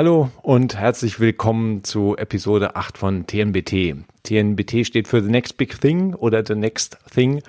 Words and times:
Hallo 0.00 0.30
und 0.40 0.78
herzlich 0.78 1.20
willkommen 1.20 1.84
zu 1.84 2.16
Episode 2.16 2.74
8 2.74 2.96
von 2.96 3.26
TNBT. 3.26 3.96
TNBT 4.22 4.86
steht 4.86 5.06
für 5.08 5.22
The 5.22 5.28
Next 5.28 5.58
Big 5.58 5.78
Thing 5.78 6.14
oder 6.14 6.42
The 6.42 6.54
Next 6.54 6.96
Thing. 7.12 7.42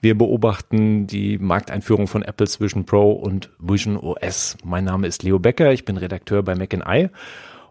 Wir 0.00 0.18
beobachten 0.18 1.06
die 1.06 1.38
Markteinführung 1.38 2.08
von 2.08 2.24
Apple's 2.24 2.60
Vision 2.60 2.84
Pro 2.84 3.12
und 3.12 3.48
Vision 3.60 3.96
OS. 3.96 4.56
Mein 4.64 4.86
Name 4.86 5.06
ist 5.06 5.22
Leo 5.22 5.38
Becker, 5.38 5.72
ich 5.72 5.84
bin 5.84 5.96
Redakteur 5.96 6.42
bei 6.42 6.56
Mac 6.56 6.74
I. 6.74 7.10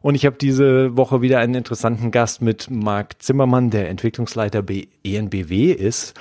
Und 0.02 0.16
ich 0.16 0.26
habe 0.26 0.38
diese 0.40 0.96
Woche 0.96 1.22
wieder 1.22 1.40
einen 1.40 1.56
interessanten 1.56 2.10
Gast 2.10 2.42
mit 2.42 2.72
Marc 2.72 3.22
Zimmermann, 3.22 3.72
der 3.72 3.90
Entwicklungsleiter 3.90 4.62
bei 4.62 4.88
ENBW 5.04 5.74
ist. 5.74 6.14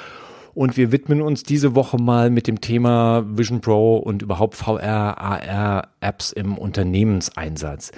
Und 0.55 0.77
wir 0.77 0.93
widmen 0.93 1.23
uns 1.23 1.43
diese 1.43 1.75
Woche 1.75 1.97
mal 1.97 2.31
mit 2.31 2.47
dem 2.47 2.61
Thema 2.61 3.25
Vision 3.27 3.61
Pro 3.61 3.97
und 3.97 4.23
überhaupt 4.23 4.57
VR, 4.57 5.19
AR 5.19 5.89
Apps 6.01 6.33
im 6.33 6.59
Unternehmenseinsatz. 6.59 7.93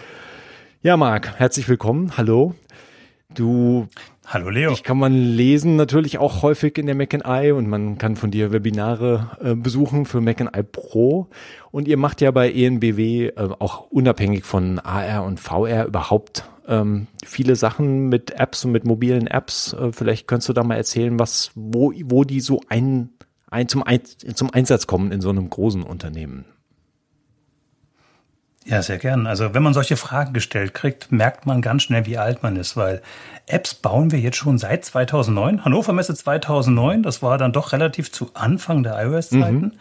Ja, 0.82 0.96
Marc, 0.96 1.38
herzlich 1.38 1.68
willkommen. 1.68 2.16
Hallo. 2.16 2.54
Du 3.34 3.88
Hallo 4.26 4.48
Leo. 4.48 4.72
Ich 4.72 4.82
kann 4.82 4.96
man 4.96 5.12
lesen 5.12 5.76
natürlich 5.76 6.16
auch 6.16 6.42
häufig 6.42 6.78
in 6.78 6.86
der 6.86 6.94
Mac 6.94 7.12
Eye 7.12 7.52
und 7.52 7.68
man 7.68 7.98
kann 7.98 8.16
von 8.16 8.30
dir 8.30 8.52
Webinare 8.52 9.36
äh, 9.42 9.54
besuchen 9.54 10.06
für 10.06 10.22
Mac 10.22 10.40
Eye 10.40 10.62
Pro. 10.62 11.28
Und 11.70 11.88
ihr 11.88 11.98
macht 11.98 12.22
ja 12.22 12.30
bei 12.30 12.50
ENBW 12.50 13.26
äh, 13.26 13.32
auch 13.58 13.90
unabhängig 13.90 14.44
von 14.44 14.78
AR 14.78 15.24
und 15.24 15.40
VR 15.40 15.86
überhaupt 15.86 16.44
ähm, 16.66 17.06
viele 17.24 17.56
Sachen 17.56 18.08
mit 18.08 18.32
Apps 18.32 18.64
und 18.64 18.72
mit 18.72 18.84
mobilen 18.84 19.26
Apps. 19.26 19.72
Äh, 19.72 19.92
vielleicht 19.92 20.26
könntest 20.26 20.48
du 20.48 20.52
da 20.52 20.62
mal 20.62 20.76
erzählen, 20.76 21.18
was, 21.18 21.50
wo, 21.54 21.92
wo 22.04 22.24
die 22.24 22.40
so 22.40 22.60
ein, 22.68 23.10
ein, 23.50 23.68
zum, 23.68 23.82
ein, 23.82 24.00
zum 24.34 24.52
Einsatz 24.52 24.86
kommen 24.86 25.12
in 25.12 25.20
so 25.20 25.30
einem 25.30 25.50
großen 25.50 25.82
Unternehmen. 25.82 26.44
Ja, 28.66 28.80
sehr 28.80 28.96
gern. 28.96 29.26
Also 29.26 29.52
wenn 29.52 29.62
man 29.62 29.74
solche 29.74 29.96
Fragen 29.96 30.32
gestellt 30.32 30.72
kriegt, 30.72 31.12
merkt 31.12 31.44
man 31.44 31.60
ganz 31.60 31.82
schnell, 31.82 32.06
wie 32.06 32.16
alt 32.16 32.42
man 32.42 32.56
ist, 32.56 32.76
weil 32.78 33.02
Apps 33.46 33.74
bauen 33.74 34.10
wir 34.10 34.18
jetzt 34.18 34.38
schon 34.38 34.56
seit 34.56 34.86
2009. 34.86 35.66
Hannover 35.66 35.92
Messe 35.92 36.14
2009, 36.14 37.02
das 37.02 37.22
war 37.22 37.36
dann 37.36 37.52
doch 37.52 37.72
relativ 37.72 38.10
zu 38.10 38.30
Anfang 38.32 38.82
der 38.82 38.98
iOS-Zeiten. 39.04 39.56
Mhm. 39.56 39.72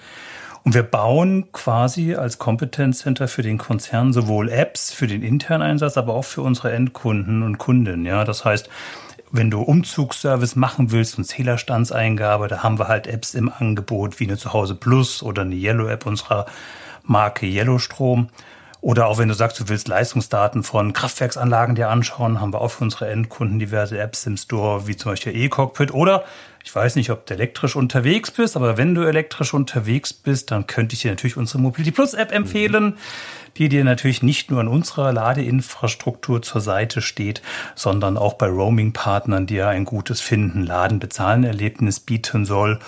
Und 0.64 0.73
wir 0.73 0.83
bauen 0.83 1.52
quasi 1.52 2.16
als 2.16 2.38
Competence 2.38 3.00
Center 3.00 3.28
für 3.28 3.42
den 3.42 3.58
Konzern 3.58 4.14
sowohl 4.14 4.50
Apps 4.50 4.94
für 4.94 5.08
den 5.08 5.22
internen 5.22 5.61
Einsatz, 5.61 5.97
aber 5.97 6.14
auch 6.14 6.23
für 6.23 6.42
unsere 6.42 6.72
Endkunden 6.72 7.44
und 7.44 7.58
Kunden. 7.58 8.06
Ja, 8.06 8.23
das 8.23 8.45
heißt, 8.45 8.69
wenn 9.31 9.52
du 9.52 9.61
Umzugsservice 9.61 10.56
machen 10.56 10.91
willst 10.91 11.17
und 11.17 11.25
Zählerstandseingabe, 11.25 12.47
da 12.47 12.64
haben 12.64 12.80
wir 12.80 12.88
halt 12.88 13.08
Apps 13.08 13.34
im 13.34 13.52
Angebot 13.52 14.19
wie 14.19 14.25
eine 14.25 14.38
Zuhause 14.38 14.75
Plus 14.75 15.22
oder 15.22 15.41
eine 15.41 15.56
Yellow 15.56 15.88
App 15.88 16.06
unserer 16.06 16.45
Marke 17.03 17.45
Yellow 17.45 17.80
Strom. 17.80 18.30
Oder 18.80 19.08
auch 19.08 19.17
wenn 19.17 19.30
du 19.30 19.34
sagst, 19.34 19.59
du 19.59 19.69
willst 19.69 19.88
Leistungsdaten 19.88 20.61
von 20.61 20.94
Kraftwerksanlagen 20.94 21.75
dir 21.75 21.89
anschauen, 21.89 22.39
haben 22.39 22.53
wir 22.53 22.61
auch 22.61 22.72
für 22.72 22.84
unsere 22.84 23.09
Endkunden 23.09 23.58
diverse 23.58 23.97
Apps 23.97 24.25
im 24.28 24.38
Store, 24.38 24.88
wie 24.88 24.95
zum 24.95 25.14
Beispiel 25.14 25.36
E-Cockpit. 25.36 25.94
Oder 25.94 26.25
ich 26.64 26.73
weiß 26.73 26.95
nicht, 26.95 27.09
ob 27.09 27.25
du 27.25 27.33
elektrisch 27.33 27.75
unterwegs 27.75 28.31
bist, 28.31 28.56
aber 28.56 28.78
wenn 28.78 28.95
du 28.95 29.02
elektrisch 29.02 29.53
unterwegs 29.53 30.14
bist, 30.14 30.52
dann 30.52 30.66
könnte 30.66 30.95
ich 30.95 31.02
dir 31.02 31.11
natürlich 31.11 31.38
unsere 31.38 31.59
Mobility 31.59 31.92
Plus 31.92 32.14
App 32.14 32.31
empfehlen, 32.31 32.97
die 33.58 33.69
dir 33.69 33.83
natürlich 33.83 34.23
nicht 34.23 34.50
nur 34.50 34.61
an 34.61 34.67
unserer 34.67 35.11
Ladeinfrastruktur 35.14 36.41
zur 36.41 36.61
Seite 36.61 37.02
steht, 37.02 37.41
sondern 37.75 38.17
auch 38.17 38.34
bei 38.34 38.47
Roaming-Partnern 38.47 39.45
dir 39.45 39.67
ein 39.67 39.86
gutes 39.86 40.22
Finden, 40.22 40.66
Laden, 40.66 41.00
Bezahlen 41.00 41.44
Erlebnis 41.44 42.00
bieten 42.00 42.45
soll 42.45 42.80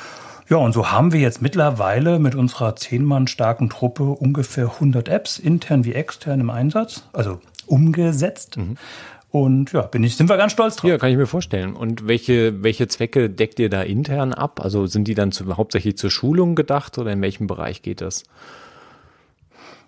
ja, 0.48 0.58
und 0.58 0.74
so 0.74 0.92
haben 0.92 1.12
wir 1.12 1.20
jetzt 1.20 1.42
mittlerweile 1.42 2.20
mit 2.20 2.36
unserer 2.36 2.76
zehn 2.76 3.04
Mann 3.04 3.26
starken 3.28 3.70
Truppe 3.70 4.04
ungefähr 4.04 4.66
100 4.66 5.08
Apps, 5.08 5.40
intern 5.40 5.86
wie 5.86 5.94
extern 5.94 6.40
im 6.40 6.52
Einsatz, 6.52 7.04
also 7.14 7.42
umgesetzt. 7.66 8.58
Mhm. 8.58 8.78
Und 9.36 9.74
ja, 9.74 9.82
bin 9.82 10.02
ich, 10.02 10.16
sind 10.16 10.30
wir 10.30 10.38
ganz 10.38 10.54
stolz 10.54 10.78
drauf. 10.78 10.90
Ja, 10.90 10.98
kann 10.98 11.12
ich 11.12 11.18
mir 11.18 11.28
vorstellen. 11.28 11.76
Und 11.76 12.08
welche, 12.08 12.64
welche 12.64 12.88
Zwecke 12.88 13.30
deckt 13.30 13.60
ihr 13.60 13.70
da 13.70 13.82
intern 13.82 14.34
ab? 14.34 14.62
Also 14.64 14.86
sind 14.86 15.10
die 15.10 15.14
dann 15.14 15.34
zu, 15.34 15.58
hauptsächlich 15.58 15.98
zur 15.98 16.10
Schulung 16.10 16.56
gedacht 16.56 16.98
oder 16.98 17.12
in 17.12 17.22
welchem 17.22 17.46
Bereich 17.46 17.82
geht 17.82 18.00
das? 18.00 18.24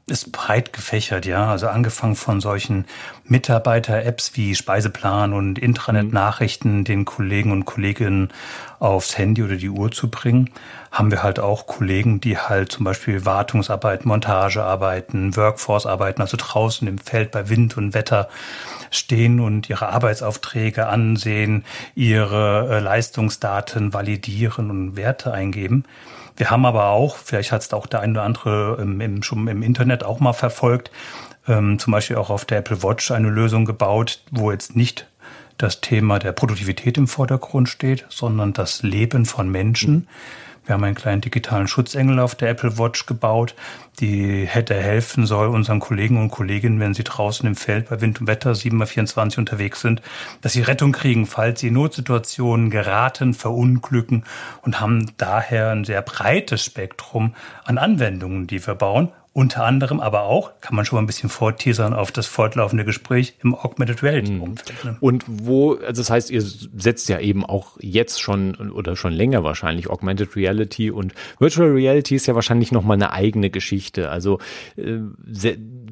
Ist 0.10 0.32
breit 0.32 0.72
gefächert, 0.72 1.26
ja. 1.26 1.52
Also 1.52 1.68
angefangen 1.68 2.16
von 2.16 2.40
solchen 2.40 2.86
Mitarbeiter-Apps 3.26 4.32
wie 4.36 4.56
Speiseplan 4.56 5.34
und 5.34 5.60
Intranet-Nachrichten 5.60 6.86
den 6.86 7.04
Kollegen 7.04 7.52
und 7.52 7.66
Kolleginnen 7.66 8.30
aufs 8.80 9.18
Handy 9.18 9.44
oder 9.44 9.58
die 9.58 9.70
Uhr 9.70 9.92
zu 9.92 10.10
bringen, 10.10 10.50
haben 10.92 11.12
wir 11.12 11.24
halt 11.24 11.40
auch 11.40 11.68
Kollegen, 11.68 12.22
die 12.22 12.38
halt 12.38 12.72
zum 12.72 12.86
Beispiel 12.86 13.26
Wartungsarbeit, 13.26 14.06
Montagearbeiten, 14.06 15.36
Workforce-Arbeiten, 15.36 16.22
also 16.22 16.38
draußen 16.40 16.88
im 16.88 17.00
Feld 17.00 17.32
bei 17.32 17.50
Wind 17.50 17.76
und 17.76 17.94
Wetter 17.94 18.30
stehen 18.90 19.42
und 19.42 19.70
ihre 19.70 19.90
Arbeitsaufträge 19.90 20.88
ansehen, 20.88 21.66
ihre 21.96 22.78
äh, 22.78 22.80
Leistungsdaten 22.80 23.94
validieren 23.94 24.72
und 24.72 24.96
Werte 24.96 25.34
eingeben. 25.34 25.84
Wir 26.38 26.52
haben 26.52 26.66
aber 26.66 26.90
auch, 26.90 27.18
vielleicht 27.18 27.52
hat 27.52 27.62
es 27.62 27.74
auch 27.74 27.88
der 27.88 28.02
eine 28.02 28.14
oder 28.14 28.24
andere 28.24 28.78
im, 28.80 29.02
im, 29.02 29.24
schon 29.24 29.48
im 29.48 29.64
Internet 29.64 30.04
auch 30.04 30.20
mal 30.20 30.34
verfolgt, 30.34 30.92
ähm, 31.48 31.80
zum 31.80 31.92
Beispiel 31.92 32.16
auch 32.16 32.30
auf 32.30 32.46
der 32.46 32.60
Apple 32.60 32.84
Watch 32.84 33.12
eine 33.12 33.30
Lösung 33.30 33.66
gebaut, 33.66 34.22
wo 34.32 34.52
jetzt 34.52 34.76
nicht 34.76 35.08
das 35.58 35.82
Thema 35.82 36.20
der 36.20 36.34
Produktivität 36.34 36.98
im 36.98 37.08
Vordergrund 37.08 37.68
steht, 37.68 38.06
sondern 38.10 38.54
das 38.54 38.84
Leben 38.84 39.26
von 39.26 39.50
Menschen. 39.50 39.94
Mhm 39.94 40.08
wir 40.68 40.74
haben 40.74 40.84
einen 40.84 40.96
kleinen 40.96 41.22
digitalen 41.22 41.68
Schutzengel 41.68 42.20
auf 42.20 42.36
der 42.36 42.50
Apple 42.50 42.78
Watch 42.78 43.06
gebaut, 43.06 43.56
die 44.00 44.46
hätte 44.46 44.76
helfen 44.76 45.26
soll 45.26 45.48
unseren 45.48 45.80
Kollegen 45.80 46.18
und 46.18 46.30
Kolleginnen, 46.30 46.80
wenn 46.80 46.94
sie 46.94 47.04
draußen 47.04 47.48
im 47.48 47.56
Feld 47.56 47.90
bei 47.90 48.00
Wind 48.02 48.22
und 48.22 48.28
Wetter 48.28 48.52
7x24 48.52 49.40
unterwegs 49.40 49.82
sind, 49.82 50.02
dass 50.42 50.54
sie 50.54 50.62
Rettung 50.62 50.92
kriegen, 50.92 51.26
falls 51.26 51.62
sie 51.62 51.70
in 51.70 51.74
Notsituationen 51.74 52.70
geraten, 52.70 53.34
verunglücken 53.34 54.24
und 54.62 54.80
haben 54.80 55.12
daher 55.18 55.72
ein 55.72 55.86
sehr 55.86 56.02
breites 56.02 56.64
Spektrum 56.64 57.34
an 57.64 57.78
Anwendungen, 57.78 58.46
die 58.46 58.66
wir 58.66 58.76
bauen 58.76 59.10
unter 59.38 59.66
anderem 59.66 60.00
aber 60.00 60.24
auch, 60.24 60.60
kann 60.62 60.76
man 60.76 60.84
schon 60.84 60.98
mal 60.98 61.04
ein 61.04 61.06
bisschen 61.06 61.30
vorteasern 61.30 61.94
auf 61.94 62.12
das 62.12 62.26
fortlaufende 62.26 62.84
Gespräch 62.84 63.36
im 63.44 63.54
Augmented 63.54 64.02
Reality 64.02 64.32
mhm. 64.32 64.42
Umfeld. 64.42 64.84
Ne? 64.84 64.98
Und 65.00 65.26
wo, 65.28 65.76
also 65.76 66.02
das 66.02 66.10
heißt, 66.10 66.32
ihr 66.32 66.42
setzt 66.42 67.08
ja 67.08 67.20
eben 67.20 67.46
auch 67.46 67.78
jetzt 67.80 68.20
schon 68.20 68.56
oder 68.72 68.96
schon 68.96 69.14
länger 69.14 69.44
wahrscheinlich 69.44 69.92
Augmented 69.92 70.36
Reality 70.36 70.90
und 70.90 71.14
Virtual 71.38 71.70
Reality 71.70 72.16
ist 72.16 72.26
ja 72.26 72.34
wahrscheinlich 72.34 72.72
nochmal 72.72 72.96
eine 72.96 73.12
eigene 73.12 73.52
Geschichte. 73.52 74.10
Also 74.10 74.40
äh, 74.76 75.02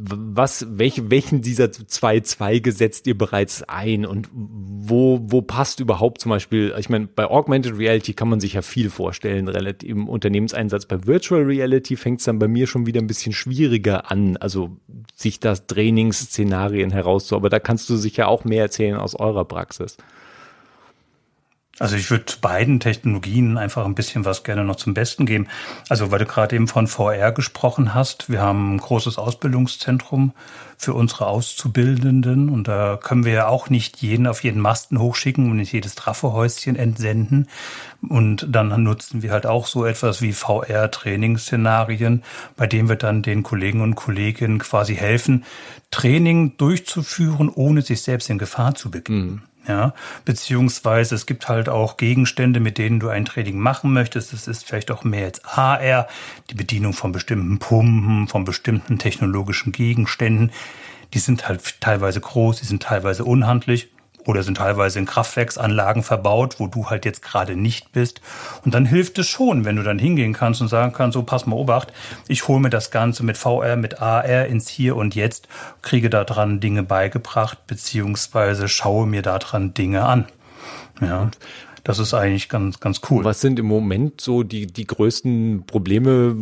was, 0.10 0.66
welche, 0.70 1.10
welchen 1.10 1.42
dieser 1.42 1.72
zwei 1.72 2.20
Zweige 2.20 2.72
setzt 2.72 3.08
ihr 3.08 3.18
bereits 3.18 3.64
ein 3.64 4.06
und 4.06 4.30
wo, 4.34 5.20
wo 5.24 5.42
passt 5.42 5.80
überhaupt 5.80 6.22
zum 6.22 6.30
Beispiel, 6.30 6.74
ich 6.78 6.90
meine, 6.90 7.08
bei 7.08 7.26
Augmented 7.26 7.78
Reality 7.78 8.14
kann 8.14 8.30
man 8.30 8.40
sich 8.40 8.54
ja 8.54 8.62
viel 8.62 8.90
vorstellen, 8.90 9.48
relativ 9.48 9.90
im 9.90 10.08
Unternehmenseinsatz. 10.08 10.86
Bei 10.86 11.06
Virtual 11.06 11.44
Reality 11.44 11.96
fängt 11.96 12.20
es 12.20 12.26
dann 12.26 12.40
bei 12.40 12.48
mir 12.48 12.68
schon 12.68 12.86
wieder 12.86 13.02
ein 13.02 13.08
bisschen 13.08 13.34
schwieriger 13.34 14.12
an, 14.12 14.38
also 14.38 14.78
sich 15.16 15.40
das 15.40 15.68
Trainingsszenarien 15.68 16.92
herauszu, 16.92 17.36
aber 17.36 17.50
da 17.50 17.60
kannst 17.60 17.90
du 17.90 17.96
sicher 17.96 18.28
auch 18.28 18.46
mehr 18.46 18.64
erzählen 18.64 18.98
aus 18.98 19.16
eurer 19.16 19.46
Praxis. 19.46 19.98
Also 21.78 21.98
ich 21.98 22.10
würde 22.10 22.26
beiden 22.40 22.80
Technologien 22.80 23.58
einfach 23.58 23.84
ein 23.84 23.96
bisschen 23.96 24.24
was 24.24 24.46
gerne 24.46 24.64
noch 24.64 24.78
zum 24.78 24.94
Besten 24.94 25.26
geben. 25.26 25.48
Also 25.90 26.10
weil 26.10 26.20
du 26.20 26.26
gerade 26.26 26.56
eben 26.56 26.70
von 26.70 26.88
VR 26.88 27.34
gesprochen 27.34 27.94
hast, 27.94 28.30
wir 28.30 28.42
haben 28.42 28.76
ein 28.76 28.78
großes 28.78 29.18
Ausbildungszentrum 29.18 30.32
für 30.78 30.94
unsere 30.94 31.28
Auszubildenden 31.28 32.50
und 32.50 32.70
da 32.70 32.98
können 33.02 33.26
wir 33.26 33.34
ja 33.34 33.48
auch 33.48 33.70
nicht 33.70 34.02
jeden 34.02 34.26
auf 34.26 34.44
jeden 34.44 34.62
Masten 34.62 35.00
hochschicken 35.00 35.50
und 35.50 35.58
nicht 35.58 35.74
jedes 35.74 35.96
Trafohäuschen 35.96 36.78
entsenden. 36.78 37.48
Und 38.08 38.48
dann 38.50 38.84
nutzen 38.84 39.22
wir 39.22 39.32
halt 39.32 39.46
auch 39.46 39.68
so 39.68 39.86
etwas 39.86 40.22
wie 40.22 40.32
VR-Trainingsszenarien, 40.32 42.24
bei 42.56 42.68
denen 42.68 42.88
wir 42.88 42.98
dann 42.98 43.22
den 43.22 43.44
Kollegen 43.44 43.82
und 43.82 43.96
Kolleginnen 43.96 44.60
quasi 44.60 44.96
helfen, 44.96 45.44
Training 45.92 46.56
durchzuführen, 46.58 47.50
ohne 47.50 47.82
sich 47.82 48.02
selbst 48.02 48.30
in 48.30 48.38
Gefahr 48.38 48.76
zu 48.76 48.92
begeben. 48.92 49.18
Mhm. 49.18 49.42
Ja, 49.68 49.94
beziehungsweise 50.26 51.16
es 51.16 51.26
gibt 51.26 51.50
halt 51.50 51.70
auch 51.70 51.98
Gegenstände, 51.98 52.60
mit 52.60 52.78
denen 52.78 53.00
du 53.00 53.10
ein 53.10 53.26
Training 53.26 53.58
machen 53.58 53.94
möchtest. 53.94 54.32
Das 54.32 54.48
ist 54.48 54.66
vielleicht 54.66 54.92
auch 54.92 55.04
mehr 55.04 55.26
als 55.26 55.44
AR, 55.44 56.08
die 56.52 56.56
Bedienung 56.56 56.94
von 56.94 57.12
bestimmten 57.12 57.58
Pumpen, 57.58 58.28
von 58.28 58.46
bestimmten 58.46 59.00
technologischen 59.00 59.72
Gegenständen. 59.72 60.52
Die 61.14 61.20
sind 61.20 61.48
halt 61.48 61.82
teilweise 61.82 62.22
groß, 62.22 62.60
die 62.60 62.66
sind 62.66 62.84
teilweise 62.84 63.26
unhandlich 63.26 63.90
oder 64.26 64.44
sind 64.44 64.58
teilweise 64.58 65.00
in 65.00 65.06
Kraftwerksanlagen 65.06 66.04
verbaut, 66.04 66.60
wo 66.60 66.68
du 66.68 66.90
halt 66.90 67.06
jetzt 67.06 67.22
gerade 67.22 67.56
nicht 67.56 67.92
bist. 67.92 68.22
Und 68.64 68.74
dann 68.74 68.86
hilft 68.86 69.18
es 69.20 69.28
schon, 69.28 69.66
wenn 69.66 69.76
du 69.76 69.84
dann 69.84 70.00
hingehen 70.00 70.34
kannst 70.34 70.62
und 70.62 70.68
sagen 70.68 70.94
kannst, 70.94 71.14
so 71.14 71.24
pass 71.24 71.46
mal 71.46 71.56
Obacht, 71.56 71.94
ich 72.28 72.48
hole 72.48 72.60
mir 72.60 72.70
das 72.70 72.92
Ganze 72.92 73.24
mit 73.24 73.38
VR, 73.38 73.76
mit 73.76 74.02
AR 74.02 74.46
ins 74.46 74.68
Hier 74.68 74.96
und 74.96 75.16
Jetzt, 75.16 75.48
kriege 75.82 76.10
daran 76.10 76.60
Dinge 76.60 76.84
beigebracht, 76.84 77.68
beziehungsweise 77.68 78.68
schaue 78.68 79.08
mir 79.08 79.22
daran 79.22 79.74
Dinge 79.74 80.06
an. 80.06 80.26
Ja. 81.02 81.30
Das 81.86 82.00
ist 82.00 82.16
eigentlich 82.16 82.50
ganz, 82.50 82.80
ganz 82.80 83.00
cool. 83.12 83.24
Was 83.24 83.42
sind 83.42 83.60
im 83.60 83.68
Moment 83.68 84.20
so 84.20 84.42
die, 84.42 84.66
die 84.66 84.88
größten 84.88 85.66
Probleme, 85.68 86.36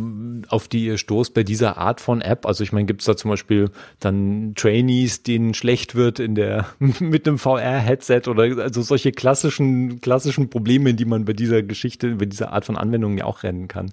auf 0.48 0.68
die 0.68 0.86
ihr 0.86 0.96
stoßt 0.96 1.34
bei 1.34 1.42
dieser 1.42 1.76
Art 1.76 2.00
von 2.00 2.22
App? 2.22 2.46
Also 2.46 2.64
ich 2.64 2.72
meine, 2.72 2.86
gibt 2.86 3.02
es 3.02 3.04
da 3.04 3.14
zum 3.14 3.30
Beispiel 3.30 3.70
dann 4.00 4.54
Trainees, 4.56 5.22
denen 5.22 5.52
schlecht 5.52 5.96
wird 5.96 6.18
in 6.18 6.34
der, 6.34 6.64
mit 6.78 7.28
einem 7.28 7.38
VR-Headset 7.38 8.22
oder 8.26 8.62
also 8.62 8.80
solche 8.80 9.12
klassischen, 9.12 10.00
klassischen 10.00 10.48
Probleme, 10.48 10.94
die 10.94 11.04
man 11.04 11.26
bei 11.26 11.34
dieser 11.34 11.62
Geschichte, 11.62 12.14
bei 12.14 12.24
dieser 12.24 12.54
Art 12.54 12.64
von 12.64 12.78
Anwendungen 12.78 13.18
ja 13.18 13.26
auch 13.26 13.42
rennen 13.42 13.68
kann? 13.68 13.92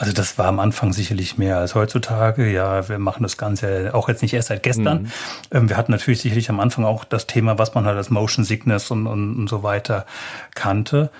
Also 0.00 0.14
das 0.14 0.38
war 0.38 0.46
am 0.46 0.60
Anfang 0.60 0.94
sicherlich 0.94 1.36
mehr 1.36 1.58
als 1.58 1.74
heutzutage. 1.74 2.50
Ja, 2.50 2.88
wir 2.88 2.98
machen 2.98 3.22
das 3.22 3.36
Ganze 3.36 3.94
auch 3.94 4.08
jetzt 4.08 4.22
nicht 4.22 4.32
erst 4.32 4.48
seit 4.48 4.62
gestern. 4.62 5.02
Mhm. 5.02 5.10
Ähm, 5.50 5.68
wir 5.68 5.76
hatten 5.76 5.92
natürlich 5.92 6.22
sicherlich 6.22 6.48
am 6.48 6.58
Anfang 6.58 6.86
auch 6.86 7.04
das 7.04 7.26
Thema, 7.26 7.58
was 7.58 7.74
man 7.74 7.84
halt 7.84 7.98
als 7.98 8.08
Motion 8.08 8.46
Sickness 8.46 8.90
und, 8.90 9.06
und, 9.06 9.36
und 9.36 9.48
so 9.50 9.62
weiter 9.62 10.06
kannte. 10.54 11.10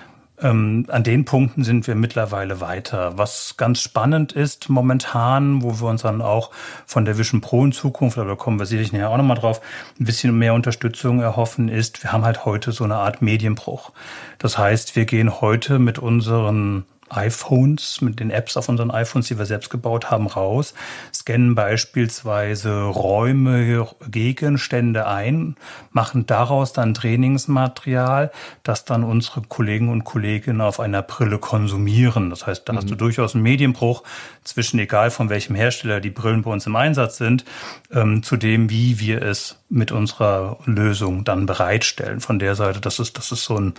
Ähm, 0.41 0.87
an 0.87 1.03
den 1.03 1.25
Punkten 1.25 1.63
sind 1.63 1.85
wir 1.85 1.93
mittlerweile 1.93 2.59
weiter. 2.59 3.19
Was 3.19 3.53
ganz 3.55 3.81
spannend 3.81 4.31
ist 4.31 4.67
momentan, 4.67 5.61
wo 5.61 5.79
wir 5.79 5.87
uns 5.87 6.01
dann 6.01 6.23
auch 6.23 6.49
von 6.87 7.05
der 7.05 7.19
Vision 7.19 7.39
Pro 7.39 7.63
in 7.63 7.73
Zukunft, 7.73 8.17
aber 8.17 8.29
da 8.29 8.35
kommen 8.35 8.57
wir 8.57 8.65
sicherlich 8.65 8.93
nachher 8.93 9.11
auch 9.11 9.17
nochmal 9.17 9.37
drauf, 9.37 9.61
ein 9.99 10.05
bisschen 10.05 10.35
mehr 10.35 10.55
Unterstützung 10.55 11.19
erhoffen, 11.19 11.69
ist, 11.69 12.01
wir 12.01 12.11
haben 12.11 12.25
halt 12.25 12.45
heute 12.45 12.71
so 12.71 12.83
eine 12.83 12.95
Art 12.95 13.21
Medienbruch. 13.21 13.91
Das 14.39 14.57
heißt, 14.57 14.95
wir 14.95 15.05
gehen 15.05 15.39
heute 15.39 15.77
mit 15.77 15.99
unseren 15.99 16.85
iPhones, 17.11 18.01
mit 18.01 18.19
den 18.19 18.31
Apps 18.31 18.57
auf 18.57 18.69
unseren 18.69 18.91
iPhones, 18.91 19.27
die 19.27 19.37
wir 19.37 19.45
selbst 19.45 19.69
gebaut 19.69 20.09
haben, 20.09 20.27
raus, 20.27 20.73
scannen 21.13 21.55
beispielsweise 21.55 22.83
Räume, 22.83 23.87
Gegenstände 24.09 25.07
ein, 25.07 25.55
machen 25.91 26.25
daraus 26.25 26.73
dann 26.73 26.93
Trainingsmaterial, 26.93 28.31
das 28.63 28.85
dann 28.85 29.03
unsere 29.03 29.41
Kollegen 29.41 29.89
und 29.89 30.03
Kolleginnen 30.03 30.61
auf 30.61 30.79
einer 30.79 31.01
Brille 31.01 31.37
konsumieren. 31.37 32.29
Das 32.29 32.47
heißt, 32.47 32.67
da 32.67 32.73
mhm. 32.73 32.77
hast 32.77 32.89
du 32.89 32.93
mhm. 32.95 32.99
durchaus 32.99 33.35
einen 33.35 33.43
Medienbruch 33.43 34.03
zwischen, 34.43 34.79
egal 34.79 35.11
von 35.11 35.29
welchem 35.29 35.55
Hersteller 35.55 35.99
die 35.99 36.09
Brillen 36.09 36.43
bei 36.43 36.51
uns 36.51 36.65
im 36.65 36.75
Einsatz 36.75 37.17
sind, 37.17 37.45
ähm, 37.91 38.23
zu 38.23 38.37
dem, 38.37 38.69
wie 38.69 38.99
wir 38.99 39.21
es 39.21 39.57
mit 39.69 39.91
unserer 39.91 40.57
Lösung 40.65 41.23
dann 41.23 41.45
bereitstellen. 41.45 42.19
Von 42.19 42.39
der 42.39 42.55
Seite, 42.55 42.81
das 42.81 42.99
ist, 42.99 43.17
das 43.17 43.31
ist 43.31 43.45
so 43.45 43.57
ein, 43.57 43.73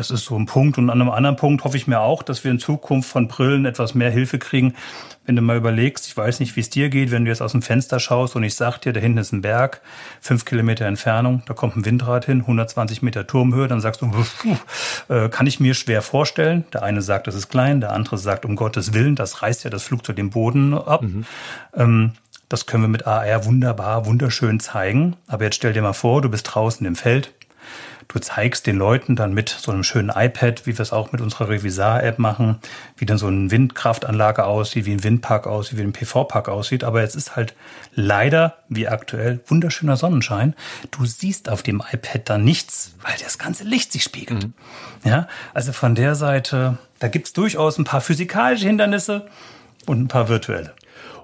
das 0.00 0.10
ist 0.10 0.24
so 0.24 0.36
ein 0.36 0.46
Punkt. 0.46 0.78
Und 0.78 0.88
an 0.88 1.00
einem 1.00 1.10
anderen 1.10 1.36
Punkt 1.36 1.62
hoffe 1.62 1.76
ich 1.76 1.86
mir 1.86 2.00
auch, 2.00 2.22
dass 2.22 2.42
wir 2.42 2.50
in 2.50 2.58
Zukunft 2.58 3.10
von 3.10 3.28
Brillen 3.28 3.66
etwas 3.66 3.94
mehr 3.94 4.10
Hilfe 4.10 4.38
kriegen. 4.38 4.74
Wenn 5.26 5.36
du 5.36 5.42
mal 5.42 5.58
überlegst, 5.58 6.06
ich 6.06 6.16
weiß 6.16 6.40
nicht, 6.40 6.56
wie 6.56 6.60
es 6.60 6.70
dir 6.70 6.88
geht, 6.88 7.10
wenn 7.10 7.26
du 7.26 7.30
jetzt 7.30 7.42
aus 7.42 7.52
dem 7.52 7.60
Fenster 7.60 8.00
schaust 8.00 8.34
und 8.34 8.42
ich 8.42 8.54
sag 8.54 8.78
dir, 8.78 8.94
da 8.94 9.00
hinten 9.00 9.18
ist 9.18 9.32
ein 9.32 9.42
Berg, 9.42 9.82
fünf 10.22 10.46
Kilometer 10.46 10.86
Entfernung, 10.86 11.42
da 11.46 11.52
kommt 11.52 11.76
ein 11.76 11.84
Windrad 11.84 12.24
hin, 12.24 12.40
120 12.40 13.02
Meter 13.02 13.26
Turmhöhe, 13.26 13.68
dann 13.68 13.82
sagst 13.82 14.00
du, 14.00 14.10
äh, 15.14 15.28
kann 15.28 15.46
ich 15.46 15.60
mir 15.60 15.74
schwer 15.74 16.00
vorstellen. 16.00 16.64
Der 16.72 16.82
eine 16.82 17.02
sagt, 17.02 17.26
das 17.26 17.34
ist 17.34 17.48
klein, 17.48 17.82
der 17.82 17.92
andere 17.92 18.16
sagt, 18.16 18.46
um 18.46 18.56
Gottes 18.56 18.94
Willen, 18.94 19.16
das 19.16 19.42
reißt 19.42 19.64
ja 19.64 19.70
das 19.70 19.82
Flugzeug 19.82 20.16
den 20.16 20.30
Boden 20.30 20.72
ab. 20.72 21.02
Mhm. 21.02 21.26
Ähm, 21.76 22.12
das 22.48 22.64
können 22.64 22.82
wir 22.82 22.88
mit 22.88 23.06
AR 23.06 23.44
wunderbar, 23.44 24.06
wunderschön 24.06 24.60
zeigen. 24.60 25.16
Aber 25.28 25.44
jetzt 25.44 25.56
stell 25.56 25.74
dir 25.74 25.82
mal 25.82 25.92
vor, 25.92 26.22
du 26.22 26.30
bist 26.30 26.52
draußen 26.52 26.84
im 26.86 26.96
Feld, 26.96 27.32
Du 28.12 28.18
zeigst 28.18 28.66
den 28.66 28.76
Leuten 28.76 29.14
dann 29.14 29.32
mit 29.34 29.50
so 29.50 29.70
einem 29.70 29.84
schönen 29.84 30.10
iPad, 30.12 30.66
wie 30.66 30.76
wir 30.76 30.82
es 30.82 30.92
auch 30.92 31.12
mit 31.12 31.20
unserer 31.20 31.48
Revisar-App 31.48 32.18
machen, 32.18 32.58
wie 32.96 33.06
dann 33.06 33.18
so 33.18 33.28
eine 33.28 33.52
Windkraftanlage 33.52 34.46
aussieht, 34.46 34.84
wie 34.84 34.90
ein 34.90 35.04
Windpark 35.04 35.46
aussieht, 35.46 35.78
wie 35.78 35.82
ein 35.82 35.92
PV-Park 35.92 36.48
aussieht. 36.48 36.82
Aber 36.82 37.02
jetzt 37.02 37.14
ist 37.14 37.36
halt 37.36 37.54
leider, 37.94 38.56
wie 38.68 38.88
aktuell, 38.88 39.38
wunderschöner 39.46 39.96
Sonnenschein. 39.96 40.56
Du 40.90 41.04
siehst 41.04 41.48
auf 41.48 41.62
dem 41.62 41.80
iPad 41.88 42.28
dann 42.28 42.42
nichts, 42.42 42.96
weil 43.00 43.14
das 43.22 43.38
ganze 43.38 43.62
Licht 43.62 43.92
sich 43.92 44.02
spiegelt. 44.02 44.42
Mhm. 44.42 44.54
Ja, 45.04 45.28
also 45.54 45.72
von 45.72 45.94
der 45.94 46.16
Seite, 46.16 46.78
da 46.98 47.06
gibt's 47.06 47.32
durchaus 47.32 47.78
ein 47.78 47.84
paar 47.84 48.00
physikalische 48.00 48.66
Hindernisse 48.66 49.28
und 49.86 50.00
ein 50.00 50.08
paar 50.08 50.28
virtuelle. 50.28 50.74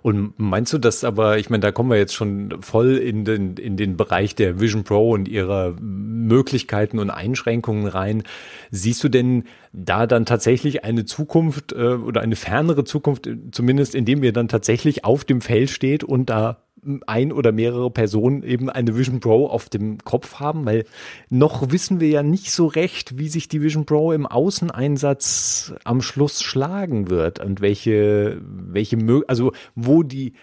Und 0.02 0.38
meinst 0.38 0.72
du 0.72 0.78
das 0.78 1.04
aber, 1.04 1.38
ich 1.38 1.50
meine, 1.50 1.62
da 1.62 1.72
kommen 1.72 1.90
wir 1.90 1.98
jetzt 1.98 2.14
schon 2.14 2.62
voll 2.62 2.96
in 2.96 3.24
den, 3.24 3.56
in 3.56 3.76
den 3.76 3.96
Bereich 3.96 4.34
der 4.34 4.60
Vision 4.60 4.84
Pro 4.84 5.10
und 5.10 5.28
ihrer 5.28 5.74
Möglichkeiten 5.80 6.98
und 6.98 7.10
Einschränkungen 7.10 7.86
rein. 7.86 8.22
Siehst 8.70 9.02
du 9.02 9.08
denn 9.08 9.44
da 9.72 10.06
dann 10.06 10.24
tatsächlich 10.26 10.84
eine 10.84 11.04
Zukunft 11.04 11.72
äh, 11.72 11.94
oder 11.94 12.20
eine 12.20 12.36
fernere 12.36 12.84
Zukunft, 12.84 13.28
zumindest 13.52 13.94
indem 13.94 14.22
ihr 14.22 14.32
dann 14.32 14.48
tatsächlich 14.48 15.04
auf 15.04 15.24
dem 15.24 15.40
Feld 15.40 15.70
steht 15.70 16.04
und 16.04 16.30
da 16.30 16.65
ein 17.06 17.32
oder 17.32 17.52
mehrere 17.52 17.90
Personen 17.90 18.42
eben 18.42 18.70
eine 18.70 18.96
Vision 18.96 19.20
Pro 19.20 19.46
auf 19.46 19.68
dem 19.68 19.98
Kopf 19.98 20.40
haben, 20.40 20.66
weil 20.66 20.84
noch 21.30 21.70
wissen 21.70 22.00
wir 22.00 22.08
ja 22.08 22.22
nicht 22.22 22.52
so 22.52 22.66
recht, 22.66 23.18
wie 23.18 23.28
sich 23.28 23.48
die 23.48 23.62
Vision 23.62 23.86
Pro 23.86 24.12
im 24.12 24.26
Außeneinsatz 24.26 25.74
am 25.84 26.02
Schluss 26.02 26.42
schlagen 26.42 27.10
wird 27.10 27.40
und 27.40 27.60
welche, 27.60 28.40
welche, 28.42 28.98
also 29.26 29.52
wo 29.74 30.02
die, 30.02 30.34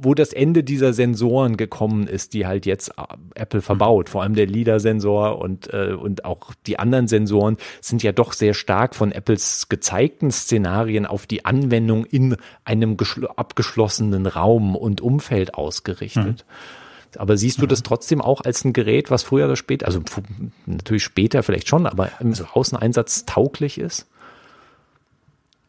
wo 0.00 0.14
das 0.14 0.32
Ende 0.32 0.64
dieser 0.64 0.92
Sensoren 0.92 1.56
gekommen 1.56 2.06
ist, 2.06 2.34
die 2.34 2.46
halt 2.46 2.66
jetzt 2.66 2.92
Apple 3.34 3.62
verbaut, 3.62 4.08
vor 4.08 4.22
allem 4.22 4.34
der 4.34 4.46
LIDAR-Sensor 4.46 5.38
und, 5.38 5.72
äh, 5.72 5.92
und 5.92 6.24
auch 6.24 6.52
die 6.66 6.78
anderen 6.78 7.08
Sensoren 7.08 7.56
sind 7.80 8.02
ja 8.02 8.12
doch 8.12 8.32
sehr 8.32 8.54
stark 8.54 8.94
von 8.94 9.12
Apples 9.12 9.68
gezeigten 9.68 10.30
Szenarien 10.30 11.06
auf 11.06 11.26
die 11.26 11.44
Anwendung 11.44 12.04
in 12.04 12.36
einem 12.64 12.96
abgeschlossenen 13.36 14.26
Raum 14.26 14.76
und 14.76 15.00
Umfeld 15.00 15.54
ausgerichtet. 15.54 16.44
Mhm. 16.46 17.16
Aber 17.18 17.36
siehst 17.36 17.62
du 17.62 17.66
das 17.66 17.82
trotzdem 17.82 18.20
auch 18.20 18.42
als 18.42 18.64
ein 18.64 18.72
Gerät, 18.72 19.10
was 19.10 19.22
früher 19.22 19.46
oder 19.46 19.56
später, 19.56 19.86
also 19.86 20.00
natürlich 20.66 21.04
später 21.04 21.42
vielleicht 21.42 21.68
schon, 21.68 21.86
aber 21.86 22.10
im 22.20 22.34
Außeneinsatz 22.52 23.24
tauglich 23.24 23.78
ist? 23.78 24.06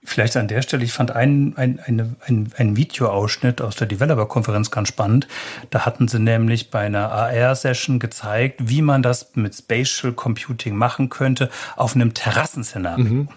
Vielleicht 0.09 0.37
an 0.37 0.47
der 0.47 0.61
Stelle, 0.61 0.85
ich 0.85 0.93
fand 0.93 1.11
einen, 1.11 1.57
ein, 1.57 1.81
eine, 1.85 2.15
ein, 2.25 2.49
ein 2.55 2.77
Videoausschnitt 2.77 3.61
aus 3.61 3.75
der 3.75 3.87
Developer-Konferenz 3.87 4.71
ganz 4.71 4.87
spannend. 4.87 5.27
Da 5.69 5.85
hatten 5.85 6.07
sie 6.07 6.17
nämlich 6.17 6.71
bei 6.71 6.79
einer 6.79 7.11
AR-Session 7.11 7.99
gezeigt, 7.99 8.69
wie 8.69 8.81
man 8.81 9.03
das 9.03 9.31
mit 9.35 9.53
Spatial 9.53 10.13
Computing 10.13 10.77
machen 10.77 11.09
könnte 11.09 11.49
auf 11.75 11.93
einem 11.93 12.13
Terrassenszenario. 12.13 13.03
Mhm. 13.03 13.27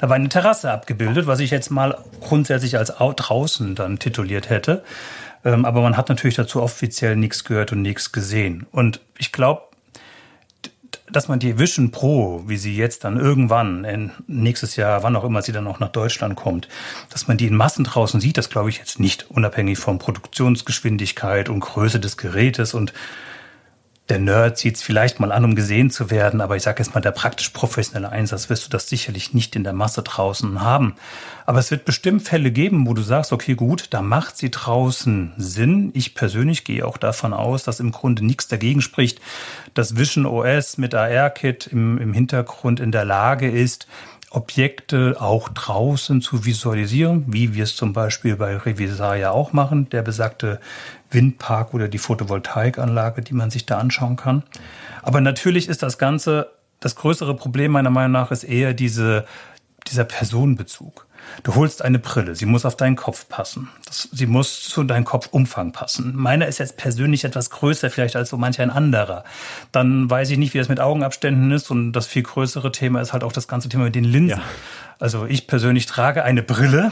Da 0.00 0.08
war 0.08 0.16
eine 0.16 0.28
Terrasse 0.28 0.72
abgebildet, 0.72 1.28
was 1.28 1.38
ich 1.38 1.52
jetzt 1.52 1.70
mal 1.70 1.96
grundsätzlich 2.20 2.76
als 2.76 2.92
draußen 2.98 3.76
dann 3.76 4.00
tituliert 4.00 4.50
hätte. 4.50 4.82
Ähm, 5.44 5.64
aber 5.64 5.80
man 5.80 5.96
hat 5.96 6.08
natürlich 6.08 6.34
dazu 6.34 6.60
offiziell 6.60 7.14
nichts 7.14 7.44
gehört 7.44 7.70
und 7.70 7.82
nichts 7.82 8.10
gesehen. 8.10 8.66
Und 8.72 9.00
ich 9.16 9.30
glaube, 9.30 9.62
dass 11.10 11.28
man 11.28 11.38
die 11.38 11.58
Vision 11.58 11.90
Pro, 11.90 12.42
wie 12.46 12.56
sie 12.56 12.76
jetzt 12.76 13.04
dann 13.04 13.16
irgendwann, 13.16 14.12
nächstes 14.26 14.76
Jahr, 14.76 15.02
wann 15.02 15.16
auch 15.16 15.24
immer 15.24 15.42
sie 15.42 15.52
dann 15.52 15.66
auch 15.66 15.78
nach 15.78 15.90
Deutschland 15.90 16.36
kommt, 16.36 16.68
dass 17.10 17.28
man 17.28 17.36
die 17.36 17.46
in 17.46 17.56
Massen 17.56 17.84
draußen 17.84 18.20
sieht, 18.20 18.36
das 18.36 18.50
glaube 18.50 18.70
ich 18.70 18.78
jetzt 18.78 18.98
nicht, 19.00 19.30
unabhängig 19.30 19.78
von 19.78 19.98
Produktionsgeschwindigkeit 19.98 21.48
und 21.48 21.60
Größe 21.60 22.00
des 22.00 22.16
Gerätes 22.16 22.74
und 22.74 22.92
der 24.08 24.20
Nerd 24.20 24.56
sieht 24.56 24.76
es 24.76 24.82
vielleicht 24.82 25.18
mal 25.18 25.32
an, 25.32 25.44
um 25.44 25.54
gesehen 25.56 25.90
zu 25.90 26.10
werden, 26.10 26.40
aber 26.40 26.56
ich 26.56 26.62
sage 26.62 26.82
jetzt 26.82 26.94
mal, 26.94 27.00
der 27.00 27.10
praktisch 27.10 27.48
professionelle 27.48 28.10
Einsatz 28.10 28.48
wirst 28.48 28.64
du 28.64 28.70
das 28.70 28.88
sicherlich 28.88 29.34
nicht 29.34 29.56
in 29.56 29.64
der 29.64 29.72
Masse 29.72 30.02
draußen 30.02 30.60
haben. 30.60 30.94
Aber 31.44 31.58
es 31.58 31.70
wird 31.72 31.84
bestimmt 31.84 32.22
Fälle 32.22 32.52
geben, 32.52 32.86
wo 32.86 32.94
du 32.94 33.02
sagst, 33.02 33.32
okay, 33.32 33.54
gut, 33.54 33.88
da 33.90 34.02
macht 34.02 34.36
sie 34.36 34.50
draußen 34.50 35.32
Sinn. 35.36 35.90
Ich 35.94 36.14
persönlich 36.14 36.64
gehe 36.64 36.86
auch 36.86 36.98
davon 36.98 37.32
aus, 37.32 37.64
dass 37.64 37.80
im 37.80 37.90
Grunde 37.90 38.24
nichts 38.24 38.46
dagegen 38.46 38.80
spricht, 38.80 39.20
dass 39.74 39.96
Vision 39.96 40.26
OS 40.26 40.78
mit 40.78 40.94
AR-Kit 40.94 41.66
im, 41.66 41.98
im 41.98 42.12
Hintergrund 42.12 42.78
in 42.78 42.92
der 42.92 43.04
Lage 43.04 43.50
ist, 43.50 43.88
Objekte 44.30 45.16
auch 45.18 45.48
draußen 45.48 46.20
zu 46.20 46.44
visualisieren, 46.44 47.24
wie 47.26 47.54
wir 47.54 47.64
es 47.64 47.74
zum 47.74 47.92
Beispiel 47.92 48.36
bei 48.36 48.56
Revisar 48.56 49.16
ja 49.16 49.30
auch 49.30 49.52
machen, 49.52 49.88
der 49.88 50.02
besagte 50.02 50.60
Windpark 51.10 51.74
oder 51.74 51.88
die 51.88 51.98
Photovoltaikanlage, 51.98 53.22
die 53.22 53.34
man 53.34 53.50
sich 53.50 53.66
da 53.66 53.78
anschauen 53.78 54.16
kann. 54.16 54.42
Aber 55.02 55.20
natürlich 55.20 55.68
ist 55.68 55.82
das 55.82 55.98
Ganze, 55.98 56.50
das 56.80 56.96
größere 56.96 57.34
Problem 57.34 57.72
meiner 57.72 57.90
Meinung 57.90 58.12
nach 58.12 58.30
ist 58.30 58.44
eher 58.44 58.74
diese, 58.74 59.24
dieser 59.86 60.04
Personenbezug. 60.04 61.06
Du 61.42 61.54
holst 61.54 61.82
eine 61.82 61.98
Brille, 61.98 62.34
sie 62.34 62.46
muss 62.46 62.64
auf 62.64 62.76
deinen 62.76 62.96
Kopf 62.96 63.28
passen. 63.28 63.68
Das, 63.84 64.08
sie 64.12 64.26
muss 64.26 64.62
zu 64.62 64.84
deinem 64.84 65.04
Kopfumfang 65.04 65.72
passen. 65.72 66.14
Meiner 66.14 66.46
ist 66.46 66.58
jetzt 66.58 66.76
persönlich 66.76 67.24
etwas 67.24 67.50
größer 67.50 67.90
vielleicht 67.90 68.16
als 68.16 68.30
so 68.30 68.36
manch 68.36 68.60
ein 68.60 68.70
anderer. 68.70 69.24
Dann 69.72 70.08
weiß 70.08 70.30
ich 70.30 70.38
nicht, 70.38 70.54
wie 70.54 70.58
das 70.58 70.68
mit 70.68 70.80
Augenabständen 70.80 71.50
ist 71.50 71.70
und 71.70 71.92
das 71.92 72.06
viel 72.06 72.22
größere 72.22 72.72
Thema 72.72 73.00
ist 73.00 73.12
halt 73.12 73.24
auch 73.24 73.32
das 73.32 73.48
ganze 73.48 73.68
Thema 73.68 73.84
mit 73.84 73.94
den 73.94 74.04
Linsen. 74.04 74.38
Ja. 74.38 74.44
Also 74.98 75.26
ich 75.26 75.46
persönlich 75.46 75.86
trage 75.86 76.24
eine 76.24 76.42
Brille, 76.42 76.90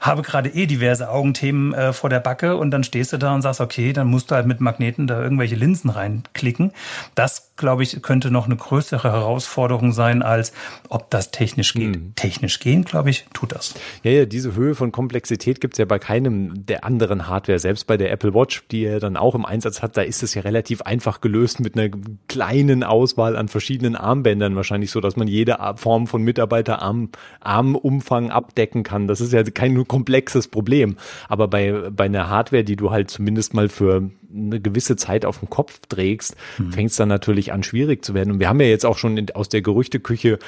habe 0.00 0.22
gerade 0.22 0.48
eh 0.48 0.66
diverse 0.66 1.10
Augenthemen 1.10 1.74
äh, 1.74 1.92
vor 1.92 2.08
der 2.08 2.20
Backe 2.20 2.56
und 2.56 2.70
dann 2.70 2.82
stehst 2.82 3.12
du 3.12 3.18
da 3.18 3.34
und 3.34 3.42
sagst, 3.42 3.60
okay, 3.60 3.92
dann 3.92 4.06
musst 4.06 4.30
du 4.30 4.34
halt 4.34 4.46
mit 4.46 4.60
Magneten 4.60 5.06
da 5.06 5.22
irgendwelche 5.22 5.54
Linsen 5.54 5.90
reinklicken. 5.90 6.72
Das, 7.14 7.52
glaube 7.56 7.82
ich, 7.82 8.00
könnte 8.00 8.30
noch 8.30 8.46
eine 8.46 8.56
größere 8.56 9.12
Herausforderung 9.12 9.92
sein, 9.92 10.22
als 10.22 10.52
ob 10.88 11.10
das 11.10 11.30
technisch 11.30 11.74
geht. 11.74 11.96
Mhm. 11.96 12.14
Technisch 12.14 12.58
gehen, 12.58 12.84
glaube 12.84 13.10
ich, 13.10 13.26
tut 13.34 13.52
das. 13.52 13.74
Ja, 14.02 14.12
ja, 14.12 14.24
diese 14.24 14.54
Höhe 14.54 14.74
von 14.74 14.90
Komplexität 14.90 15.60
gibt's 15.60 15.78
ja 15.78 15.84
bei 15.84 15.98
keinem 15.98 16.64
der 16.66 16.84
anderen 16.84 17.28
Hardware. 17.28 17.58
Selbst 17.58 17.86
bei 17.86 17.98
der 17.98 18.10
Apple 18.12 18.34
Watch, 18.34 18.64
die 18.70 18.84
er 18.84 18.98
dann 18.98 19.18
auch 19.18 19.34
im 19.34 19.44
Einsatz 19.44 19.82
hat, 19.82 19.96
da 19.98 20.02
ist 20.02 20.22
es 20.22 20.34
ja 20.34 20.42
relativ 20.42 20.82
einfach 20.82 21.20
gelöst 21.20 21.60
mit 21.60 21.76
einer 21.76 21.90
kleinen 22.28 22.82
Auswahl 22.82 23.36
an 23.36 23.48
verschiedenen 23.48 23.94
Armbändern 23.94 24.56
wahrscheinlich 24.56 24.90
so, 24.90 25.00
dass 25.00 25.16
man 25.16 25.28
jede 25.28 25.58
Form 25.76 26.06
von 26.06 26.22
Mitarbeiterarm 26.22 27.10
Armumfang 27.44 28.30
abdecken 28.30 28.82
kann. 28.82 29.08
Das 29.08 29.20
ist 29.20 29.32
ja 29.32 29.42
kein 29.42 29.86
komplexes 29.86 30.48
Problem. 30.48 30.96
Aber 31.28 31.48
bei, 31.48 31.90
bei 31.90 32.04
einer 32.04 32.28
Hardware, 32.28 32.64
die 32.64 32.76
du 32.76 32.90
halt 32.90 33.10
zumindest 33.10 33.54
mal 33.54 33.68
für 33.68 34.10
eine 34.34 34.60
gewisse 34.60 34.96
Zeit 34.96 35.24
auf 35.24 35.38
dem 35.38 35.50
Kopf 35.50 35.80
trägst, 35.88 36.36
mhm. 36.58 36.72
fängt 36.72 36.90
es 36.90 36.96
dann 36.96 37.08
natürlich 37.08 37.52
an, 37.52 37.62
schwierig 37.62 38.04
zu 38.04 38.14
werden. 38.14 38.32
Und 38.32 38.40
wir 38.40 38.48
haben 38.48 38.60
ja 38.60 38.66
jetzt 38.66 38.86
auch 38.86 38.98
schon 38.98 39.16
in, 39.16 39.30
aus 39.32 39.48
der 39.48 39.62
Gerüchteküche, 39.62 40.38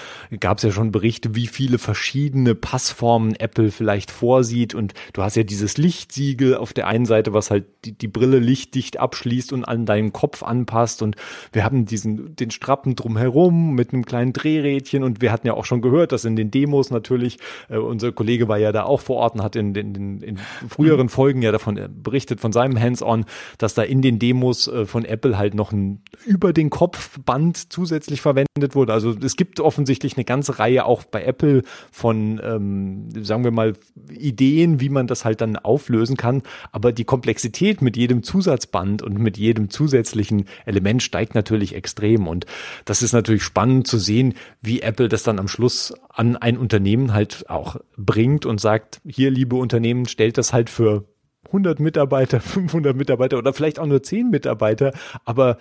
gab 0.40 0.58
es 0.58 0.64
ja 0.64 0.70
schon 0.70 0.92
Berichte, 0.92 1.34
wie 1.34 1.46
viele 1.46 1.78
verschiedene 1.78 2.54
Passformen 2.54 3.34
Apple 3.34 3.70
vielleicht 3.70 4.10
vorsieht. 4.10 4.74
Und 4.74 4.94
du 5.12 5.22
hast 5.22 5.36
ja 5.36 5.42
dieses 5.42 5.76
Lichtsiegel 5.76 6.56
auf 6.56 6.72
der 6.72 6.86
einen 6.86 7.06
Seite, 7.06 7.32
was 7.32 7.50
halt 7.50 7.64
die, 7.84 7.92
die 7.92 8.08
Brille 8.08 8.38
lichtdicht 8.38 8.98
abschließt 8.98 9.52
und 9.52 9.64
an 9.64 9.86
deinen 9.86 10.12
Kopf 10.12 10.42
anpasst. 10.42 11.02
Und 11.02 11.16
wir 11.52 11.64
haben 11.64 11.84
diesen, 11.86 12.36
den 12.36 12.50
Strappen 12.50 12.96
drumherum 12.96 13.74
mit 13.74 13.92
einem 13.92 14.06
kleinen 14.06 14.32
Drehrädchen. 14.32 15.02
Und 15.02 15.20
wir 15.20 15.32
hatten 15.32 15.46
ja 15.46 15.54
auch 15.54 15.64
schon 15.64 15.82
gehört, 15.82 16.12
dass 16.12 16.24
in 16.24 16.36
den 16.36 16.50
Demos 16.50 16.90
natürlich, 16.90 17.38
äh, 17.68 17.76
unser 17.76 18.12
Kollege 18.12 18.48
war 18.48 18.58
ja 18.58 18.72
da 18.72 18.84
auch 18.84 19.00
vor 19.00 19.16
Ort 19.16 19.34
und 19.34 19.42
hat 19.42 19.56
in, 19.56 19.74
in, 19.74 19.94
in, 19.94 20.20
in 20.20 20.38
früheren 20.68 21.08
Folgen 21.08 21.42
ja 21.42 21.52
davon 21.52 21.78
berichtet, 22.02 22.40
von 22.40 22.52
seinem 22.52 22.80
Hands-on, 22.80 23.24
dass 23.58 23.73
dass 23.74 23.84
da 23.84 23.90
in 23.90 24.02
den 24.02 24.18
Demos 24.18 24.68
äh, 24.68 24.86
von 24.86 25.04
Apple 25.04 25.36
halt 25.36 25.54
noch 25.54 25.72
ein 25.72 26.02
über 26.24 26.52
den 26.52 26.70
Kopf 26.70 27.18
Band 27.18 27.72
zusätzlich 27.72 28.20
verwendet 28.20 28.74
wurde. 28.74 28.92
Also 28.92 29.14
es 29.20 29.36
gibt 29.36 29.58
offensichtlich 29.58 30.16
eine 30.16 30.24
ganze 30.24 30.58
Reihe 30.58 30.84
auch 30.84 31.02
bei 31.02 31.24
Apple 31.24 31.62
von, 31.90 32.40
ähm, 32.42 33.08
sagen 33.24 33.42
wir 33.42 33.50
mal, 33.50 33.74
Ideen, 34.10 34.80
wie 34.80 34.88
man 34.88 35.06
das 35.06 35.24
halt 35.24 35.40
dann 35.40 35.56
auflösen 35.56 36.16
kann. 36.16 36.42
Aber 36.70 36.92
die 36.92 37.04
Komplexität 37.04 37.82
mit 37.82 37.96
jedem 37.96 38.22
Zusatzband 38.22 39.02
und 39.02 39.18
mit 39.18 39.36
jedem 39.36 39.70
zusätzlichen 39.70 40.44
Element 40.66 41.02
steigt 41.02 41.34
natürlich 41.34 41.74
extrem. 41.74 42.28
Und 42.28 42.46
das 42.84 43.02
ist 43.02 43.12
natürlich 43.12 43.42
spannend 43.42 43.86
zu 43.88 43.98
sehen, 43.98 44.34
wie 44.62 44.82
Apple 44.82 45.08
das 45.08 45.24
dann 45.24 45.38
am 45.38 45.48
Schluss 45.48 45.92
an 46.08 46.36
ein 46.36 46.56
Unternehmen 46.56 47.12
halt 47.12 47.50
auch 47.50 47.76
bringt 47.96 48.46
und 48.46 48.60
sagt, 48.60 49.00
hier, 49.04 49.30
liebe 49.30 49.56
Unternehmen, 49.56 50.06
stellt 50.06 50.38
das 50.38 50.52
halt 50.52 50.70
für 50.70 51.04
100 51.46 51.80
Mitarbeiter, 51.80 52.40
500 52.40 52.96
Mitarbeiter 52.96 53.38
oder 53.38 53.52
vielleicht 53.52 53.78
auch 53.78 53.86
nur 53.86 54.02
10 54.02 54.30
Mitarbeiter, 54.30 54.92
aber 55.24 55.58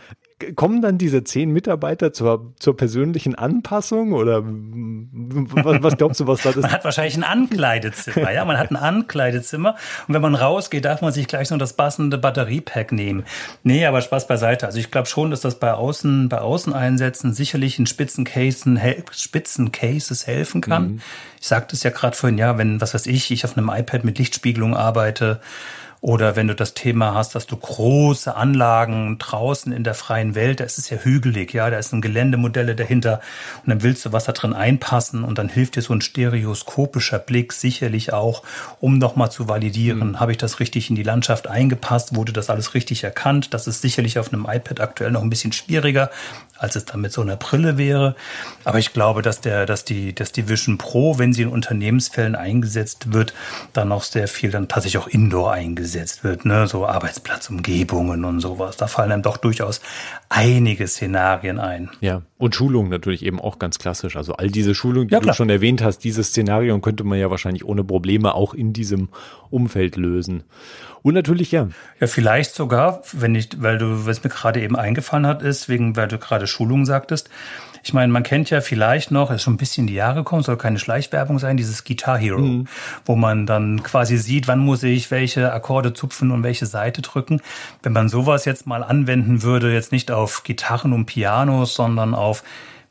kommen 0.55 0.81
dann 0.81 0.97
diese 0.97 1.23
10 1.23 1.49
Mitarbeiter 1.49 2.13
zur, 2.13 2.53
zur 2.59 2.75
persönlichen 2.75 3.35
Anpassung 3.35 4.13
oder 4.13 4.41
was, 4.43 5.83
was 5.83 5.97
glaubst 5.97 6.19
du, 6.19 6.27
was 6.27 6.41
da 6.43 6.49
ist? 6.49 6.61
Man 6.61 6.71
hat 6.71 6.83
wahrscheinlich 6.83 7.15
ein 7.15 7.23
Ankleidezimmer, 7.23 8.31
ja, 8.31 8.45
man 8.45 8.57
hat 8.57 8.71
ein 8.71 8.75
Ankleidezimmer 8.75 9.75
und 10.07 10.13
wenn 10.13 10.21
man 10.21 10.35
rausgeht, 10.35 10.85
darf 10.85 11.01
man 11.01 11.11
sich 11.11 11.27
gleich 11.27 11.49
noch 11.49 11.57
das 11.57 11.73
passende 11.73 12.17
Batteriepack 12.17 12.91
nehmen. 12.91 13.23
Nee, 13.63 13.85
aber 13.85 14.01
Spaß 14.01 14.27
beiseite. 14.27 14.65
Also 14.65 14.79
ich 14.79 14.91
glaube 14.91 15.07
schon, 15.07 15.31
dass 15.31 15.41
das 15.41 15.59
bei 15.59 15.73
Außen, 15.73 16.29
bei 16.29 16.39
Außeneinsätzen 16.39 17.33
sicherlich 17.33 17.79
in 17.79 17.85
Spitzencases, 17.85 18.65
Spitzencases 19.11 20.27
helfen 20.27 20.61
kann. 20.61 20.83
Mhm. 20.83 21.01
Ich 21.39 21.47
sagte 21.47 21.75
es 21.75 21.83
ja 21.83 21.89
gerade 21.89 22.15
vorhin, 22.15 22.37
ja, 22.37 22.57
wenn, 22.57 22.79
was 22.79 22.93
weiß 22.93 23.05
ich, 23.07 23.31
ich 23.31 23.45
auf 23.45 23.57
einem 23.57 23.69
iPad 23.69 24.03
mit 24.03 24.17
Lichtspiegelung 24.17 24.75
arbeite, 24.75 25.41
oder 26.03 26.35
wenn 26.35 26.49
du 26.49 26.53
das 26.53 26.73
Thema 26.73 27.13
hast, 27.13 27.33
dass 27.33 27.47
du 27.47 27.55
große 27.55 28.35
Anlagen 28.35 29.19
draußen 29.19 29.71
in 29.71 29.85
der 29.85 29.93
freien 29.93 30.35
Welt, 30.35 30.59
da 30.59 30.65
ist 30.65 30.77
es 30.77 30.89
ja 30.89 30.97
hügelig, 30.97 31.53
ja, 31.53 31.69
da 31.69 31.77
ist 31.77 31.93
ein 31.93 32.01
Geländemodelle 32.01 32.75
dahinter 32.75 33.21
und 33.63 33.69
dann 33.69 33.83
willst 33.83 34.03
du 34.03 34.11
was 34.11 34.25
da 34.25 34.33
drin 34.33 34.51
einpassen 34.51 35.23
und 35.23 35.37
dann 35.37 35.47
hilft 35.47 35.77
dir 35.77 35.81
so 35.81 35.93
ein 35.93 36.01
stereoskopischer 36.01 37.19
Blick 37.19 37.53
sicherlich 37.53 38.11
auch, 38.11 38.43
um 38.81 38.97
nochmal 38.97 39.31
zu 39.31 39.47
validieren, 39.47 40.09
mhm. 40.09 40.19
habe 40.19 40.33
ich 40.33 40.37
das 40.37 40.59
richtig 40.59 40.89
in 40.89 40.97
die 40.97 41.03
Landschaft 41.03 41.47
eingepasst, 41.47 42.13
wurde 42.13 42.33
das 42.33 42.49
alles 42.49 42.73
richtig 42.73 43.05
erkannt. 43.05 43.53
Das 43.53 43.65
ist 43.65 43.81
sicherlich 43.81 44.19
auf 44.19 44.33
einem 44.33 44.45
iPad 44.45 44.81
aktuell 44.81 45.11
noch 45.11 45.21
ein 45.21 45.29
bisschen 45.29 45.53
schwieriger, 45.53 46.09
als 46.57 46.75
es 46.75 46.83
dann 46.83 46.99
mit 46.99 47.13
so 47.13 47.21
einer 47.21 47.37
Brille 47.37 47.77
wäre. 47.77 48.17
Aber 48.65 48.77
ich 48.77 48.91
glaube, 48.91 49.21
dass 49.21 49.39
der, 49.39 49.65
dass 49.65 49.85
die, 49.85 50.13
dass 50.13 50.33
die 50.33 50.49
Vision 50.49 50.77
Pro, 50.77 51.17
wenn 51.17 51.31
sie 51.31 51.43
in 51.43 51.47
Unternehmensfällen 51.47 52.35
eingesetzt 52.35 53.13
wird, 53.13 53.33
dann 53.71 53.93
auch 53.93 54.03
sehr 54.03 54.27
viel 54.27 54.51
dann 54.51 54.67
tatsächlich 54.67 55.01
auch 55.01 55.07
Indoor 55.07 55.53
eingesetzt 55.53 55.92
wird, 56.23 56.45
ne, 56.45 56.67
so 56.67 56.85
Arbeitsplatzumgebungen 56.85 58.25
und 58.25 58.39
sowas. 58.39 58.77
Da 58.77 58.87
fallen 58.87 59.11
einem 59.11 59.21
doch 59.23 59.37
durchaus 59.37 59.81
einige 60.29 60.87
Szenarien 60.87 61.59
ein. 61.59 61.89
Ja, 62.01 62.21
und 62.37 62.55
Schulungen 62.55 62.89
natürlich 62.89 63.23
eben 63.25 63.39
auch 63.39 63.59
ganz 63.59 63.79
klassisch. 63.79 64.15
Also 64.15 64.33
all 64.33 64.49
diese 64.49 64.75
Schulungen, 64.75 65.07
die 65.07 65.13
ja, 65.13 65.19
du 65.19 65.33
schon 65.33 65.49
erwähnt 65.49 65.81
hast, 65.81 65.99
dieses 65.99 66.27
Szenario 66.27 66.77
könnte 66.79 67.03
man 67.03 67.19
ja 67.19 67.29
wahrscheinlich 67.29 67.65
ohne 67.65 67.83
Probleme 67.83 68.35
auch 68.35 68.53
in 68.53 68.73
diesem 68.73 69.09
Umfeld 69.49 69.95
lösen. 69.95 70.43
Und 71.01 71.13
natürlich, 71.13 71.51
ja. 71.51 71.67
Ja, 71.99 72.07
vielleicht 72.07 72.55
sogar, 72.55 73.03
wenn 73.11 73.35
ich, 73.35 73.61
weil 73.61 73.77
du, 73.77 74.05
was 74.05 74.23
mir 74.23 74.29
gerade 74.29 74.61
eben 74.61 74.75
eingefallen 74.75 75.27
hat, 75.27 75.41
ist, 75.41 75.69
wegen, 75.69 75.95
weil 75.95 76.07
du 76.07 76.17
gerade 76.17 76.47
Schulung 76.47 76.85
sagtest. 76.85 77.29
Ich 77.83 77.93
meine, 77.93 78.11
man 78.11 78.23
kennt 78.23 78.49
ja 78.49 78.61
vielleicht 78.61 79.11
noch, 79.11 79.29
ist 79.29 79.43
schon 79.43 79.55
ein 79.55 79.57
bisschen 79.57 79.83
in 79.83 79.87
die 79.87 79.93
Jahre 79.93 80.19
gekommen, 80.19 80.41
soll 80.41 80.55
keine 80.55 80.79
Schleichwerbung 80.79 81.37
sein, 81.37 81.57
dieses 81.57 81.83
Guitar 81.83 82.17
Hero, 82.17 82.39
mhm. 82.39 82.67
wo 83.05 83.17
man 83.17 83.45
dann 83.45 83.83
quasi 83.83 84.17
sieht, 84.17 84.47
wann 84.47 84.59
muss 84.59 84.83
ich 84.83 85.11
welche 85.11 85.51
Akkorde 85.51 85.93
zupfen 85.93 86.31
und 86.31 86.43
welche 86.43 86.65
Seite 86.65 87.01
drücken. 87.01 87.41
Wenn 87.81 87.91
man 87.91 88.07
sowas 88.07 88.45
jetzt 88.45 88.65
mal 88.67 88.83
anwenden 88.83 89.43
würde, 89.43 89.73
jetzt 89.73 89.91
nicht 89.91 90.11
auf 90.11 90.43
Gitarren 90.43 90.93
und 90.93 91.05
Pianos, 91.05 91.73
sondern 91.73 92.15
auf 92.15 92.43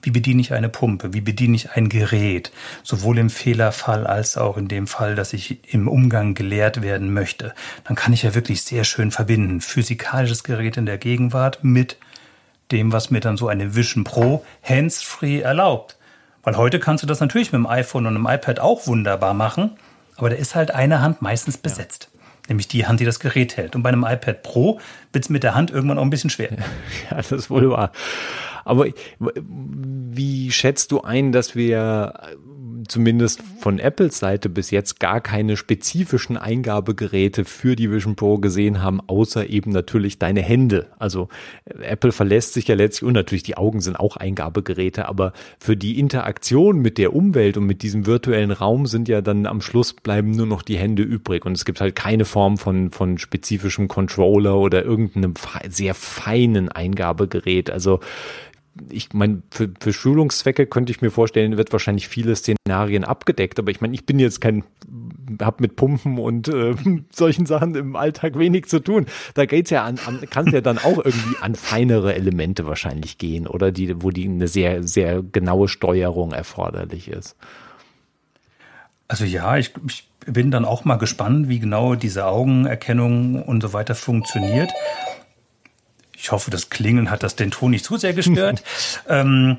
wie 0.02 0.10
bediene 0.10 0.40
ich 0.40 0.52
eine 0.52 0.68
Pumpe? 0.68 1.14
Wie 1.14 1.20
bediene 1.20 1.54
ich 1.54 1.70
ein 1.70 1.88
Gerät? 1.88 2.50
Sowohl 2.82 3.18
im 3.18 3.30
Fehlerfall 3.30 4.06
als 4.06 4.36
auch 4.36 4.56
in 4.56 4.66
dem 4.66 4.88
Fall, 4.88 5.14
dass 5.14 5.32
ich 5.32 5.72
im 5.72 5.86
Umgang 5.86 6.34
gelehrt 6.34 6.82
werden 6.82 7.14
möchte. 7.14 7.54
Dann 7.84 7.94
kann 7.94 8.12
ich 8.12 8.24
ja 8.24 8.34
wirklich 8.34 8.62
sehr 8.62 8.82
schön 8.82 9.12
verbinden. 9.12 9.60
Physikalisches 9.60 10.42
Gerät 10.42 10.76
in 10.76 10.86
der 10.86 10.98
Gegenwart 10.98 11.62
mit 11.62 11.96
dem, 12.70 12.92
was 12.92 13.10
mir 13.10 13.20
dann 13.20 13.36
so 13.36 13.48
eine 13.48 13.74
Vision 13.74 14.04
Pro 14.04 14.44
hands-free 14.62 15.40
erlaubt. 15.40 15.98
Weil 16.42 16.56
heute 16.56 16.80
kannst 16.80 17.02
du 17.02 17.06
das 17.06 17.20
natürlich 17.20 17.52
mit 17.52 17.60
dem 17.60 17.66
iPhone 17.66 18.06
und 18.06 18.14
dem 18.14 18.26
iPad 18.26 18.60
auch 18.60 18.86
wunderbar 18.86 19.34
machen, 19.34 19.72
aber 20.16 20.30
da 20.30 20.36
ist 20.36 20.54
halt 20.54 20.72
eine 20.72 21.00
Hand 21.00 21.22
meistens 21.22 21.56
besetzt. 21.56 22.10
Ja. 22.12 22.20
Nämlich 22.48 22.68
die 22.68 22.86
Hand, 22.86 22.98
die 23.00 23.04
das 23.04 23.20
Gerät 23.20 23.56
hält. 23.56 23.76
Und 23.76 23.82
bei 23.82 23.90
einem 23.90 24.04
iPad 24.04 24.42
Pro 24.42 24.80
wird 25.12 25.24
es 25.24 25.30
mit 25.30 25.44
der 25.44 25.54
Hand 25.54 25.70
irgendwann 25.70 25.98
auch 25.98 26.02
ein 26.02 26.10
bisschen 26.10 26.30
schwer. 26.30 26.50
Ja, 27.10 27.16
das 27.16 27.30
ist 27.32 27.50
wohl 27.50 27.70
wahr. 27.70 27.92
Aber 28.64 28.86
wie 29.18 30.50
schätzt 30.52 30.92
du 30.92 31.02
ein, 31.02 31.32
dass 31.32 31.54
wir 31.54 32.14
zumindest 32.88 33.42
von 33.60 33.78
Apples 33.78 34.18
Seite 34.18 34.48
bis 34.48 34.70
jetzt 34.70 35.00
gar 35.00 35.20
keine 35.20 35.56
spezifischen 35.56 36.36
Eingabegeräte 36.36 37.44
für 37.44 37.76
die 37.76 37.90
Vision 37.90 38.16
Pro 38.16 38.38
gesehen 38.38 38.82
haben, 38.82 39.00
außer 39.06 39.48
eben 39.48 39.70
natürlich 39.70 40.18
deine 40.18 40.42
Hände. 40.42 40.88
Also 40.98 41.28
Apple 41.64 42.12
verlässt 42.12 42.54
sich 42.54 42.68
ja 42.68 42.74
letztlich 42.74 43.06
und 43.06 43.14
natürlich 43.14 43.42
die 43.42 43.56
Augen 43.56 43.80
sind 43.80 43.96
auch 43.96 44.16
Eingabegeräte, 44.16 45.08
aber 45.08 45.32
für 45.58 45.76
die 45.76 45.98
Interaktion 45.98 46.80
mit 46.80 46.98
der 46.98 47.14
Umwelt 47.14 47.56
und 47.56 47.66
mit 47.66 47.82
diesem 47.82 48.06
virtuellen 48.06 48.50
Raum 48.50 48.86
sind 48.86 49.08
ja 49.08 49.20
dann 49.20 49.46
am 49.46 49.60
Schluss 49.60 49.92
bleiben 49.92 50.30
nur 50.30 50.46
noch 50.46 50.62
die 50.62 50.76
Hände 50.76 51.02
übrig 51.02 51.44
und 51.44 51.56
es 51.56 51.64
gibt 51.64 51.80
halt 51.80 51.94
keine 51.96 52.24
Form 52.24 52.58
von, 52.58 52.90
von 52.90 53.18
spezifischem 53.18 53.88
Controller 53.88 54.56
oder 54.56 54.84
irgendeinem 54.84 55.34
sehr 55.68 55.94
feinen 55.94 56.68
Eingabegerät. 56.68 57.70
Also 57.70 58.00
ich 58.88 59.12
meine, 59.12 59.42
für, 59.50 59.70
für 59.80 59.92
Schulungszwecke 59.92 60.66
könnte 60.66 60.92
ich 60.92 61.02
mir 61.02 61.10
vorstellen, 61.10 61.56
wird 61.56 61.72
wahrscheinlich 61.72 62.08
viele 62.08 62.34
Szenarien 62.34 63.04
abgedeckt, 63.04 63.58
aber 63.58 63.70
ich 63.70 63.80
meine, 63.80 63.94
ich 63.94 64.06
bin 64.06 64.18
jetzt 64.18 64.40
kein, 64.40 64.64
hab 65.40 65.60
mit 65.60 65.76
Pumpen 65.76 66.18
und 66.18 66.48
äh, 66.48 66.74
solchen 67.12 67.46
Sachen 67.46 67.74
im 67.74 67.96
Alltag 67.96 68.38
wenig 68.38 68.66
zu 68.66 68.80
tun. 68.80 69.06
Da 69.34 69.44
geht's 69.44 69.70
ja 69.70 69.84
an, 69.84 69.98
an 70.06 70.20
kann 70.30 70.46
es 70.46 70.52
ja 70.52 70.60
dann 70.60 70.78
auch 70.78 70.98
irgendwie 70.98 71.36
an 71.40 71.54
feinere 71.54 72.14
Elemente 72.14 72.66
wahrscheinlich 72.66 73.18
gehen, 73.18 73.46
oder 73.46 73.72
die, 73.72 74.02
wo 74.02 74.10
die 74.10 74.24
eine 74.24 74.48
sehr, 74.48 74.82
sehr 74.82 75.22
genaue 75.22 75.68
Steuerung 75.68 76.32
erforderlich 76.32 77.08
ist. 77.08 77.36
Also 79.08 79.24
ja, 79.24 79.58
ich, 79.58 79.72
ich 79.86 80.08
bin 80.26 80.50
dann 80.50 80.64
auch 80.64 80.86
mal 80.86 80.96
gespannt, 80.96 81.48
wie 81.48 81.58
genau 81.58 81.94
diese 81.94 82.26
Augenerkennung 82.26 83.42
und 83.42 83.60
so 83.60 83.72
weiter 83.74 83.94
funktioniert. 83.94 84.70
Ich 86.22 86.30
hoffe, 86.30 86.52
das 86.52 86.70
Klingeln 86.70 87.10
hat 87.10 87.24
das 87.24 87.34
den 87.34 87.50
Ton 87.50 87.72
nicht 87.72 87.84
zu 87.84 87.96
sehr 87.96 88.12
gestört. 88.12 88.62
ähm, 89.08 89.56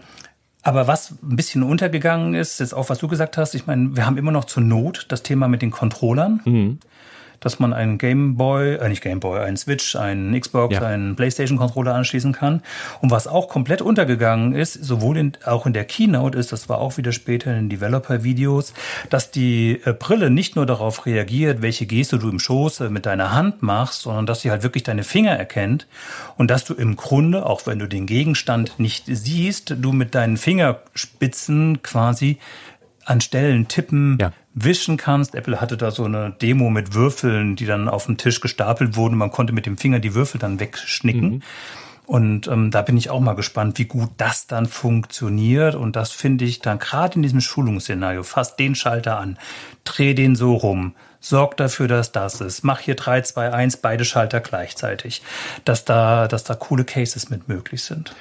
aber 0.61 0.87
was 0.87 1.11
ein 1.11 1.35
bisschen 1.35 1.61
untergegangen 1.61 2.35
ist, 2.35 2.61
ist 2.61 2.73
auch, 2.73 2.87
was 2.87 2.99
du 2.99 3.09
gesagt 3.09 3.37
hast. 3.37 3.53
Ich 3.53 3.67
meine, 3.67 3.97
wir 3.97 4.05
haben 4.05 4.17
immer 4.17 4.31
noch 4.31 4.45
zur 4.45 4.63
Not 4.63 5.07
das 5.09 5.23
Thema 5.23 5.49
mit 5.49 5.61
den 5.61 5.71
Controllern. 5.71 6.39
Mhm. 6.45 6.79
Dass 7.43 7.59
man 7.59 7.73
einen 7.73 7.97
Game 7.97 8.35
Boy, 8.35 8.75
äh 8.75 8.89
nicht 8.89 9.01
Game 9.01 9.19
Boy, 9.19 9.39
einen 9.39 9.57
Switch, 9.57 9.95
einen 9.95 10.39
Xbox, 10.39 10.75
ja. 10.75 10.81
einen 10.81 11.15
PlayStation 11.15 11.57
Controller 11.57 11.93
anschließen 11.95 12.33
kann. 12.33 12.61
Und 13.01 13.11
was 13.11 13.27
auch 13.27 13.49
komplett 13.49 13.81
untergegangen 13.81 14.53
ist, 14.53 14.73
sowohl 14.73 15.17
in, 15.17 15.33
auch 15.45 15.65
in 15.65 15.73
der 15.73 15.85
Keynote 15.85 16.37
ist, 16.37 16.51
das 16.51 16.69
war 16.69 16.79
auch 16.79 16.97
wieder 16.97 17.11
später 17.11 17.51
in 17.51 17.67
den 17.67 17.69
Developer-Videos, 17.69 18.73
dass 19.09 19.31
die 19.31 19.81
äh, 19.85 19.93
Brille 19.93 20.29
nicht 20.29 20.55
nur 20.55 20.65
darauf 20.65 21.05
reagiert, 21.05 21.61
welche 21.61 21.85
Geste 21.85 22.17
du 22.17 22.29
im 22.29 22.39
Schoße 22.39 22.89
mit 22.89 23.05
deiner 23.05 23.33
Hand 23.33 23.61
machst, 23.61 24.01
sondern 24.01 24.25
dass 24.25 24.41
sie 24.41 24.51
halt 24.51 24.63
wirklich 24.63 24.83
deine 24.83 25.03
Finger 25.03 25.31
erkennt 25.31 25.87
und 26.37 26.49
dass 26.49 26.65
du 26.65 26.73
im 26.73 26.95
Grunde, 26.95 27.45
auch 27.45 27.65
wenn 27.65 27.79
du 27.79 27.87
den 27.87 28.05
Gegenstand 28.05 28.79
nicht 28.79 29.05
siehst, 29.07 29.75
du 29.79 29.91
mit 29.91 30.15
deinen 30.15 30.37
Fingerspitzen 30.37 31.81
quasi 31.81 32.37
an 33.05 33.21
Stellen 33.21 33.67
tippen, 33.67 34.17
ja. 34.19 34.31
Wischen 34.53 34.97
kannst. 34.97 35.35
Apple 35.35 35.59
hatte 35.59 35.77
da 35.77 35.91
so 35.91 36.05
eine 36.05 36.35
Demo 36.41 36.69
mit 36.69 36.93
Würfeln, 36.93 37.55
die 37.55 37.65
dann 37.65 37.89
auf 37.89 38.05
dem 38.05 38.17
Tisch 38.17 38.39
gestapelt 38.41 38.95
wurden. 38.95 39.17
Man 39.17 39.31
konnte 39.31 39.53
mit 39.53 39.65
dem 39.65 39.77
Finger 39.77 39.99
die 39.99 40.13
Würfel 40.13 40.39
dann 40.39 40.59
wegschnicken. 40.59 41.29
Mhm. 41.29 41.41
Und 42.05 42.47
ähm, 42.47 42.69
da 42.69 42.81
bin 42.81 42.97
ich 42.97 43.09
auch 43.09 43.21
mal 43.21 43.33
gespannt, 43.33 43.79
wie 43.79 43.85
gut 43.85 44.09
das 44.17 44.45
dann 44.45 44.65
funktioniert. 44.65 45.75
Und 45.75 45.95
das 45.95 46.11
finde 46.11 46.45
ich 46.45 46.59
dann 46.59 46.79
gerade 46.79 47.15
in 47.15 47.21
diesem 47.21 47.41
Schulungsszenario, 47.41 48.23
fass 48.23 48.55
den 48.55 48.75
Schalter 48.75 49.17
an, 49.17 49.37
dreh 49.85 50.13
den 50.13 50.35
so 50.35 50.53
rum, 50.55 50.95
sorg 51.21 51.55
dafür, 51.55 51.87
dass 51.87 52.11
das 52.11 52.41
ist, 52.41 52.63
mach 52.63 52.79
hier 52.79 52.95
3, 52.95 53.21
2, 53.21 53.53
1, 53.53 53.77
beide 53.77 54.03
Schalter 54.03 54.41
gleichzeitig, 54.41 55.21
dass 55.63 55.85
da, 55.85 56.27
dass 56.27 56.43
da 56.43 56.55
coole 56.55 56.83
Cases 56.83 57.29
mit 57.29 57.47
möglich 57.47 57.83
sind. 57.83 58.13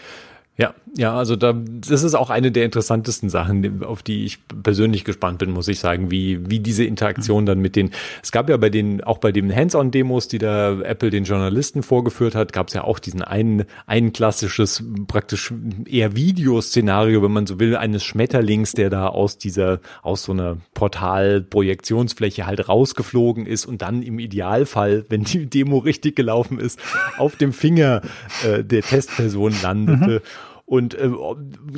Ja, 0.58 0.74
ja, 0.94 1.16
also 1.16 1.34
da, 1.34 1.54
das 1.54 2.02
ist 2.02 2.14
auch 2.14 2.28
eine 2.28 2.52
der 2.52 2.66
interessantesten 2.66 3.30
Sachen, 3.30 3.82
auf 3.82 4.02
die 4.02 4.26
ich 4.26 4.38
persönlich 4.62 5.04
gespannt 5.04 5.38
bin, 5.38 5.50
muss 5.50 5.66
ich 5.66 5.78
sagen, 5.78 6.10
wie, 6.10 6.50
wie 6.50 6.60
diese 6.60 6.84
Interaktion 6.84 7.46
dann 7.46 7.60
mit 7.60 7.74
den, 7.74 7.92
es 8.22 8.30
gab 8.30 8.50
ja 8.50 8.58
bei 8.58 8.68
den, 8.68 9.02
auch 9.02 9.16
bei 9.16 9.32
den 9.32 9.54
Hands-on-Demos, 9.54 10.28
die 10.28 10.36
da 10.36 10.78
Apple 10.82 11.08
den 11.08 11.24
Journalisten 11.24 11.82
vorgeführt 11.82 12.34
hat, 12.34 12.52
gab 12.52 12.68
es 12.68 12.74
ja 12.74 12.84
auch 12.84 12.98
diesen 12.98 13.22
einen, 13.22 13.64
ein 13.86 14.12
klassisches, 14.12 14.84
praktisch 15.06 15.54
eher 15.86 16.14
Videoszenario, 16.14 17.22
wenn 17.22 17.32
man 17.32 17.46
so 17.46 17.58
will, 17.58 17.74
eines 17.74 18.04
Schmetterlings, 18.04 18.72
der 18.72 18.90
da 18.90 19.06
aus 19.06 19.38
dieser, 19.38 19.80
aus 20.02 20.24
so 20.24 20.32
einer 20.32 20.58
Portal-Projektionsfläche 20.74 22.44
halt 22.44 22.68
rausgeflogen 22.68 23.46
ist 23.46 23.64
und 23.64 23.80
dann 23.80 24.02
im 24.02 24.18
Idealfall, 24.18 25.06
wenn 25.08 25.24
die 25.24 25.46
Demo 25.46 25.78
richtig 25.78 26.14
gelaufen 26.14 26.58
ist, 26.58 26.78
auf 27.16 27.36
dem 27.36 27.54
Finger 27.54 28.02
äh, 28.46 28.62
der 28.62 28.82
Testperson 28.82 29.54
landete. 29.62 30.20
Mhm 30.20 30.41
und 30.64 30.94
äh, 30.94 31.10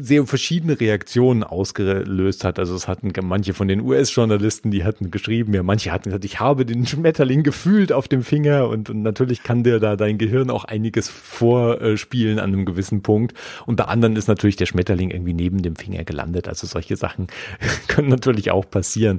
sehr 0.01 0.27
verschiedene 0.27 0.79
Reaktionen 0.79 1.43
ausgelöst 1.43 2.45
hat. 2.45 2.59
Also 2.59 2.75
es 2.75 2.87
hatten 2.87 3.13
manche 3.23 3.55
von 3.55 3.67
den 3.67 3.81
US-Journalisten, 3.81 4.71
die 4.71 4.85
hatten 4.85 5.11
geschrieben, 5.11 5.55
ja, 5.55 5.63
manche 5.63 5.91
hatten 5.91 6.05
gesagt, 6.05 6.25
ich 6.25 6.39
habe 6.41 6.65
den 6.65 6.87
Schmetterling 6.87 7.43
gefühlt 7.43 7.93
auf 7.93 8.09
dem 8.09 8.23
Finger 8.23 8.69
und, 8.69 8.91
und 8.91 9.03
natürlich 9.03 9.43
kann 9.43 9.65
dir 9.65 9.81
da 9.81 9.97
dein 9.97 10.19
Gehirn 10.19 10.51
auch 10.51 10.65
einiges 10.65 11.09
vorspielen 11.09 12.39
an 12.39 12.53
einem 12.53 12.65
gewissen 12.65 13.03
Punkt. 13.03 13.35
Und 13.67 13.77
bei 13.77 13.85
anderen 13.85 14.17
ist 14.17 14.29
natürlich 14.29 14.57
der 14.57 14.67
Schmetterling 14.67 15.11
irgendwie 15.11 15.35
neben 15.35 15.63
dem 15.63 15.77
Finger 15.77 16.05
gelandet. 16.05 16.49
Also 16.49 16.67
solche 16.67 16.97
Sachen 16.97 17.27
können 17.89 18.09
natürlich 18.09 18.51
auch 18.51 18.69
passieren. 18.69 19.19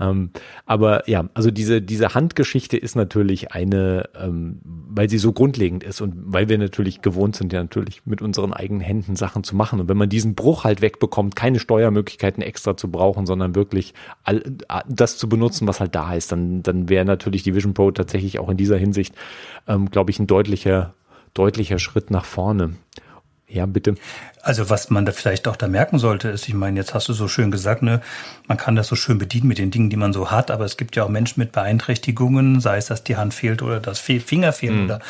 Ähm, 0.00 0.30
aber 0.66 1.08
ja, 1.08 1.28
also 1.34 1.50
diese, 1.50 1.82
diese 1.82 2.14
Handgeschichte 2.14 2.76
ist 2.76 2.96
natürlich 2.96 3.52
eine, 3.52 4.08
ähm, 4.18 4.58
weil 4.64 5.08
sie 5.08 5.18
so 5.18 5.32
grundlegend 5.32 5.84
ist 5.84 6.00
und 6.00 6.14
weil 6.16 6.48
wir 6.48 6.58
natürlich 6.58 7.02
gewohnt 7.02 7.36
sind, 7.36 7.52
ja 7.52 7.62
natürlich 7.62 8.02
mit 8.04 8.22
unseren 8.22 8.52
eigenen 8.52 8.80
Händen 8.80 9.16
Sachen 9.16 9.44
zu 9.44 9.56
machen. 9.56 9.80
Und 9.80 9.88
wenn 9.88 9.96
man 9.96 10.08
diesen 10.08 10.34
Bruch 10.34 10.64
halt 10.64 10.80
wegbekommt, 10.80 11.36
keine 11.36 11.58
Steuermöglichkeiten 11.58 12.42
extra 12.42 12.76
zu 12.76 12.90
brauchen, 12.90 13.26
sondern 13.26 13.54
wirklich 13.54 13.94
all, 14.24 14.42
das 14.88 15.18
zu 15.18 15.28
benutzen, 15.28 15.68
was 15.68 15.80
halt 15.80 15.94
da 15.94 16.14
ist, 16.14 16.32
dann, 16.32 16.62
dann 16.62 16.88
wäre 16.88 17.04
natürlich 17.04 17.42
die 17.42 17.54
Vision 17.54 17.74
Pro 17.74 17.90
tatsächlich 17.90 18.38
auch 18.38 18.48
in 18.48 18.56
dieser 18.56 18.76
Hinsicht, 18.76 19.14
ähm, 19.66 19.90
glaube 19.90 20.10
ich, 20.10 20.18
ein 20.18 20.26
deutlicher, 20.26 20.94
deutlicher 21.34 21.78
Schritt 21.78 22.10
nach 22.10 22.24
vorne. 22.24 22.74
Ja, 23.52 23.66
bitte. 23.66 23.96
Also 24.40 24.70
was 24.70 24.88
man 24.88 25.04
da 25.04 25.12
vielleicht 25.12 25.46
auch 25.46 25.56
da 25.56 25.68
merken 25.68 25.98
sollte, 25.98 26.28
ist, 26.28 26.48
ich 26.48 26.54
meine, 26.54 26.80
jetzt 26.80 26.94
hast 26.94 27.08
du 27.08 27.12
so 27.12 27.28
schön 27.28 27.50
gesagt, 27.50 27.82
ne, 27.82 28.00
man 28.48 28.56
kann 28.56 28.76
das 28.76 28.88
so 28.88 28.96
schön 28.96 29.18
bedienen 29.18 29.46
mit 29.46 29.58
den 29.58 29.70
Dingen, 29.70 29.90
die 29.90 29.96
man 29.96 30.14
so 30.14 30.30
hat, 30.30 30.50
aber 30.50 30.64
es 30.64 30.78
gibt 30.78 30.96
ja 30.96 31.04
auch 31.04 31.10
Menschen 31.10 31.38
mit 31.38 31.52
Beeinträchtigungen, 31.52 32.60
sei 32.60 32.78
es, 32.78 32.86
dass 32.86 33.04
die 33.04 33.16
Hand 33.16 33.34
fehlt 33.34 33.60
oder 33.60 33.78
das 33.78 33.98
Finger 33.98 34.54
fehlt 34.54 34.74
mhm. 34.74 34.84
oder 34.86 35.00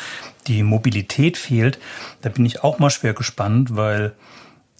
die 0.47 0.61
Mobilität 0.61 1.37
fehlt. 1.37 1.79
Da 2.21 2.29
bin 2.29 2.45
ich 2.45 2.63
auch 2.63 2.79
mal 2.79 2.89
schwer 2.89 3.13
gespannt, 3.13 3.77
weil 3.77 4.11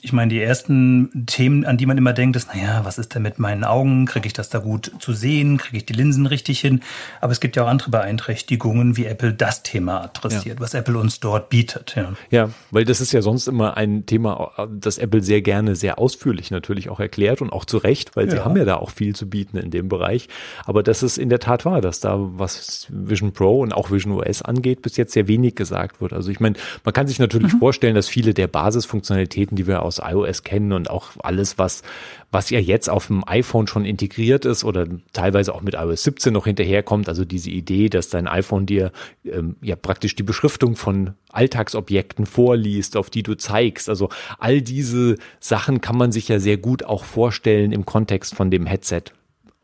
ich 0.06 0.12
meine, 0.12 0.34
die 0.34 0.42
ersten 0.42 1.26
Themen, 1.28 1.64
an 1.64 1.78
die 1.78 1.86
man 1.86 1.98
immer 1.98 2.12
denkt, 2.12 2.36
ist, 2.36 2.54
naja, 2.54 2.82
was 2.84 2.98
ist 2.98 3.16
denn 3.16 3.22
mit 3.22 3.40
meinen 3.40 3.64
Augen? 3.64 4.06
Kriege 4.06 4.28
ich 4.28 4.34
das 4.34 4.50
da 4.50 4.60
gut 4.60 4.92
zu 5.00 5.14
sehen? 5.14 5.58
Kriege 5.58 5.78
ich 5.78 5.86
die 5.86 5.94
Linsen 5.94 6.26
richtig 6.26 6.60
hin? 6.60 6.82
Aber 7.22 7.32
es 7.32 7.40
gibt 7.40 7.56
ja 7.56 7.64
auch 7.64 7.70
andere 7.70 7.90
Beeinträchtigungen, 7.90 8.98
wie 8.98 9.06
Apple 9.06 9.34
das 9.34 9.64
Thema 9.64 10.02
adressiert, 10.02 10.60
ja. 10.60 10.60
was 10.60 10.74
Apple 10.74 10.98
uns 10.98 11.22
dort 11.22 11.48
bietet. 11.48 11.96
Ja. 11.96 12.12
ja, 12.32 12.50
weil 12.70 12.84
das 12.84 13.00
ist 13.00 13.14
ja 13.14 13.22
sonst 13.22 13.48
immer 13.48 13.78
ein 13.78 14.06
Thema, 14.06 14.52
das 14.70 14.98
Apple 14.98 15.24
sehr 15.24 15.42
gerne, 15.42 15.78
sehr 15.78 16.00
ausführlich 16.00 16.52
natürlich 16.52 16.90
auch 16.90 17.00
erklärt 17.00 17.42
und 17.42 17.54
auch 17.54 17.64
zu 17.64 17.78
Recht, 17.78 18.18
weil 18.18 18.26
ja. 18.26 18.32
sie 18.32 18.40
haben 18.44 18.58
ja 18.58 18.66
da 18.66 18.76
auch 18.76 18.90
viel 18.90 19.16
zu 19.16 19.30
bieten 19.30 19.56
in 19.56 19.72
dem 19.72 19.88
Bereich. 19.88 20.28
Aber 20.66 20.84
das 20.84 21.02
ist 21.02 21.18
in 21.18 21.30
der 21.30 21.40
Tat 21.40 21.64
wahr, 21.64 21.80
dass 21.80 22.02
da, 22.02 22.18
was 22.20 22.88
Vision 22.90 23.32
Pro 23.32 23.62
und 23.62 23.72
auch 23.72 23.90
Vision 23.90 24.20
OS 24.20 24.42
angeht, 24.42 24.82
bis 24.82 24.98
jetzt 24.98 25.14
sehr 25.14 25.30
wenig 25.30 25.56
gesagt 25.56 26.02
wird. 26.02 26.12
Also 26.12 26.30
ich 26.30 26.42
meine, 26.42 26.58
man 26.84 26.94
kann 26.94 27.08
sich 27.08 27.20
natürlich 27.20 27.54
mhm. 27.54 27.60
vorstellen, 27.60 27.96
dass 27.96 28.10
viele 28.10 28.34
der 28.34 28.48
Basisfunktionalitäten, 28.48 29.56
die 29.56 29.66
wir 29.66 29.82
aus 29.82 29.93
aus 30.00 30.12
iOS 30.12 30.44
kennen 30.44 30.74
und 30.74 30.90
auch 30.90 31.12
alles, 31.20 31.58
was, 31.58 31.84
was 32.32 32.50
ja 32.50 32.60
jetzt 32.60 32.90
auf 32.90 33.08
dem 33.08 33.28
iPhone 33.28 33.68
schon 33.68 33.86
integriert 33.86 34.46
ist 34.46 34.64
oder 34.64 34.88
teilweise 35.14 35.54
auch 35.54 35.62
mit 35.62 35.76
iOS 35.76 36.04
17 36.04 36.34
noch 36.34 36.46
hinterherkommt. 36.46 37.10
Also 37.10 37.26
diese 37.26 37.50
Idee, 37.50 37.90
dass 37.90 38.10
dein 38.10 38.28
iPhone 38.28 38.66
dir 38.66 38.92
ähm, 39.26 39.56
ja 39.62 39.76
praktisch 39.76 40.16
die 40.16 40.24
Beschriftung 40.24 40.76
von 40.76 41.14
Alltagsobjekten 41.32 42.26
vorliest, 42.26 42.98
auf 42.98 43.10
die 43.10 43.24
du 43.24 43.36
zeigst. 43.36 43.90
Also 43.90 44.10
all 44.40 44.62
diese 44.62 45.18
Sachen 45.40 45.82
kann 45.82 45.98
man 45.98 46.12
sich 46.12 46.28
ja 46.28 46.40
sehr 46.40 46.58
gut 46.58 46.84
auch 46.84 47.04
vorstellen 47.04 47.72
im 47.72 47.86
Kontext 47.86 48.36
von 48.36 48.52
dem 48.52 48.66
Headset. 48.66 49.04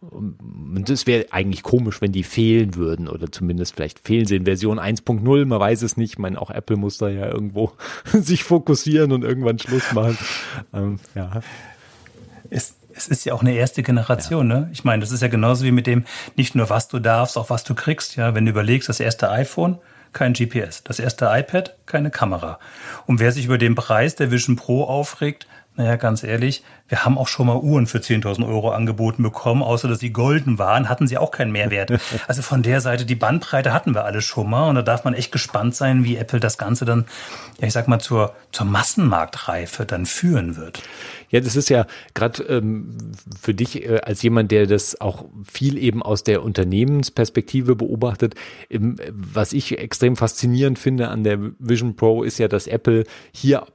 Und 0.02 0.90
es 0.90 1.08
wäre 1.08 1.26
eigentlich 1.32 1.62
komisch, 1.62 2.00
wenn 2.00 2.14
die 2.14 2.24
fehlen 2.24 2.76
würden 2.76 3.10
oder 3.10 3.32
zumindest 3.32 3.76
vielleicht 3.76 4.00
fehlen 4.00 4.26
sie 4.26 4.38
in 4.38 4.46
Version 4.46 4.80
1.0, 4.80 5.46
man 5.46 5.60
weiß 5.60 5.82
es 5.82 5.98
nicht. 5.98 6.14
Ich 6.14 6.20
meine, 6.20 6.42
auch 6.42 6.50
Apple 6.50 6.78
muss 6.78 6.98
da 6.98 7.10
ja 7.10 7.26
irgendwo 7.26 7.74
sich 8.14 8.46
fokussieren 8.46 9.12
und 9.12 9.24
irgendwann 9.24 9.60
Schluss 9.60 9.92
machen. 9.92 10.18
Ähm, 10.74 11.00
ja. 11.16 11.42
Es, 12.50 12.76
es 12.94 13.08
ist 13.10 13.26
ja 13.26 13.34
auch 13.34 13.42
eine 13.42 13.54
erste 13.54 13.84
Generation, 13.84 14.50
ja. 14.50 14.60
ne? 14.60 14.70
Ich 14.72 14.86
meine, 14.86 15.02
das 15.02 15.12
ist 15.12 15.22
ja 15.22 15.28
genauso 15.28 15.66
wie 15.66 15.72
mit 15.72 15.86
dem, 15.86 16.06
nicht 16.38 16.56
nur 16.56 16.70
was 16.70 16.88
du 16.88 17.00
darfst, 17.00 17.38
auch 17.38 17.50
was 17.50 17.66
du 17.66 17.76
kriegst, 17.76 18.16
ja. 18.16 18.34
Wenn 18.34 18.46
du 18.46 18.52
überlegst, 18.52 18.88
das 18.88 19.02
erste 19.02 19.30
iPhone, 19.30 19.80
kein 20.14 20.34
GPS. 20.34 20.84
Das 20.84 21.00
erste 21.00 21.30
iPad, 21.30 21.76
keine 21.86 22.10
Kamera. 22.10 22.60
Und 23.06 23.20
wer 23.20 23.32
sich 23.32 23.46
über 23.46 23.58
den 23.58 23.76
Preis 23.76 24.16
der 24.16 24.32
Vision 24.32 24.56
Pro 24.56 24.86
aufregt, 24.86 25.48
naja, 25.80 25.96
ganz 25.96 26.26
ehrlich, 26.26 26.62
wir 26.89 27.06
haben 27.06 27.18
auch 27.18 27.30
schon 27.30 27.48
mal 27.48 27.56
Uhren 27.56 27.88
für 27.88 28.00
10.000 28.00 28.46
Euro 28.46 28.72
angeboten 28.72 29.24
bekommen, 29.24 29.63
außer 29.63 29.88
dass 29.88 30.00
sie 30.00 30.12
golden 30.12 30.60
waren, 30.60 30.89
hatten 30.89 31.08
sie 31.08 31.18
auch 31.18 31.32
keinen 31.32 31.54
Mehrwert. 31.54 31.94
Also 32.28 32.42
von 32.42 32.62
der 32.62 32.82
Seite, 32.82 33.06
die 33.06 33.15
Bandbreite 33.15 33.74
hatten 33.74 33.96
wir 33.96 34.04
alle 34.04 34.22
schon 34.22 34.50
mal 34.50 34.68
und 34.68 34.76
da 34.76 34.82
darf 34.82 35.06
man 35.06 35.13
echt 35.13 35.32
gespannt 35.32 35.74
sein, 35.74 36.04
wie 36.04 36.18
Apple 36.18 36.42
das 36.42 36.58
Ganze 36.58 36.84
dann, 36.84 37.06
ja, 37.60 37.68
ich 37.68 37.74
sag 37.74 37.88
mal, 37.88 38.00
zur, 38.00 38.34
zur 38.52 38.65
Massenmarktreife 38.65 39.86
dann 39.86 40.06
führen 40.06 40.58
wird. 40.58 40.84
Ja, 41.30 41.39
das 41.39 41.56
ist 41.56 41.70
ja 41.70 41.86
gerade 42.13 42.44
ähm, 42.44 43.13
für 43.39 43.54
dich 43.54 43.88
äh, 43.88 44.02
als 44.02 44.22
jemand, 44.22 44.52
der 44.52 44.68
das 44.68 45.00
auch 45.00 45.26
viel 45.50 45.78
eben 45.78 46.04
aus 46.04 46.24
der 46.24 46.44
Unternehmensperspektive 46.44 47.76
beobachtet. 47.76 48.36
Ähm, 48.70 48.98
was 49.12 49.54
ich 49.54 49.78
extrem 49.78 50.15
faszinierend 50.18 50.78
finde 50.78 51.08
an 51.08 51.24
der 51.24 51.39
Vision 51.60 51.96
Pro 51.96 52.24
ist 52.24 52.38
ja, 52.39 52.48
dass 52.48 52.68
Apple 52.68 53.06
hier 53.32 53.65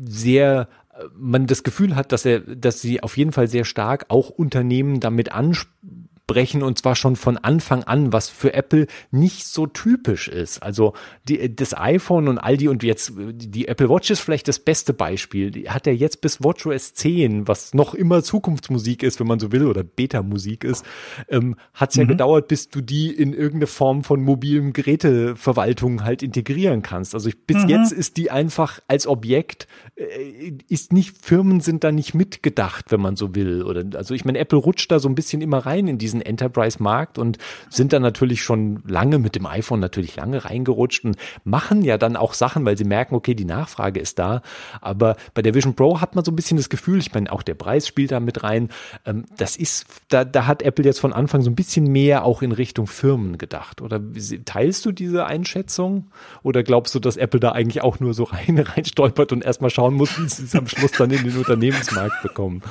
sehr 0.00 0.68
man 1.16 1.46
das 1.46 1.62
Gefühl 1.62 1.96
hat, 1.96 2.12
dass 2.12 2.24
er, 2.24 2.40
dass 2.40 2.80
sie 2.80 3.02
auf 3.02 3.16
jeden 3.16 3.32
Fall 3.32 3.48
sehr 3.48 3.64
stark 3.64 4.06
auch 4.08 4.30
Unternehmen 4.30 5.00
damit 5.00 5.32
ansprechen 5.32 5.99
brechen 6.30 6.62
und 6.62 6.78
zwar 6.78 6.94
schon 6.94 7.16
von 7.16 7.38
Anfang 7.38 7.82
an, 7.84 8.12
was 8.12 8.28
für 8.28 8.54
Apple 8.54 8.86
nicht 9.10 9.46
so 9.46 9.66
typisch 9.66 10.28
ist. 10.28 10.62
Also 10.62 10.94
die, 11.28 11.54
das 11.54 11.76
iPhone 11.76 12.28
und 12.28 12.38
all 12.38 12.56
die 12.56 12.68
und 12.68 12.84
jetzt 12.84 13.12
die 13.16 13.66
Apple 13.66 13.88
Watch 13.88 14.10
ist 14.10 14.20
vielleicht 14.20 14.46
das 14.46 14.60
beste 14.60 14.94
Beispiel. 14.94 15.50
Die 15.50 15.70
hat 15.70 15.86
ja 15.86 15.92
jetzt 15.92 16.20
bis 16.20 16.42
WatchOS 16.42 16.94
10, 16.94 17.48
was 17.48 17.74
noch 17.74 17.94
immer 17.94 18.22
Zukunftsmusik 18.22 19.02
ist, 19.02 19.18
wenn 19.18 19.26
man 19.26 19.40
so 19.40 19.50
will, 19.50 19.66
oder 19.66 19.82
Beta-Musik 19.82 20.62
ist, 20.62 20.84
ähm, 21.28 21.56
hat 21.74 21.90
es 21.90 21.96
ja 21.96 22.04
mhm. 22.04 22.08
gedauert, 22.08 22.46
bis 22.48 22.68
du 22.68 22.80
die 22.80 23.10
in 23.10 23.32
irgendeine 23.32 23.66
Form 23.66 24.04
von 24.04 24.22
mobilen 24.22 24.72
Geräteverwaltung 24.72 26.04
halt 26.04 26.22
integrieren 26.22 26.82
kannst. 26.82 27.14
Also 27.14 27.28
ich, 27.28 27.44
bis 27.44 27.64
mhm. 27.64 27.70
jetzt 27.70 27.92
ist 27.92 28.16
die 28.16 28.30
einfach 28.30 28.78
als 28.86 29.08
Objekt, 29.08 29.66
äh, 29.96 30.52
ist 30.68 30.92
nicht, 30.92 31.16
Firmen 31.20 31.60
sind 31.60 31.82
da 31.82 31.90
nicht 31.90 32.14
mitgedacht, 32.14 32.86
wenn 32.90 33.00
man 33.00 33.16
so 33.16 33.34
will. 33.34 33.62
Oder 33.64 33.84
also 33.96 34.14
ich 34.14 34.24
meine, 34.24 34.38
Apple 34.38 34.58
rutscht 34.58 34.92
da 34.92 35.00
so 35.00 35.08
ein 35.08 35.14
bisschen 35.14 35.42
immer 35.42 35.58
rein 35.58 35.88
in 35.88 35.98
diesen 35.98 36.19
diesen 36.20 36.26
Enterprise-Markt 36.26 37.18
und 37.18 37.38
sind 37.68 37.92
dann 37.92 38.02
natürlich 38.02 38.42
schon 38.42 38.82
lange 38.86 39.18
mit 39.18 39.34
dem 39.34 39.46
iPhone 39.46 39.80
natürlich 39.80 40.16
lange 40.16 40.44
reingerutscht 40.44 41.04
und 41.04 41.16
machen 41.44 41.82
ja 41.82 41.98
dann 41.98 42.16
auch 42.16 42.34
Sachen, 42.34 42.64
weil 42.64 42.76
sie 42.76 42.84
merken, 42.84 43.14
okay, 43.14 43.34
die 43.34 43.44
Nachfrage 43.44 44.00
ist 44.00 44.18
da. 44.18 44.42
Aber 44.80 45.16
bei 45.34 45.42
der 45.42 45.54
Vision 45.54 45.74
Pro 45.74 46.00
hat 46.00 46.14
man 46.14 46.24
so 46.24 46.32
ein 46.32 46.36
bisschen 46.36 46.56
das 46.56 46.68
Gefühl, 46.68 46.98
ich 46.98 47.12
meine, 47.12 47.30
auch 47.32 47.42
der 47.42 47.54
Preis 47.54 47.86
spielt 47.86 48.12
da 48.12 48.20
mit 48.20 48.42
rein. 48.42 48.68
Ähm, 49.06 49.24
das 49.36 49.56
ist, 49.56 49.86
da, 50.08 50.24
da 50.24 50.46
hat 50.46 50.62
Apple 50.62 50.84
jetzt 50.84 51.00
von 51.00 51.12
Anfang 51.12 51.42
so 51.42 51.50
ein 51.50 51.54
bisschen 51.54 51.86
mehr 51.86 52.24
auch 52.24 52.42
in 52.42 52.52
Richtung 52.52 52.86
Firmen 52.86 53.38
gedacht. 53.38 53.80
Oder 53.80 54.00
teilst 54.44 54.84
du 54.84 54.92
diese 54.92 55.26
Einschätzung? 55.26 56.10
Oder 56.42 56.62
glaubst 56.62 56.94
du, 56.94 56.98
dass 56.98 57.16
Apple 57.16 57.40
da 57.40 57.52
eigentlich 57.52 57.82
auch 57.82 58.00
nur 58.00 58.14
so 58.14 58.24
rein, 58.24 58.58
rein 58.76 58.84
stolpert 58.84 59.32
und 59.32 59.44
erstmal 59.44 59.70
schauen 59.70 59.94
muss, 59.94 60.18
wie 60.18 60.28
sie 60.28 60.44
es 60.44 60.54
am 60.54 60.66
Schluss 60.66 60.92
dann 60.92 61.10
in 61.10 61.24
den 61.24 61.36
Unternehmensmarkt 61.36 62.22
bekommen? 62.22 62.62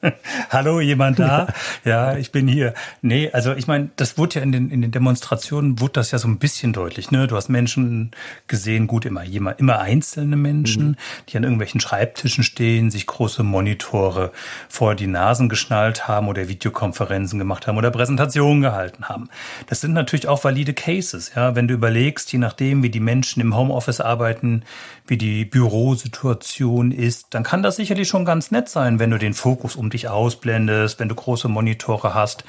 Hallo, 0.50 0.80
jemand 0.80 1.18
da? 1.18 1.48
Ja, 1.84 2.16
ich 2.16 2.30
bin 2.30 2.46
hier. 2.46 2.74
Nee, 3.02 3.30
also 3.32 3.54
ich 3.54 3.66
meine, 3.66 3.90
das 3.96 4.16
wurde 4.16 4.36
ja 4.36 4.42
in 4.42 4.52
den, 4.52 4.70
in 4.70 4.82
den 4.82 4.90
Demonstrationen, 4.90 5.80
wurde 5.80 5.94
das 5.94 6.12
ja 6.12 6.18
so 6.18 6.28
ein 6.28 6.38
bisschen 6.38 6.72
deutlich. 6.72 7.10
Ne? 7.10 7.26
Du 7.26 7.36
hast 7.36 7.48
Menschen 7.48 8.12
gesehen, 8.46 8.86
gut, 8.86 9.04
immer, 9.06 9.24
immer, 9.24 9.58
immer 9.58 9.80
einzelne 9.80 10.36
Menschen, 10.36 10.90
mhm. 10.90 10.96
die 11.28 11.36
an 11.36 11.42
irgendwelchen 11.42 11.80
Schreibtischen 11.80 12.44
stehen, 12.44 12.90
sich 12.90 13.06
große 13.06 13.42
Monitore 13.42 14.30
vor 14.68 14.94
die 14.94 15.08
Nasen 15.08 15.48
geschnallt 15.48 16.06
haben 16.06 16.28
oder 16.28 16.48
Videokonferenzen 16.48 17.38
gemacht 17.38 17.66
haben 17.66 17.76
oder 17.76 17.90
Präsentationen 17.90 18.62
gehalten 18.62 19.08
haben. 19.08 19.28
Das 19.66 19.80
sind 19.80 19.94
natürlich 19.94 20.28
auch 20.28 20.44
valide 20.44 20.74
Cases. 20.74 21.32
Ja, 21.34 21.56
Wenn 21.56 21.66
du 21.66 21.74
überlegst, 21.74 22.32
je 22.32 22.38
nachdem, 22.38 22.82
wie 22.82 22.90
die 22.90 23.00
Menschen 23.00 23.40
im 23.40 23.56
Homeoffice 23.56 24.00
arbeiten, 24.00 24.62
wie 25.08 25.16
die 25.16 25.44
Bürosituation 25.44 26.92
ist, 26.92 27.28
dann 27.30 27.42
kann 27.42 27.62
das 27.62 27.76
sicherlich 27.76 28.08
schon 28.08 28.24
ganz 28.24 28.50
nett 28.50 28.68
sein, 28.68 28.98
wenn 28.98 29.10
du 29.10 29.18
den 29.18 29.34
Fokus 29.34 29.74
um 29.74 29.87
dich 29.90 30.08
ausblendest, 30.08 31.00
wenn 31.00 31.08
du 31.08 31.14
große 31.14 31.48
Monitore 31.48 32.14
hast, 32.14 32.44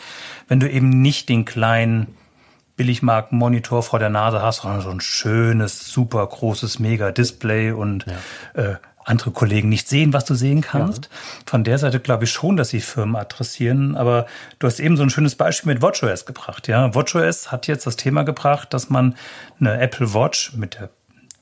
wenn 0.48 0.60
du 0.60 0.70
eben 0.70 1.02
nicht 1.02 1.30
den 1.30 1.46
kleinen 1.46 2.16
Billigmarken-Monitor 2.78 3.84
vor 3.84 4.00
der 4.00 4.10
Nase 4.10 4.42
hast, 4.42 4.62
sondern 4.62 4.82
so 4.82 4.90
ein 4.90 5.02
schönes, 5.02 5.88
super 5.92 6.26
großes 6.26 6.80
Mega-Display 6.80 7.72
und 7.72 8.06
ja. 8.56 8.72
äh, 8.72 8.76
andere 9.04 9.32
Kollegen 9.32 9.70
nicht 9.70 9.90
sehen, 9.90 10.14
was 10.14 10.24
du 10.26 10.36
sehen 10.36 10.62
kannst. 10.62 11.06
Ja. 11.06 11.12
Von 11.46 11.64
der 11.64 11.78
Seite 11.78 12.00
glaube 12.00 12.26
ich 12.26 12.32
schon, 12.32 12.58
dass 12.58 12.70
sie 12.70 12.80
Firmen 12.80 13.16
adressieren. 13.16 13.98
Aber 13.98 14.28
du 14.60 14.68
hast 14.68 14.80
eben 14.80 14.96
so 14.98 15.04
ein 15.04 15.10
schönes 15.10 15.36
Beispiel 15.36 15.74
mit 15.74 15.82
WatchOS 15.82 16.26
gebracht. 16.26 16.68
Ja, 16.68 16.94
WatchOS 16.94 17.52
hat 17.52 17.68
jetzt 17.68 17.88
das 17.88 17.96
Thema 17.96 18.24
gebracht, 18.24 18.74
dass 18.74 18.90
man 18.90 19.16
eine 19.60 19.80
Apple 19.80 20.14
Watch 20.14 20.54
mit 20.54 20.76
der 20.76 20.90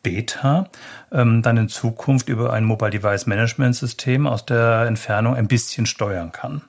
Beta 0.08 0.70
ähm, 1.12 1.42
dann 1.42 1.58
in 1.58 1.68
Zukunft 1.70 2.30
über 2.30 2.54
ein 2.54 2.64
Mobile 2.64 2.92
Device 2.92 3.26
Management 3.26 3.76
System 3.76 4.26
aus 4.26 4.46
der 4.46 4.86
Entfernung 4.88 5.36
ein 5.36 5.48
bisschen 5.48 5.86
steuern 5.86 6.32
kann. 6.32 6.62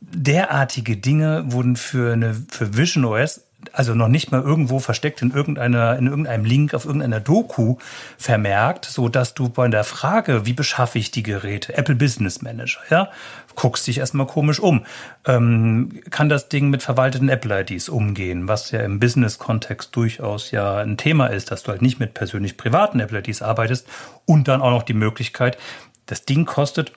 Derartige 0.00 0.96
Dinge 0.96 1.52
wurden 1.52 1.76
für 1.76 2.12
eine 2.12 2.34
für 2.50 2.76
Vision 2.76 3.04
OS 3.04 3.42
also 3.72 3.94
noch 3.94 4.08
nicht 4.08 4.30
mal 4.30 4.40
irgendwo 4.40 4.78
versteckt 4.78 5.20
in 5.22 5.32
irgendeiner, 5.32 5.96
in 5.96 6.06
irgendeinem 6.06 6.44
Link 6.44 6.74
auf 6.74 6.84
irgendeiner 6.84 7.20
Doku 7.20 7.76
vermerkt, 8.16 8.84
so 8.84 9.08
dass 9.08 9.34
du 9.34 9.48
bei 9.48 9.66
der 9.68 9.84
Frage, 9.84 10.46
wie 10.46 10.52
beschaffe 10.52 10.98
ich 10.98 11.10
die 11.10 11.22
Geräte, 11.22 11.76
Apple 11.76 11.96
Business 11.96 12.40
Manager, 12.40 12.80
ja, 12.90 13.10
guckst 13.58 13.88
dich 13.88 13.98
erstmal 13.98 14.26
komisch 14.26 14.60
um. 14.60 14.86
Ähm, 15.26 16.00
kann 16.10 16.28
das 16.28 16.48
Ding 16.48 16.70
mit 16.70 16.82
verwalteten 16.82 17.28
Apple-IDs 17.28 17.88
umgehen, 17.88 18.46
was 18.46 18.70
ja 18.70 18.80
im 18.80 19.00
Business-Kontext 19.00 19.94
durchaus 19.96 20.52
ja 20.52 20.76
ein 20.76 20.96
Thema 20.96 21.26
ist, 21.26 21.50
dass 21.50 21.64
du 21.64 21.72
halt 21.72 21.82
nicht 21.82 21.98
mit 21.98 22.14
persönlich 22.14 22.56
privaten 22.56 23.00
Apple-IDs 23.00 23.42
arbeitest 23.42 23.88
und 24.26 24.46
dann 24.46 24.62
auch 24.62 24.70
noch 24.70 24.84
die 24.84 24.94
Möglichkeit, 24.94 25.58
das 26.06 26.24
Ding 26.24 26.44
kostet 26.44 26.92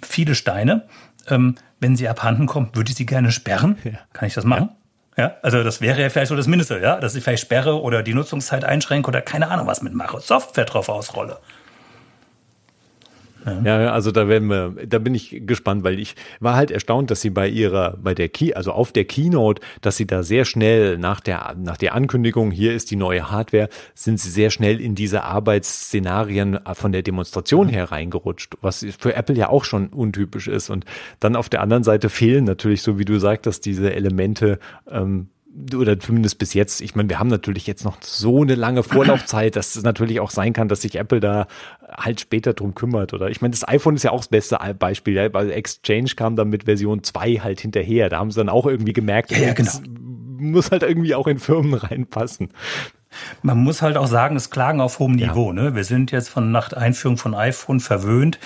viele 0.00 0.36
Steine. 0.36 0.86
Ähm, 1.26 1.56
wenn 1.80 1.96
sie 1.96 2.08
abhanden 2.08 2.46
kommt, 2.46 2.76
würde 2.76 2.90
ich 2.90 2.96
sie 2.96 3.06
gerne 3.06 3.32
sperren. 3.32 3.76
Ja. 3.82 3.98
Kann 4.12 4.28
ich 4.28 4.34
das 4.34 4.44
machen? 4.44 4.70
Ja. 4.70 4.74
Ja, 5.18 5.34
also 5.42 5.64
das 5.64 5.80
wäre 5.80 6.00
ja 6.00 6.10
vielleicht 6.10 6.28
so 6.28 6.36
das 6.36 6.46
Mindeste, 6.46 6.78
ja, 6.78 7.00
dass 7.00 7.16
ich 7.16 7.24
vielleicht 7.24 7.42
sperre 7.42 7.82
oder 7.82 8.04
die 8.04 8.14
Nutzungszeit 8.14 8.64
einschränke 8.64 9.08
oder 9.08 9.20
keine 9.20 9.50
Ahnung 9.50 9.66
was 9.66 9.82
mitmache, 9.82 10.20
Software 10.20 10.64
drauf 10.64 10.88
ausrolle. 10.88 11.40
Ja. 13.64 13.80
ja, 13.80 13.92
also 13.92 14.10
da 14.10 14.28
werden 14.28 14.48
wir, 14.48 14.74
da 14.86 14.98
bin 14.98 15.14
ich 15.14 15.42
gespannt, 15.46 15.84
weil 15.84 15.98
ich 15.98 16.14
war 16.40 16.56
halt 16.56 16.70
erstaunt, 16.70 17.10
dass 17.10 17.20
sie 17.20 17.30
bei 17.30 17.48
ihrer, 17.48 17.96
bei 17.96 18.14
der 18.14 18.28
Key, 18.28 18.54
also 18.54 18.72
auf 18.72 18.92
der 18.92 19.04
Keynote, 19.04 19.62
dass 19.80 19.96
sie 19.96 20.06
da 20.06 20.22
sehr 20.22 20.44
schnell 20.44 20.98
nach 20.98 21.20
der, 21.20 21.54
nach 21.56 21.76
der 21.76 21.94
Ankündigung, 21.94 22.50
hier 22.50 22.74
ist 22.74 22.90
die 22.90 22.96
neue 22.96 23.30
Hardware, 23.30 23.68
sind 23.94 24.20
sie 24.20 24.30
sehr 24.30 24.50
schnell 24.50 24.80
in 24.80 24.94
diese 24.94 25.24
Arbeitsszenarien 25.24 26.58
von 26.74 26.92
der 26.92 27.02
Demonstration 27.02 27.68
her 27.68 27.90
reingerutscht, 27.90 28.56
was 28.60 28.86
für 28.98 29.14
Apple 29.14 29.36
ja 29.36 29.48
auch 29.48 29.64
schon 29.64 29.88
untypisch 29.88 30.48
ist. 30.48 30.70
Und 30.70 30.84
dann 31.20 31.36
auf 31.36 31.48
der 31.48 31.62
anderen 31.62 31.84
Seite 31.84 32.08
fehlen 32.08 32.44
natürlich, 32.44 32.82
so 32.82 32.98
wie 32.98 33.04
du 33.04 33.18
sagtest, 33.18 33.64
diese 33.66 33.92
Elemente, 33.92 34.58
ähm, 34.90 35.28
oder 35.74 35.98
zumindest 35.98 36.38
bis 36.38 36.54
jetzt, 36.54 36.80
ich 36.80 36.94
meine, 36.94 37.08
wir 37.08 37.18
haben 37.18 37.28
natürlich 37.28 37.66
jetzt 37.66 37.84
noch 37.84 38.02
so 38.02 38.42
eine 38.42 38.54
lange 38.54 38.82
Vorlaufzeit, 38.82 39.56
dass 39.56 39.76
es 39.76 39.82
natürlich 39.82 40.20
auch 40.20 40.30
sein 40.30 40.52
kann, 40.52 40.68
dass 40.68 40.82
sich 40.82 40.96
Apple 40.96 41.20
da 41.20 41.46
halt 41.90 42.20
später 42.20 42.52
drum 42.52 42.74
kümmert. 42.74 43.14
Oder 43.14 43.30
ich 43.30 43.40
meine, 43.40 43.52
das 43.52 43.66
iPhone 43.66 43.96
ist 43.96 44.02
ja 44.02 44.10
auch 44.10 44.20
das 44.20 44.28
beste 44.28 44.58
Beispiel. 44.78 45.14
Ja? 45.14 45.32
Weil 45.32 45.50
Exchange 45.50 46.10
kam 46.16 46.36
dann 46.36 46.48
mit 46.48 46.64
Version 46.64 47.02
2 47.02 47.36
halt 47.36 47.60
hinterher. 47.60 48.08
Da 48.08 48.18
haben 48.18 48.30
sie 48.30 48.38
dann 48.38 48.48
auch 48.48 48.66
irgendwie 48.66 48.92
gemerkt, 48.92 49.30
ja, 49.30 49.38
ja, 49.38 49.52
genau. 49.54 49.72
muss 50.38 50.70
halt 50.70 50.82
irgendwie 50.82 51.14
auch 51.14 51.26
in 51.26 51.38
Firmen 51.38 51.74
reinpassen. 51.74 52.50
Man 53.42 53.58
muss 53.58 53.80
halt 53.80 53.96
auch 53.96 54.06
sagen, 54.06 54.36
es 54.36 54.50
klagen 54.50 54.80
auf 54.80 54.98
hohem 54.98 55.16
Niveau. 55.16 55.48
Ja. 55.48 55.62
Ne? 55.62 55.74
Wir 55.74 55.84
sind 55.84 56.12
jetzt 56.12 56.28
von 56.28 56.52
nach 56.52 56.72
Einführung 56.72 57.16
von 57.16 57.34
iPhone 57.34 57.80
verwöhnt 57.80 58.38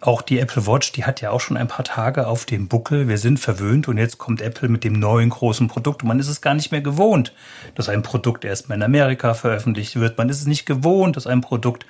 auch 0.00 0.22
die 0.22 0.38
Apple 0.38 0.66
Watch, 0.66 0.92
die 0.92 1.04
hat 1.04 1.20
ja 1.20 1.30
auch 1.30 1.40
schon 1.40 1.56
ein 1.56 1.66
paar 1.66 1.84
Tage 1.84 2.26
auf 2.28 2.44
dem 2.44 2.68
Buckel. 2.68 3.08
Wir 3.08 3.18
sind 3.18 3.40
verwöhnt 3.40 3.88
und 3.88 3.98
jetzt 3.98 4.18
kommt 4.18 4.40
Apple 4.40 4.68
mit 4.68 4.84
dem 4.84 4.92
neuen 4.92 5.30
großen 5.30 5.66
Produkt. 5.66 6.02
Und 6.02 6.08
man 6.08 6.20
ist 6.20 6.28
es 6.28 6.40
gar 6.40 6.54
nicht 6.54 6.70
mehr 6.70 6.80
gewohnt, 6.80 7.32
dass 7.74 7.88
ein 7.88 8.02
Produkt 8.02 8.44
erstmal 8.44 8.78
in 8.78 8.84
Amerika 8.84 9.34
veröffentlicht 9.34 9.96
wird. 9.96 10.16
Man 10.16 10.28
ist 10.28 10.40
es 10.40 10.46
nicht 10.46 10.66
gewohnt, 10.66 11.16
dass 11.16 11.26
ein 11.26 11.40
Produkt 11.40 11.84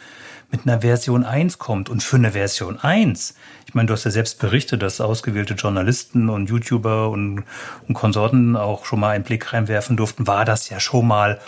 mit 0.51 0.63
einer 0.67 0.81
Version 0.81 1.25
1 1.25 1.59
kommt. 1.59 1.91
Und 1.91 2.03
für 2.03 2.17
eine 2.17 2.33
Version 2.33 2.79
1, 2.79 3.35
ich 3.67 3.75
meine, 3.75 3.87
du 3.87 3.93
hast 3.93 4.05
ja 4.05 4.11
selbst 4.11 4.39
berichtet, 4.39 4.81
dass 4.81 5.03
ausgewählte 5.03 5.55
Journalisten 5.55 6.31
und 6.31 6.49
YouTuber 6.49 7.11
und, 7.11 7.45
und 7.87 7.95
Konsorten 7.95 8.57
auch 8.57 8.87
schon 8.87 9.01
mal 9.01 9.11
einen 9.11 9.25
Blick 9.25 9.53
reinwerfen 9.53 9.99
durften, 9.99 10.27
war 10.27 10.47
das 10.47 10.71
ja 10.71 10.81
schon 10.81 11.07
mal 11.07 11.39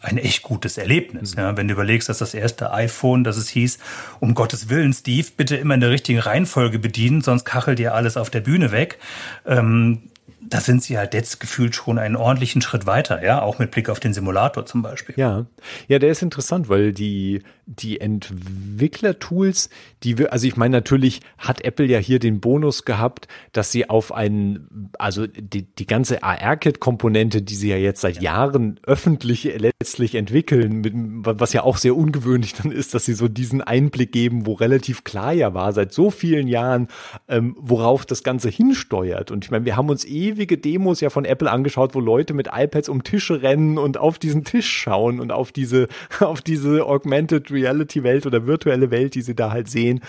ein 0.00 0.18
echt 0.18 0.42
gutes 0.42 0.78
Erlebnis. 0.78 1.34
Ja, 1.36 1.56
wenn 1.56 1.68
du 1.68 1.74
überlegst, 1.74 2.08
dass 2.08 2.18
das 2.18 2.34
erste 2.34 2.72
iPhone, 2.72 3.24
dass 3.24 3.36
es 3.36 3.48
hieß, 3.48 3.78
um 4.18 4.34
Gottes 4.34 4.68
Willen, 4.68 4.92
Steve, 4.92 5.28
bitte 5.36 5.56
immer 5.56 5.74
in 5.74 5.80
der 5.80 5.90
richtigen 5.90 6.18
Reihenfolge 6.18 6.78
bedienen, 6.78 7.20
sonst 7.20 7.44
kachelt 7.44 7.78
dir 7.78 7.94
alles 7.94 8.16
auf 8.16 8.30
der 8.30 8.40
Bühne 8.40 8.72
weg. 8.72 8.98
Ähm, 9.46 10.10
da 10.40 10.60
sind 10.60 10.82
sie 10.82 10.98
halt 10.98 11.14
jetzt 11.14 11.38
gefühlt 11.38 11.74
schon 11.74 11.98
einen 11.98 12.16
ordentlichen 12.16 12.62
Schritt 12.62 12.86
weiter, 12.86 13.22
ja, 13.22 13.42
auch 13.42 13.58
mit 13.58 13.70
Blick 13.70 13.88
auf 13.88 14.00
den 14.00 14.14
Simulator 14.14 14.66
zum 14.66 14.82
Beispiel. 14.82 15.14
Ja, 15.18 15.46
ja, 15.86 15.98
der 15.98 16.10
ist 16.10 16.22
interessant, 16.22 16.68
weil 16.68 16.92
die, 16.92 17.42
die 17.78 18.00
Entwicklertools, 18.00 19.70
die 20.02 20.18
wir, 20.18 20.32
also 20.32 20.46
ich 20.46 20.56
meine, 20.56 20.76
natürlich 20.76 21.20
hat 21.38 21.64
Apple 21.64 21.86
ja 21.86 21.98
hier 21.98 22.18
den 22.18 22.40
Bonus 22.40 22.84
gehabt, 22.84 23.28
dass 23.52 23.70
sie 23.70 23.88
auf 23.88 24.12
einen, 24.12 24.90
also 24.98 25.28
die, 25.28 25.62
die 25.62 25.86
ganze 25.86 26.22
AR-Kit-Komponente, 26.24 27.42
die 27.42 27.54
sie 27.54 27.68
ja 27.68 27.76
jetzt 27.76 28.00
seit 28.00 28.16
ja. 28.16 28.22
Jahren 28.22 28.80
öffentlich 28.84 29.44
letztlich 29.56 30.16
entwickeln, 30.16 30.80
mit, 30.80 30.94
was 30.94 31.52
ja 31.52 31.62
auch 31.62 31.76
sehr 31.76 31.96
ungewöhnlich 31.96 32.54
dann 32.54 32.72
ist, 32.72 32.92
dass 32.94 33.04
sie 33.04 33.14
so 33.14 33.28
diesen 33.28 33.60
Einblick 33.62 34.10
geben, 34.10 34.46
wo 34.46 34.54
relativ 34.54 35.04
klar 35.04 35.32
ja 35.32 35.54
war, 35.54 35.72
seit 35.72 35.92
so 35.92 36.10
vielen 36.10 36.48
Jahren, 36.48 36.88
ähm, 37.28 37.54
worauf 37.56 38.04
das 38.04 38.24
Ganze 38.24 38.48
hinsteuert. 38.48 39.30
Und 39.30 39.44
ich 39.44 39.52
meine, 39.52 39.64
wir 39.64 39.76
haben 39.76 39.90
uns 39.90 40.04
ewige 40.04 40.58
Demos 40.58 41.00
ja 41.00 41.10
von 41.10 41.24
Apple 41.24 41.50
angeschaut, 41.50 41.94
wo 41.94 42.00
Leute 42.00 42.34
mit 42.34 42.48
iPads 42.52 42.88
um 42.88 43.04
Tische 43.04 43.42
rennen 43.42 43.78
und 43.78 43.96
auf 43.96 44.18
diesen 44.18 44.42
Tisch 44.42 44.68
schauen 44.68 45.20
und 45.20 45.30
auf 45.30 45.52
diese, 45.52 45.86
auf 46.20 46.40
diese 46.40 46.84
Augmented 46.84 47.52
Reality-Welt 47.62 48.26
oder 48.26 48.46
virtuelle 48.46 48.90
Welt, 48.90 49.14
die 49.14 49.22
sie 49.22 49.34
da 49.34 49.50
halt 49.50 49.68
sehen. 49.68 50.00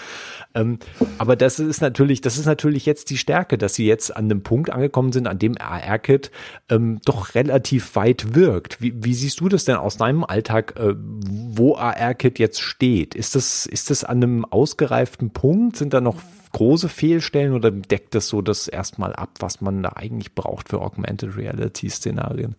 Ähm, 0.54 0.80
aber 1.18 1.36
das 1.36 1.60
ist 1.60 1.82
natürlich, 1.82 2.22
das 2.22 2.38
ist 2.38 2.46
natürlich 2.46 2.86
jetzt 2.86 3.10
die 3.10 3.18
Stärke, 3.18 3.58
dass 3.58 3.76
sie 3.76 3.86
jetzt 3.86 4.16
an 4.16 4.26
einem 4.26 4.44
Punkt 4.44 4.70
angekommen 4.70 5.12
sind, 5.12 5.28
an 5.28 5.40
dem 5.40 5.58
AR-Kit 5.58 6.32
ähm, 6.70 7.00
doch 7.06 7.36
relativ 7.36 7.96
weit 7.96 8.36
wirkt. 8.36 8.82
Wie, 8.82 8.94
wie, 9.04 9.14
siehst 9.14 9.40
du 9.40 9.50
das 9.50 9.66
denn 9.66 9.76
aus 9.76 9.98
deinem 9.98 10.24
Alltag, 10.24 10.76
äh, 10.78 10.94
wo 10.96 11.76
AR-Kit 11.76 12.40
jetzt 12.40 12.62
steht? 12.62 13.16
Ist 13.16 13.36
das, 13.36 13.66
ist 13.66 13.90
das 13.90 14.04
an 14.04 14.18
einem 14.18 14.46
ausgereiften 14.46 15.32
Punkt? 15.32 15.78
Sind 15.78 15.94
da 15.94 16.02
noch 16.02 16.18
große 16.52 16.90
Fehlstellen 16.90 17.54
oder 17.54 17.72
deckt 17.72 18.16
das 18.16 18.28
so 18.28 18.42
das 18.42 18.68
erstmal 18.68 19.14
ab, 19.14 19.30
was 19.40 19.62
man 19.62 19.84
da 19.84 19.94
eigentlich 19.96 20.36
braucht 20.36 20.70
für 20.70 20.82
Augmented 20.82 21.38
Reality 21.38 21.90
Szenarien? 21.90 22.56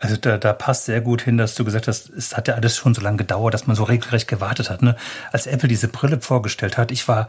Also 0.00 0.16
da, 0.16 0.38
da 0.38 0.54
passt 0.54 0.86
sehr 0.86 1.02
gut 1.02 1.20
hin, 1.20 1.36
dass 1.36 1.54
du 1.54 1.64
gesagt 1.64 1.86
hast, 1.86 2.08
es 2.08 2.34
hat 2.34 2.48
ja 2.48 2.54
alles 2.54 2.74
schon 2.74 2.94
so 2.94 3.02
lange 3.02 3.18
gedauert, 3.18 3.52
dass 3.52 3.66
man 3.66 3.76
so 3.76 3.84
regelrecht 3.84 4.28
gewartet 4.28 4.70
hat. 4.70 4.80
Ne? 4.80 4.96
Als 5.30 5.46
Apple 5.46 5.68
diese 5.68 5.88
Brille 5.88 6.18
vorgestellt 6.20 6.78
hat, 6.78 6.90
ich 6.90 7.06
war 7.06 7.28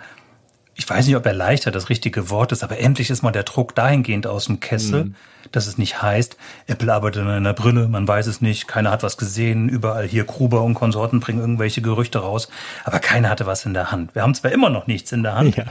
ich 0.76 0.90
weiß 0.90 1.06
nicht, 1.06 1.16
ob 1.16 1.26
erleichtert 1.26 1.76
das 1.76 1.90
richtige 1.90 2.30
Wort 2.30 2.52
ist, 2.52 2.64
aber 2.64 2.80
endlich 2.80 3.10
ist 3.10 3.22
mal 3.22 3.32
der 3.32 3.44
Druck 3.44 3.76
dahingehend 3.76 4.26
aus 4.26 4.46
dem 4.46 4.60
Kessel, 4.60 5.06
mhm. 5.06 5.16
dass 5.52 5.68
es 5.68 5.78
nicht 5.78 6.02
heißt, 6.02 6.38
Apple 6.68 6.92
arbeitet 6.94 7.24
an 7.24 7.30
einer 7.30 7.54
Brille, 7.54 7.88
man 7.88 8.08
weiß 8.08 8.28
es 8.28 8.42
nicht, 8.42 8.68
keiner 8.68 8.90
hat 8.92 9.04
was 9.04 9.18
gesehen, 9.18 9.68
überall 9.68 10.08
hier 10.08 10.24
Gruber 10.24 10.62
und 10.62 10.74
Konsorten 10.74 11.20
bringen 11.20 11.40
irgendwelche 11.40 11.82
Gerüchte 11.82 12.20
raus, 12.20 12.50
aber 12.86 13.00
keiner 13.00 13.30
hatte 13.30 13.46
was 13.46 13.66
in 13.66 13.74
der 13.74 13.92
Hand. 13.92 14.16
Wir 14.16 14.22
haben 14.22 14.34
zwar 14.34 14.52
immer 14.52 14.70
noch 14.70 14.88
nichts 14.88 15.12
in 15.12 15.24
der 15.24 15.36
Hand, 15.36 15.58
ja. 15.58 15.66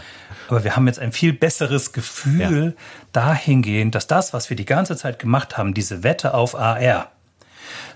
aber 0.49 0.65
wir 0.65 0.77
haben 0.77 0.87
jetzt 0.87 0.99
ein 0.99 1.13
viel 1.13 1.33
besseres 1.33 1.93
Gefühl 1.93 2.75
ja. 2.77 2.83
dahingehend, 3.13 3.95
dass 3.95 4.07
das, 4.07 4.35
was 4.35 4.51
wir 4.51 4.57
die 4.57 4.67
ganze 4.67 4.97
Zeit 4.97 5.19
gemacht 5.19 5.57
haben, 5.57 5.73
diese 5.73 6.03
Wette 6.03 6.35
auf 6.35 6.55
AR, 6.55 7.11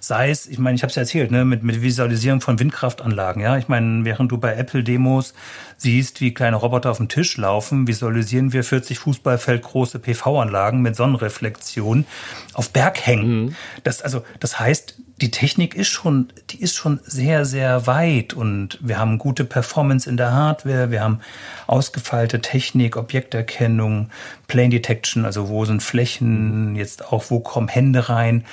Sei 0.01 0.31
es, 0.31 0.47
ich 0.47 0.59
meine, 0.59 0.77
ich 0.77 0.83
habe 0.83 0.91
es 0.91 0.97
ja 0.97 1.03
erzählt, 1.03 1.31
ne, 1.31 1.45
mit, 1.45 1.63
mit 1.63 1.83
Visualisierung 1.83 2.41
von 2.41 2.59
Windkraftanlagen. 2.59 3.43
Ja, 3.43 3.57
ich 3.57 3.69
meine, 3.69 4.05
während 4.05 4.33
du 4.33 4.39
bei 4.39 4.55
Apple-Demos 4.55 5.35
siehst, 5.77 6.21
wie 6.21 6.35
kleine 6.35 6.57
Roboter 6.57 6.91
auf 6.91 6.99
dem 6.99 7.09
Tisch 7.09 7.37
laufen, 7.37 7.87
visualisieren 7.87 8.53
wir 8.53 8.65
40 8.65 8.99
Fußballfeld 8.99 9.63
große 9.63 9.99
PV-Anlagen 9.99 10.83
mit 10.83 10.97
Sonnenreflexion 10.97 12.07
auf 12.53 12.71
Berghängen. 12.71 13.45
Mhm. 13.45 13.55
Das, 13.83 14.03
also, 14.03 14.25
das 14.41 14.59
heißt, 14.59 14.97
die 15.21 15.31
Technik 15.31 15.75
ist 15.75 15.89
schon, 15.89 16.33
die 16.51 16.61
ist 16.61 16.75
schon 16.75 17.01
sehr, 17.05 17.45
sehr 17.45 17.87
weit 17.87 18.35
und 18.35 18.79
wir 18.83 18.99
haben 18.99 19.19
gute 19.19 19.45
Performance 19.45 20.09
in 20.11 20.17
der 20.17 20.33
Hardware, 20.33 20.91
wir 20.91 21.03
haben 21.03 21.21
ausgefeilte 21.67 22.41
Technik, 22.41 22.97
Objekterkennung, 22.97 24.11
Plane 24.49 24.71
Detection, 24.71 25.25
also 25.25 25.49
wo 25.49 25.65
sind 25.65 25.83
Flächen, 25.83 26.75
jetzt 26.75 27.13
auch 27.13 27.31
wo 27.31 27.41
kommen 27.41 27.69
Hände 27.69 28.09
rein 28.09 28.45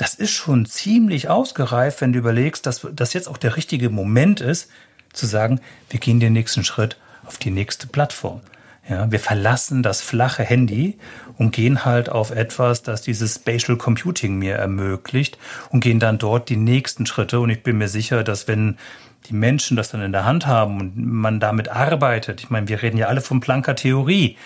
das 0.00 0.14
ist 0.14 0.30
schon 0.30 0.64
ziemlich 0.64 1.28
ausgereift, 1.28 2.00
wenn 2.00 2.14
du 2.14 2.18
überlegst, 2.18 2.64
dass 2.64 2.86
das 2.90 3.12
jetzt 3.12 3.28
auch 3.28 3.36
der 3.36 3.56
richtige 3.56 3.90
Moment 3.90 4.40
ist, 4.40 4.70
zu 5.12 5.26
sagen, 5.26 5.60
wir 5.90 6.00
gehen 6.00 6.20
den 6.20 6.32
nächsten 6.32 6.64
Schritt 6.64 6.96
auf 7.26 7.36
die 7.36 7.50
nächste 7.50 7.86
Plattform. 7.86 8.40
Ja, 8.88 9.12
wir 9.12 9.20
verlassen 9.20 9.82
das 9.82 10.00
flache 10.00 10.42
Handy 10.42 10.96
und 11.36 11.52
gehen 11.52 11.84
halt 11.84 12.08
auf 12.08 12.30
etwas, 12.30 12.82
das 12.82 13.02
dieses 13.02 13.34
Spatial 13.34 13.76
Computing 13.76 14.36
mir 14.36 14.54
ermöglicht 14.54 15.36
und 15.68 15.80
gehen 15.80 16.00
dann 16.00 16.16
dort 16.16 16.48
die 16.48 16.56
nächsten 16.56 17.04
Schritte. 17.04 17.38
Und 17.38 17.50
ich 17.50 17.62
bin 17.62 17.76
mir 17.76 17.88
sicher, 17.88 18.24
dass 18.24 18.48
wenn 18.48 18.78
die 19.26 19.34
Menschen 19.34 19.76
das 19.76 19.90
dann 19.90 20.00
in 20.00 20.12
der 20.12 20.24
Hand 20.24 20.46
haben 20.46 20.80
und 20.80 20.96
man 20.96 21.40
damit 21.40 21.68
arbeitet, 21.68 22.40
ich 22.40 22.48
meine, 22.48 22.68
wir 22.68 22.80
reden 22.80 22.96
ja 22.96 23.08
alle 23.08 23.20
von 23.20 23.40
Plancker 23.40 23.76
Theorie, 23.76 24.38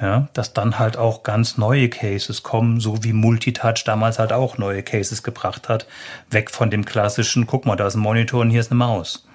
ja, 0.00 0.28
dass 0.32 0.52
dann 0.52 0.78
halt 0.78 0.96
auch 0.96 1.22
ganz 1.22 1.56
neue 1.56 1.88
Cases 1.88 2.42
kommen, 2.42 2.80
so 2.80 3.04
wie 3.04 3.12
Multitouch 3.12 3.84
damals 3.84 4.18
halt 4.18 4.32
auch 4.32 4.58
neue 4.58 4.82
Cases 4.82 5.22
gebracht 5.22 5.68
hat, 5.68 5.86
weg 6.30 6.50
von 6.50 6.70
dem 6.70 6.84
klassischen, 6.84 7.46
guck 7.46 7.64
mal, 7.66 7.76
da 7.76 7.86
ist 7.86 7.94
ein 7.94 8.00
Monitor 8.00 8.40
und 8.40 8.50
hier 8.50 8.60
ist 8.60 8.70
eine 8.70 8.78
Maus. 8.78 9.26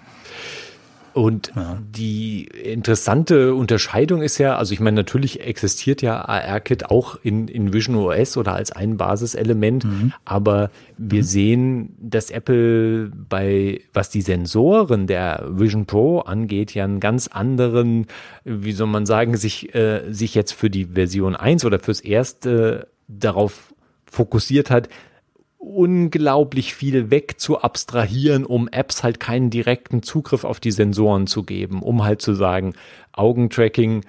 Und 1.14 1.52
ja. 1.56 1.78
die 1.82 2.44
interessante 2.44 3.56
Unterscheidung 3.56 4.22
ist 4.22 4.38
ja, 4.38 4.58
also 4.58 4.74
ich 4.74 4.80
meine, 4.80 4.96
natürlich 4.96 5.42
existiert 5.42 6.02
ja 6.02 6.22
AR-Kit 6.22 6.90
auch 6.90 7.18
in, 7.22 7.48
in 7.48 7.74
Vision 7.74 7.96
OS 7.96 8.38
oder 8.38 8.54
als 8.54 8.72
ein 8.72 8.98
Basiselement, 8.98 9.86
mhm. 9.86 10.14
aber 10.26 10.70
wir 10.98 11.22
mhm. 11.22 11.28
sehen, 11.28 11.96
dass 12.00 12.30
Apple 12.30 13.12
bei, 13.30 13.82
was 13.94 14.10
die 14.10 14.22
Sensoren 14.22 15.08
der 15.08 15.46
Vision 15.50 15.86
Pro 15.86 16.20
angeht, 16.20 16.74
ja 16.74 16.84
einen 16.84 17.00
ganz 17.00 17.28
anderen, 17.28 18.08
wie 18.44 18.72
soll 18.72 18.88
man 18.88 19.06
sagen, 19.06 19.38
sich, 19.38 19.74
äh, 19.74 20.12
sich 20.12 20.36
jetzt 20.36 20.54
für 20.54 20.70
die 20.70 20.86
Version 20.86 21.36
1 21.36 21.66
oder 21.66 21.80
fürs 21.80 22.02
erste 22.02 22.88
darauf 23.08 23.74
fokussiert 24.06 24.70
hat, 24.72 24.90
unglaublich 25.60 26.74
viel 26.74 27.12
weg 27.12 27.36
zu 27.38 27.62
abstrahieren, 27.62 28.46
um 28.46 28.68
Apps 28.70 29.04
halt 29.04 29.20
keinen 29.20 29.50
direkten 29.50 30.02
Zugriff 30.02 30.46
auf 30.46 30.60
die 30.60 30.72
Sensoren 30.72 31.28
zu 31.28 31.44
geben, 31.44 31.84
um 31.84 32.04
halt 32.04 32.22
zu 32.22 32.34
sagen, 32.34 32.74
Augentracking 33.12 34.06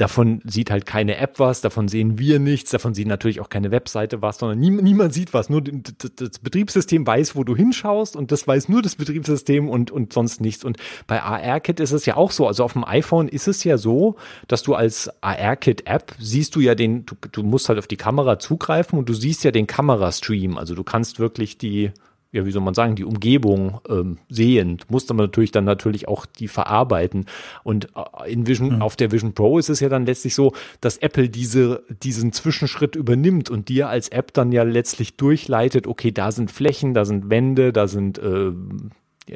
davon 0.00 0.40
sieht 0.44 0.70
halt 0.70 0.86
keine 0.86 1.18
App 1.18 1.38
was, 1.38 1.60
davon 1.60 1.88
sehen 1.88 2.18
wir 2.18 2.38
nichts, 2.38 2.70
davon 2.70 2.94
sieht 2.94 3.06
natürlich 3.06 3.40
auch 3.40 3.50
keine 3.50 3.70
Webseite 3.70 4.22
was, 4.22 4.38
sondern 4.38 4.58
nie, 4.58 4.70
niemand 4.70 5.12
sieht 5.12 5.34
was. 5.34 5.50
Nur 5.50 5.62
das 5.62 6.38
Betriebssystem 6.38 7.06
weiß, 7.06 7.36
wo 7.36 7.44
du 7.44 7.54
hinschaust 7.54 8.16
und 8.16 8.32
das 8.32 8.46
weiß 8.46 8.68
nur 8.68 8.80
das 8.80 8.96
Betriebssystem 8.96 9.68
und, 9.68 9.90
und 9.90 10.12
sonst 10.12 10.40
nichts. 10.40 10.64
Und 10.64 10.78
bei 11.06 11.22
AR-Kit 11.22 11.80
ist 11.80 11.92
es 11.92 12.06
ja 12.06 12.16
auch 12.16 12.30
so. 12.30 12.46
Also 12.46 12.64
auf 12.64 12.72
dem 12.72 12.84
iPhone 12.84 13.28
ist 13.28 13.46
es 13.46 13.62
ja 13.64 13.76
so, 13.76 14.16
dass 14.48 14.62
du 14.62 14.74
als 14.74 15.10
AR-Kit-App 15.20 16.14
siehst 16.18 16.56
du 16.56 16.60
ja 16.60 16.74
den, 16.74 17.04
du, 17.04 17.14
du 17.30 17.42
musst 17.42 17.68
halt 17.68 17.78
auf 17.78 17.86
die 17.86 17.96
Kamera 17.96 18.38
zugreifen 18.38 18.98
und 18.98 19.08
du 19.08 19.12
siehst 19.14 19.44
ja 19.44 19.50
den 19.50 19.66
Kamerastream. 19.66 20.56
Also 20.56 20.74
du 20.74 20.82
kannst 20.82 21.18
wirklich 21.18 21.58
die, 21.58 21.92
ja, 22.32 22.46
wie 22.46 22.52
soll 22.52 22.62
man 22.62 22.74
sagen, 22.74 22.94
die 22.94 23.04
Umgebung 23.04 23.80
ähm, 23.88 24.18
sehen. 24.28 24.76
Du 24.76 24.84
musst 24.88 25.10
aber 25.10 25.24
natürlich 25.24 25.50
dann 25.50 25.64
natürlich 25.64 26.06
auch 26.06 26.26
die 26.26 26.46
verarbeiten. 26.46 27.26
Und 27.64 27.88
äh, 27.96 28.32
in 28.32 28.46
Vision, 28.46 28.76
mhm. 28.76 28.82
auf 28.82 28.94
der 28.94 29.10
Vision 29.10 29.32
Pro 29.32 29.58
ist 29.58 29.68
es 29.68 29.80
ja 29.80 29.88
dann 29.88 30.06
letztlich 30.06 30.34
so, 30.34 30.52
dass 30.80 30.98
Apple 30.98 31.28
diese, 31.28 31.82
diesen 32.02 32.32
Zwischenschritt 32.32 32.94
übernimmt 32.94 33.50
und 33.50 33.68
dir 33.68 33.88
als 33.88 34.08
App 34.08 34.32
dann 34.32 34.52
ja 34.52 34.62
letztlich 34.62 35.16
durchleitet, 35.16 35.88
okay, 35.88 36.12
da 36.12 36.30
sind 36.30 36.52
Flächen, 36.52 36.94
da 36.94 37.04
sind 37.04 37.30
Wände, 37.30 37.72
da 37.72 37.88
sind 37.88 38.18
äh, 38.18 38.52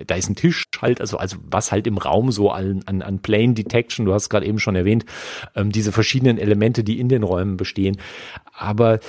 da 0.07 0.15
ist 0.15 0.29
ein 0.29 0.37
Tisch 0.37 0.65
halt, 0.81 1.01
also, 1.01 1.17
also 1.17 1.37
was 1.43 1.73
halt 1.73 1.87
im 1.87 1.99
Raum 1.99 2.33
so 2.33 2.51
an, 2.51 2.83
an, 2.87 3.03
an 3.03 3.21
Plane 3.21 3.55
Detection, 3.55 4.07
du 4.07 4.15
hast 4.15 4.29
gerade 4.29 4.47
eben 4.47 4.59
schon 4.59 4.77
erwähnt, 4.77 5.05
ähm, 5.55 5.73
diese 5.73 5.93
verschiedenen 5.93 6.39
Elemente, 6.39 6.85
die 6.85 6.99
in 7.01 7.09
den 7.09 7.23
Räumen 7.23 7.57
bestehen. 7.57 7.97
Aber 8.53 9.01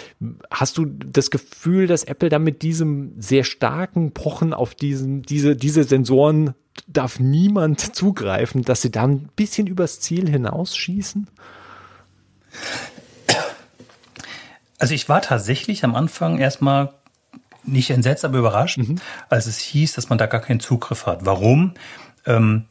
hast 0.49 0.77
du 0.77 0.85
das 0.85 1.31
Gefühl, 1.31 1.87
dass 1.87 2.03
Apple 2.03 2.29
da 2.29 2.39
mit 2.39 2.61
diesem 2.61 3.13
sehr 3.19 3.43
starken 3.43 4.11
Pochen 4.11 4.53
auf 4.53 4.75
diesen, 4.75 5.21
diese, 5.21 5.55
diese 5.55 5.83
Sensoren 5.83 6.53
darf 6.87 7.19
niemand 7.19 7.95
zugreifen, 7.95 8.63
dass 8.63 8.81
sie 8.81 8.91
da 8.91 9.03
ein 9.03 9.29
bisschen 9.35 9.67
übers 9.67 9.99
Ziel 9.99 10.29
hinausschießen? 10.29 11.27
Also 14.77 14.93
ich 14.93 15.07
war 15.07 15.21
tatsächlich 15.21 15.83
am 15.83 15.95
Anfang 15.95 16.37
erstmal 16.37 16.93
nicht 17.65 17.89
entsetzt, 17.89 18.25
aber 18.25 18.37
überrascht, 18.37 18.77
mhm. 18.77 18.97
als 19.29 19.45
es 19.45 19.59
hieß, 19.59 19.93
dass 19.93 20.09
man 20.09 20.17
da 20.17 20.25
gar 20.25 20.41
keinen 20.41 20.59
Zugriff 20.59 21.05
hat. 21.05 21.25
Warum? 21.25 21.73
Ähm, 22.25 22.65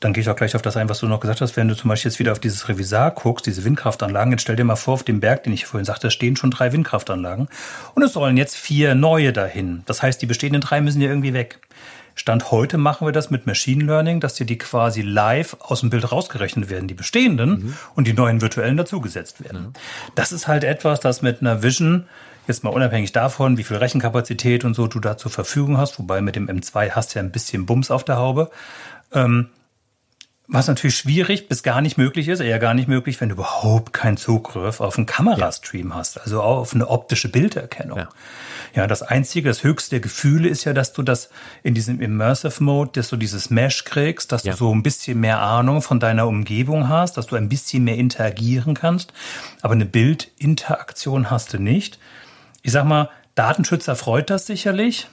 dann 0.00 0.14
gehe 0.14 0.22
ich 0.22 0.30
auch 0.30 0.36
gleich 0.36 0.56
auf 0.56 0.62
das 0.62 0.78
ein, 0.78 0.88
was 0.88 1.00
du 1.00 1.06
noch 1.06 1.20
gesagt 1.20 1.42
hast. 1.42 1.56
Wenn 1.56 1.68
du 1.68 1.76
zum 1.76 1.88
Beispiel 1.88 2.10
jetzt 2.10 2.18
wieder 2.18 2.32
auf 2.32 2.38
dieses 2.38 2.68
Revisar 2.68 3.10
guckst, 3.10 3.46
diese 3.46 3.64
Windkraftanlagen, 3.64 4.32
jetzt 4.32 4.42
stell 4.42 4.56
dir 4.56 4.64
mal 4.64 4.76
vor, 4.76 4.94
auf 4.94 5.02
dem 5.02 5.20
Berg, 5.20 5.44
den 5.44 5.52
ich 5.52 5.66
vorhin 5.66 5.84
sagte, 5.84 6.10
stehen 6.10 6.36
schon 6.36 6.50
drei 6.50 6.72
Windkraftanlagen 6.72 7.48
und 7.94 8.02
es 8.02 8.14
sollen 8.14 8.38
jetzt 8.38 8.56
vier 8.56 8.94
neue 8.94 9.32
dahin. 9.32 9.82
Das 9.84 10.02
heißt, 10.02 10.22
die 10.22 10.26
bestehenden 10.26 10.62
drei 10.62 10.80
müssen 10.80 11.02
ja 11.02 11.08
irgendwie 11.08 11.34
weg. 11.34 11.60
Stand 12.14 12.50
heute 12.50 12.76
machen 12.76 13.06
wir 13.06 13.12
das 13.12 13.30
mit 13.30 13.46
Machine 13.46 13.84
Learning, 13.84 14.20
dass 14.20 14.34
dir 14.34 14.46
die 14.46 14.58
quasi 14.58 15.02
live 15.02 15.56
aus 15.60 15.80
dem 15.80 15.90
Bild 15.90 16.10
rausgerechnet 16.10 16.68
werden, 16.70 16.88
die 16.88 16.94
bestehenden 16.94 17.50
mhm. 17.50 17.76
und 17.94 18.06
die 18.06 18.12
neuen 18.12 18.40
virtuellen 18.40 18.76
dazugesetzt 18.76 19.44
werden. 19.44 19.62
Mhm. 19.62 19.72
Das 20.14 20.32
ist 20.32 20.48
halt 20.48 20.64
etwas, 20.64 21.00
das 21.00 21.22
mit 21.22 21.40
einer 21.40 21.62
Vision 21.62 22.06
Jetzt 22.50 22.64
mal 22.64 22.70
unabhängig 22.70 23.12
davon, 23.12 23.58
wie 23.58 23.62
viel 23.62 23.76
Rechenkapazität 23.76 24.64
und 24.64 24.74
so 24.74 24.88
du 24.88 24.98
da 24.98 25.16
zur 25.16 25.30
Verfügung 25.30 25.78
hast, 25.78 26.00
wobei 26.00 26.20
mit 26.20 26.34
dem 26.34 26.48
M2 26.48 26.90
hast 26.90 27.14
du 27.14 27.20
ja 27.20 27.24
ein 27.24 27.30
bisschen 27.30 27.64
Bums 27.64 27.92
auf 27.92 28.02
der 28.02 28.16
Haube. 28.16 28.50
Ähm, 29.12 29.50
was 30.48 30.66
natürlich 30.66 30.96
schwierig 30.96 31.46
bis 31.46 31.62
gar 31.62 31.80
nicht 31.80 31.96
möglich 31.96 32.26
ist, 32.26 32.40
eher 32.40 32.58
gar 32.58 32.74
nicht 32.74 32.88
möglich, 32.88 33.20
wenn 33.20 33.28
du 33.28 33.36
überhaupt 33.36 33.92
keinen 33.92 34.16
Zugriff 34.16 34.80
auf 34.80 34.96
einen 34.96 35.06
Kamerastream 35.06 35.90
ja. 35.90 35.94
hast, 35.94 36.20
also 36.20 36.42
auf 36.42 36.74
eine 36.74 36.88
optische 36.88 37.28
Bilderkennung. 37.28 37.98
Ja. 37.98 38.08
ja. 38.74 38.86
das 38.88 39.02
einzige, 39.02 39.48
das 39.48 39.62
höchste 39.62 39.90
der 39.90 40.00
Gefühle 40.00 40.48
ist 40.48 40.64
ja, 40.64 40.72
dass 40.72 40.92
du 40.92 41.04
das 41.04 41.30
in 41.62 41.74
diesem 41.74 42.00
Immersive 42.00 42.64
Mode, 42.64 42.90
dass 42.94 43.10
du 43.10 43.16
dieses 43.16 43.50
Mesh 43.50 43.84
kriegst, 43.84 44.32
dass 44.32 44.42
ja. 44.42 44.50
du 44.50 44.58
so 44.58 44.74
ein 44.74 44.82
bisschen 44.82 45.20
mehr 45.20 45.40
Ahnung 45.40 45.82
von 45.82 46.00
deiner 46.00 46.26
Umgebung 46.26 46.88
hast, 46.88 47.16
dass 47.16 47.28
du 47.28 47.36
ein 47.36 47.48
bisschen 47.48 47.84
mehr 47.84 47.96
interagieren 47.96 48.74
kannst, 48.74 49.12
aber 49.62 49.74
eine 49.74 49.86
Bildinteraktion 49.86 51.30
hast 51.30 51.52
du 51.52 51.58
nicht. 51.58 52.00
Ich 52.62 52.72
sag 52.72 52.84
mal, 52.84 53.10
Datenschützer 53.34 53.96
freut 53.96 54.30
das 54.30 54.46
sicherlich. 54.46 55.08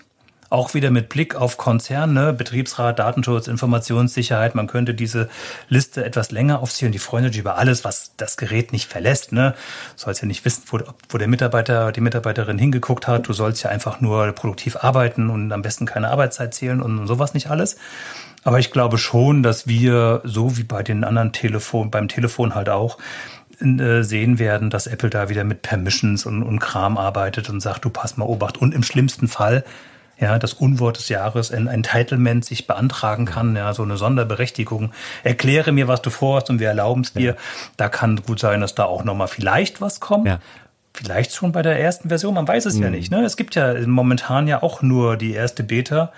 Auch 0.49 0.73
wieder 0.73 0.91
mit 0.91 1.09
Blick 1.09 1.35
auf 1.35 1.57
Konzerne, 1.57 2.31
Betriebsrat, 2.31 2.99
Datenschutz, 2.99 3.47
Informationssicherheit. 3.47 4.55
Man 4.55 4.67
könnte 4.67 4.93
diese 4.93 5.27
Liste 5.67 6.05
etwas 6.05 6.31
länger 6.31 6.61
aufziehen. 6.61 6.93
Die 6.93 6.99
freuen 6.99 7.25
sich 7.25 7.37
über 7.37 7.57
alles, 7.57 7.83
was 7.83 8.13
das 8.15 8.37
Gerät 8.37 8.71
nicht 8.71 8.87
verlässt. 8.87 9.33
Ne? 9.33 9.55
Du 9.97 10.03
sollst 10.03 10.21
ja 10.21 10.27
nicht 10.27 10.45
wissen, 10.45 10.63
wo, 10.67 10.79
wo 11.09 11.17
der 11.17 11.27
Mitarbeiter, 11.27 11.91
die 11.91 11.99
Mitarbeiterin 11.99 12.57
hingeguckt 12.57 13.07
hat. 13.07 13.27
Du 13.27 13.33
sollst 13.33 13.63
ja 13.63 13.71
einfach 13.71 13.99
nur 13.99 14.31
produktiv 14.31 14.77
arbeiten 14.77 15.29
und 15.29 15.51
am 15.51 15.61
besten 15.61 15.85
keine 15.85 16.09
Arbeitszeit 16.09 16.53
zählen 16.53 16.81
und 16.81 17.07
sowas 17.07 17.33
nicht 17.33 17.49
alles. 17.49 17.75
Aber 18.45 18.59
ich 18.59 18.71
glaube 18.71 18.97
schon, 18.97 19.43
dass 19.43 19.67
wir, 19.67 20.21
so 20.23 20.55
wie 20.55 20.63
bei 20.63 20.81
den 20.81 21.03
anderen 21.03 21.33
Telefon, 21.33 21.91
beim 21.91 22.07
Telefon 22.07 22.55
halt 22.55 22.69
auch, 22.69 22.97
sehen 23.59 24.39
werden, 24.39 24.69
dass 24.69 24.87
Apple 24.87 25.09
da 25.09 25.29
wieder 25.29 25.43
mit 25.43 25.63
Permissions 25.63 26.25
und, 26.25 26.43
und 26.43 26.59
Kram 26.59 26.97
arbeitet 26.97 27.49
und 27.49 27.59
sagt, 27.59 27.85
du 27.85 27.89
pass 27.89 28.17
mal 28.17 28.25
Obacht. 28.25 28.57
Und 28.57 28.73
im 28.73 28.83
schlimmsten 28.83 29.27
Fall 29.27 29.63
ja, 30.19 30.39
das 30.39 30.53
Unwort 30.53 30.97
des 30.97 31.09
Jahres, 31.09 31.51
ein 31.51 31.67
Entitlement 31.67 32.43
sich 32.43 32.65
beantragen 32.65 33.25
kann, 33.25 33.55
ja, 33.55 33.73
so 33.73 33.83
eine 33.83 33.97
Sonderberechtigung. 33.97 34.91
Erkläre 35.23 35.71
mir, 35.71 35.87
was 35.87 36.01
du 36.01 36.09
vorhast 36.09 36.49
und 36.49 36.59
wir 36.59 36.67
erlauben 36.67 37.01
es 37.01 37.13
dir. 37.13 37.33
Ja. 37.33 37.35
Da 37.77 37.89
kann 37.89 38.21
gut 38.23 38.39
sein, 38.39 38.61
dass 38.61 38.73
da 38.73 38.85
auch 38.85 39.03
nochmal 39.03 39.27
vielleicht 39.27 39.79
was 39.79 39.99
kommt. 39.99 40.27
Ja. 40.27 40.39
Vielleicht 40.93 41.35
schon 41.35 41.51
bei 41.51 41.61
der 41.61 41.79
ersten 41.79 42.09
Version, 42.09 42.33
man 42.33 42.47
weiß 42.47 42.65
es 42.65 42.75
mhm. 42.75 42.83
ja 42.83 42.89
nicht. 42.89 43.11
Ne? 43.11 43.23
Es 43.23 43.37
gibt 43.37 43.53
ja 43.53 43.75
momentan 43.85 44.47
ja 44.47 44.63
auch 44.63 44.81
nur 44.81 45.17
die 45.17 45.33
erste 45.33 45.63
Beta 45.63 46.11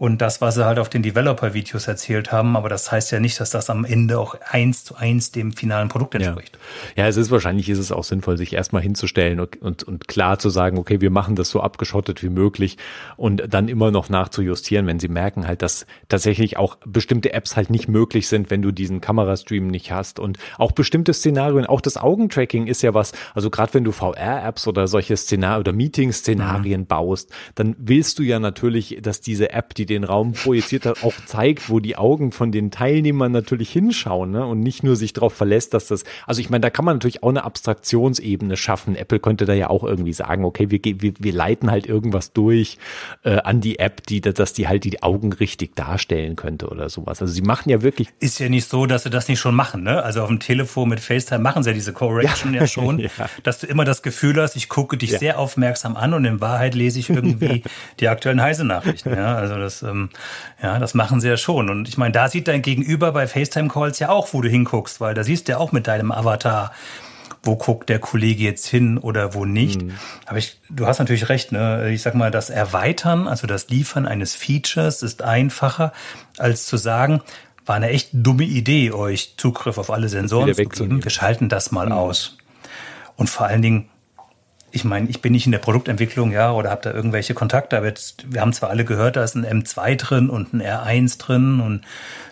und 0.00 0.22
das, 0.22 0.40
was 0.40 0.54
sie 0.54 0.64
halt 0.64 0.78
auf 0.78 0.88
den 0.88 1.02
Developer-Videos 1.02 1.86
erzählt 1.86 2.32
haben. 2.32 2.56
Aber 2.56 2.70
das 2.70 2.90
heißt 2.90 3.12
ja 3.12 3.20
nicht, 3.20 3.38
dass 3.38 3.50
das 3.50 3.68
am 3.68 3.84
Ende 3.84 4.18
auch 4.18 4.34
eins 4.48 4.82
zu 4.82 4.96
eins 4.96 5.30
dem 5.30 5.52
finalen 5.52 5.90
Produkt 5.90 6.14
entspricht. 6.14 6.58
Ja, 6.96 7.02
ja 7.02 7.08
es 7.10 7.18
ist 7.18 7.30
wahrscheinlich 7.30 7.68
ist 7.68 7.78
es 7.78 7.92
auch 7.92 8.04
sinnvoll, 8.04 8.38
sich 8.38 8.54
erstmal 8.54 8.80
hinzustellen 8.80 9.40
und, 9.40 9.60
und, 9.60 9.82
und 9.82 10.08
klar 10.08 10.38
zu 10.38 10.48
sagen, 10.48 10.78
okay, 10.78 11.02
wir 11.02 11.10
machen 11.10 11.36
das 11.36 11.50
so 11.50 11.60
abgeschottet 11.60 12.22
wie 12.22 12.30
möglich 12.30 12.78
und 13.18 13.42
dann 13.52 13.68
immer 13.68 13.90
noch 13.90 14.08
nachzujustieren, 14.08 14.86
wenn 14.86 14.98
sie 14.98 15.08
merken 15.08 15.46
halt, 15.46 15.60
dass 15.60 15.84
tatsächlich 16.08 16.56
auch 16.56 16.78
bestimmte 16.86 17.34
Apps 17.34 17.56
halt 17.56 17.68
nicht 17.68 17.86
möglich 17.86 18.26
sind, 18.26 18.48
wenn 18.48 18.62
du 18.62 18.72
diesen 18.72 19.02
Kamerastream 19.02 19.66
nicht 19.66 19.92
hast 19.92 20.18
und 20.18 20.38
auch 20.56 20.72
bestimmte 20.72 21.12
Szenarien, 21.12 21.66
auch 21.66 21.82
das 21.82 21.98
Augentracking 21.98 22.68
ist 22.68 22.80
ja 22.80 22.94
was, 22.94 23.12
also 23.34 23.50
gerade 23.50 23.74
wenn 23.74 23.84
du 23.84 23.92
VR-Apps 23.92 24.66
oder 24.66 24.88
solche 24.88 25.14
Szenarien 25.18 25.60
oder 25.60 25.72
Meeting-Szenarien 25.74 26.80
mhm. 26.80 26.86
baust, 26.86 27.30
dann 27.54 27.76
willst 27.78 28.18
du 28.18 28.22
ja 28.22 28.38
natürlich, 28.38 28.96
dass 29.02 29.20
diese 29.20 29.52
App, 29.52 29.74
die 29.74 29.89
den 29.90 30.04
Raum 30.04 30.32
projiziert 30.32 30.86
hat, 30.86 31.02
auch 31.04 31.14
zeigt, 31.26 31.68
wo 31.68 31.80
die 31.80 31.96
Augen 31.96 32.32
von 32.32 32.52
den 32.52 32.70
Teilnehmern 32.70 33.32
natürlich 33.32 33.70
hinschauen 33.70 34.30
ne? 34.30 34.46
und 34.46 34.60
nicht 34.60 34.82
nur 34.82 34.96
sich 34.96 35.12
darauf 35.12 35.34
verlässt, 35.34 35.74
dass 35.74 35.86
das, 35.88 36.04
also 36.26 36.40
ich 36.40 36.48
meine, 36.48 36.62
da 36.62 36.70
kann 36.70 36.84
man 36.84 36.96
natürlich 36.96 37.22
auch 37.22 37.28
eine 37.28 37.44
Abstraktionsebene 37.44 38.56
schaffen. 38.56 38.96
Apple 38.96 39.18
könnte 39.18 39.44
da 39.44 39.52
ja 39.52 39.68
auch 39.68 39.84
irgendwie 39.84 40.12
sagen, 40.12 40.44
okay, 40.44 40.70
wir, 40.70 40.80
wir, 40.82 41.12
wir 41.18 41.32
leiten 41.32 41.70
halt 41.70 41.86
irgendwas 41.86 42.32
durch 42.32 42.78
äh, 43.24 43.36
an 43.38 43.60
die 43.60 43.78
App, 43.78 44.06
die, 44.06 44.20
dass 44.20 44.52
die 44.52 44.68
halt 44.68 44.84
die 44.84 45.02
Augen 45.02 45.32
richtig 45.32 45.76
darstellen 45.76 46.36
könnte 46.36 46.68
oder 46.68 46.88
sowas. 46.88 47.20
Also 47.20 47.32
sie 47.32 47.42
machen 47.42 47.70
ja 47.70 47.82
wirklich. 47.82 48.08
Ist 48.20 48.38
ja 48.38 48.48
nicht 48.48 48.68
so, 48.68 48.86
dass 48.86 49.02
sie 49.02 49.10
das 49.10 49.28
nicht 49.28 49.40
schon 49.40 49.54
machen, 49.54 49.82
ne? 49.82 50.02
Also 50.02 50.22
auf 50.22 50.28
dem 50.28 50.40
Telefon 50.40 50.88
mit 50.88 51.00
FaceTime 51.00 51.40
machen 51.40 51.62
sie 51.62 51.70
ja 51.70 51.74
diese 51.74 51.92
Correction 51.92 52.54
ja, 52.54 52.62
ja 52.62 52.66
schon, 52.66 52.98
ja. 52.98 53.08
dass 53.42 53.58
du 53.58 53.66
immer 53.66 53.84
das 53.84 54.02
Gefühl 54.02 54.40
hast, 54.40 54.56
ich 54.56 54.68
gucke 54.68 54.96
dich 54.96 55.10
ja. 55.10 55.18
sehr 55.18 55.38
aufmerksam 55.38 55.96
an 55.96 56.14
und 56.14 56.24
in 56.24 56.40
Wahrheit 56.40 56.74
lese 56.74 56.98
ich 57.00 57.10
irgendwie 57.10 57.62
die 58.00 58.08
aktuellen 58.08 58.40
heiße 58.40 58.64
Nachrichten. 58.64 59.10
Ja, 59.10 59.34
also 59.34 59.56
das, 59.56 59.79
ähm, 59.82 60.10
ja, 60.62 60.78
das 60.78 60.94
machen 60.94 61.20
sie 61.20 61.28
ja 61.28 61.36
schon. 61.36 61.70
Und 61.70 61.88
ich 61.88 61.98
meine, 61.98 62.12
da 62.12 62.28
sieht 62.28 62.48
dein 62.48 62.62
Gegenüber 62.62 63.12
bei 63.12 63.26
FaceTime-Calls 63.26 63.98
ja 63.98 64.08
auch, 64.10 64.32
wo 64.32 64.40
du 64.40 64.48
hinguckst, 64.48 65.00
weil 65.00 65.14
da 65.14 65.24
siehst 65.24 65.48
du 65.48 65.52
ja 65.52 65.58
auch 65.58 65.72
mit 65.72 65.86
deinem 65.86 66.12
Avatar, 66.12 66.72
wo 67.42 67.56
guckt 67.56 67.88
der 67.88 67.98
Kollege 67.98 68.44
jetzt 68.44 68.66
hin 68.66 68.98
oder 68.98 69.34
wo 69.34 69.44
nicht. 69.44 69.82
Mhm. 69.82 69.92
Aber 70.26 70.38
ich, 70.38 70.60
du 70.68 70.86
hast 70.86 70.98
natürlich 70.98 71.28
recht, 71.28 71.52
ne? 71.52 71.90
Ich 71.90 72.02
sag 72.02 72.14
mal, 72.14 72.30
das 72.30 72.50
Erweitern, 72.50 73.28
also 73.28 73.46
das 73.46 73.68
Liefern 73.68 74.06
eines 74.06 74.34
Features 74.34 75.02
ist 75.02 75.22
einfacher, 75.22 75.92
als 76.38 76.66
zu 76.66 76.76
sagen, 76.76 77.22
war 77.66 77.76
eine 77.76 77.90
echt 77.90 78.10
dumme 78.12 78.44
Idee, 78.44 78.92
euch 78.92 79.34
Zugriff 79.36 79.78
auf 79.78 79.90
alle 79.90 80.08
Sensoren 80.08 80.54
zu 80.54 80.64
geben. 80.64 81.04
Wir 81.04 81.10
schalten 81.10 81.48
das 81.48 81.70
mal 81.70 81.86
mhm. 81.86 81.92
aus. 81.92 82.36
Und 83.16 83.28
vor 83.28 83.46
allen 83.46 83.62
Dingen, 83.62 83.89
ich 84.72 84.84
meine, 84.84 85.08
ich 85.08 85.20
bin 85.20 85.32
nicht 85.32 85.46
in 85.46 85.52
der 85.52 85.58
Produktentwicklung, 85.58 86.32
ja, 86.32 86.52
oder 86.52 86.70
habe 86.70 86.82
da 86.82 86.92
irgendwelche 86.92 87.34
Kontakte, 87.34 87.76
aber 87.76 87.86
jetzt, 87.86 88.32
wir 88.32 88.40
haben 88.40 88.52
zwar 88.52 88.70
alle 88.70 88.84
gehört, 88.84 89.16
da 89.16 89.24
ist 89.24 89.34
ein 89.34 89.44
M2 89.44 89.96
drin 89.96 90.30
und 90.30 90.52
ein 90.52 90.62
R1 90.62 91.18
drin 91.18 91.60
und 91.60 91.82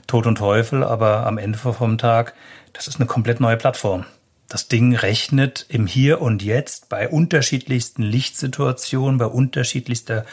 Tod 0.07 0.27
und 0.27 0.37
Teufel, 0.37 0.85
aber 0.85 1.27
am 1.27 1.38
Ende 1.38 1.59
vom 1.59 1.98
Tag, 1.98 2.35
das 2.72 2.88
ist 2.88 2.96
eine 2.96 3.07
komplett 3.07 3.40
neue 3.40 3.57
Plattform. 3.57 4.05
Das 4.48 4.68
Ding 4.68 4.94
rechnet 4.94 5.66
im 5.68 5.87
Hier 5.87 6.22
und 6.22 6.42
Jetzt 6.42 6.88
bei 6.88 7.09
unterschiedlichsten 7.09 8.03
Lichtsituationen, 8.03 9.18
bei 9.18 9.27
unterschiedlichster 9.27 10.24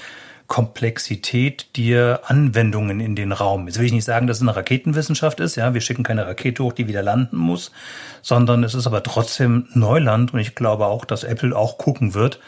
Komplexität 0.47 1.75
dir 1.75 2.21
Anwendungen 2.25 2.99
in 2.99 3.15
den 3.15 3.31
Raum. 3.31 3.67
Jetzt 3.67 3.79
will 3.79 3.85
ich 3.85 3.91
nicht 3.91 4.05
sagen, 4.05 4.27
dass 4.27 4.37
es 4.37 4.43
eine 4.43 4.55
Raketenwissenschaft 4.55 5.39
ist, 5.39 5.55
ja, 5.55 5.73
wir 5.73 5.81
schicken 5.81 6.03
keine 6.03 6.27
Rakete 6.27 6.63
hoch, 6.63 6.73
die 6.73 6.87
wieder 6.87 7.01
landen 7.01 7.37
muss, 7.37 7.71
sondern 8.21 8.63
es 8.63 8.75
ist 8.75 8.85
aber 8.85 9.01
trotzdem 9.01 9.67
Neuland 9.73 10.33
und 10.33 10.39
ich 10.39 10.53
glaube 10.53 10.85
auch, 10.85 11.05
dass 11.05 11.23
Apple 11.23 11.55
auch 11.55 11.77
gucken 11.77 12.13
wird, 12.13 12.39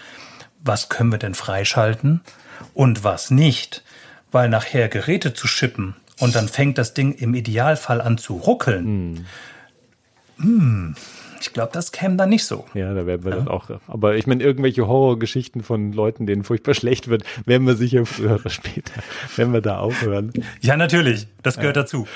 was 0.64 0.90
können 0.90 1.12
wir 1.12 1.20
denn 1.20 1.34
freischalten 1.34 2.22
und 2.74 3.04
was 3.04 3.32
nicht, 3.32 3.84
weil 4.32 4.50
nachher 4.50 4.90
Geräte 4.90 5.34
zu 5.34 5.48
schippen 5.48 5.96
und 6.20 6.36
dann 6.36 6.48
fängt 6.48 6.78
das 6.78 6.94
Ding 6.94 7.14
im 7.14 7.34
Idealfall 7.34 8.02
an 8.02 8.18
zu 8.18 8.36
ruckeln. 8.36 9.26
Hm. 10.38 10.46
Hm 10.46 10.96
ich 11.40 11.54
glaube, 11.54 11.72
das 11.74 11.92
käme 11.92 12.16
dann 12.16 12.30
nicht 12.30 12.46
so. 12.46 12.66
Ja, 12.74 12.94
da 12.94 13.06
werden 13.06 13.24
wir 13.24 13.32
ja. 13.32 13.38
dann 13.38 13.48
auch. 13.48 13.70
Aber 13.88 14.16
ich 14.16 14.28
meine, 14.28 14.44
irgendwelche 14.44 14.88
Horrorgeschichten 14.88 15.64
von 15.64 15.94
Leuten, 15.94 16.26
denen 16.26 16.44
furchtbar 16.44 16.74
schlecht 16.74 17.08
wird, 17.08 17.24
werden 17.46 17.66
wir 17.68 17.76
sicher 17.76 18.06
früher 18.06 18.36
oder 18.36 18.50
später, 18.50 18.94
wenn 19.36 19.54
wir 19.54 19.62
da 19.62 19.80
aufhören. 19.80 20.34
Ja, 20.62 20.78
natürlich. 20.78 21.28
Das 21.44 21.56
gehört 21.56 21.76
ja. 21.76 21.84
dazu. 21.84 22.08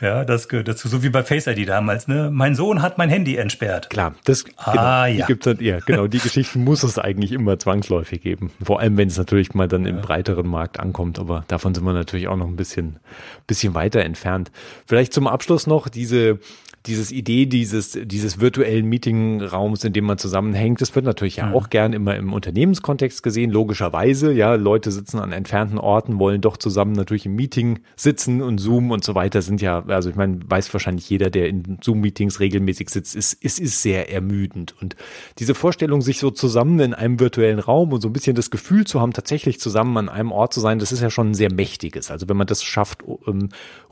Ja, 0.00 0.24
das 0.24 0.48
gehört 0.48 0.68
dazu. 0.68 0.88
So 0.88 1.02
wie 1.02 1.08
bei 1.08 1.22
Face 1.22 1.46
ID 1.46 1.68
damals, 1.68 2.08
ne? 2.08 2.30
Mein 2.32 2.54
Sohn 2.54 2.82
hat 2.82 2.98
mein 2.98 3.10
Handy 3.10 3.36
entsperrt. 3.36 3.90
Klar, 3.90 4.14
das, 4.24 4.44
ah, 4.56 5.06
genau, 5.06 5.18
ja. 5.18 5.26
Gibt's 5.26 5.44
dann, 5.44 5.58
ja, 5.60 5.80
genau, 5.80 6.06
die 6.06 6.20
Geschichten 6.20 6.62
muss 6.64 6.82
es 6.82 6.98
eigentlich 6.98 7.32
immer 7.32 7.58
zwangsläufig 7.58 8.22
geben. 8.22 8.50
Vor 8.62 8.80
allem, 8.80 8.96
wenn 8.96 9.08
es 9.08 9.18
natürlich 9.18 9.54
mal 9.54 9.68
dann 9.68 9.84
ja. 9.84 9.90
im 9.90 10.00
breiteren 10.00 10.46
Markt 10.46 10.78
ankommt. 10.78 11.18
Aber 11.18 11.44
davon 11.48 11.74
sind 11.74 11.84
wir 11.84 11.92
natürlich 11.92 12.28
auch 12.28 12.36
noch 12.36 12.46
ein 12.46 12.56
bisschen, 12.56 12.96
bisschen 13.46 13.74
weiter 13.74 14.00
entfernt. 14.00 14.50
Vielleicht 14.86 15.12
zum 15.12 15.26
Abschluss 15.26 15.66
noch 15.66 15.88
diese, 15.88 16.38
dieses 16.86 17.10
Idee 17.10 17.46
dieses, 17.46 17.98
dieses 18.02 18.40
virtuellen 18.40 18.86
Meetingraums, 18.86 19.84
in 19.84 19.92
dem 19.92 20.04
man 20.04 20.18
zusammenhängt, 20.18 20.80
das 20.80 20.94
wird 20.94 21.04
natürlich 21.04 21.36
ja 21.36 21.46
mhm. 21.46 21.54
auch 21.54 21.70
gern 21.70 21.92
immer 21.92 22.16
im 22.16 22.32
Unternehmenskontext 22.32 23.22
gesehen, 23.22 23.50
logischerweise. 23.50 24.32
Ja, 24.32 24.54
Leute 24.54 24.90
sitzen 24.90 25.18
an 25.18 25.32
entfernten 25.32 25.78
Orten, 25.78 26.18
wollen 26.18 26.40
doch 26.40 26.56
zusammen 26.56 26.92
natürlich 26.92 27.26
im 27.26 27.34
Meeting 27.34 27.80
sitzen 27.96 28.42
und 28.42 28.58
Zoom 28.58 28.90
und 28.90 29.04
so 29.04 29.14
weiter 29.14 29.42
sind 29.42 29.60
ja, 29.60 29.84
also 29.86 30.10
ich 30.10 30.16
meine, 30.16 30.38
weiß 30.46 30.72
wahrscheinlich 30.72 31.08
jeder, 31.10 31.30
der 31.30 31.48
in 31.48 31.78
Zoom-Meetings 31.82 32.40
regelmäßig 32.40 32.90
sitzt, 32.90 33.16
ist, 33.16 33.36
es 33.42 33.58
ist 33.58 33.82
sehr 33.82 34.12
ermüdend. 34.12 34.74
Und 34.80 34.96
diese 35.38 35.54
Vorstellung, 35.54 36.00
sich 36.00 36.18
so 36.18 36.30
zusammen 36.30 36.78
in 36.80 36.94
einem 36.94 37.20
virtuellen 37.20 37.58
Raum 37.58 37.92
und 37.92 38.00
so 38.00 38.08
ein 38.08 38.12
bisschen 38.12 38.36
das 38.36 38.50
Gefühl 38.50 38.86
zu 38.86 39.00
haben, 39.00 39.12
tatsächlich 39.12 39.60
zusammen 39.60 39.96
an 39.96 40.08
einem 40.08 40.32
Ort 40.32 40.54
zu 40.54 40.60
sein, 40.60 40.78
das 40.78 40.92
ist 40.92 41.00
ja 41.00 41.10
schon 41.10 41.30
ein 41.30 41.34
sehr 41.34 41.52
mächtiges. 41.52 42.10
Also 42.10 42.28
wenn 42.28 42.36
man 42.36 42.46
das 42.46 42.62
schafft, 42.62 43.02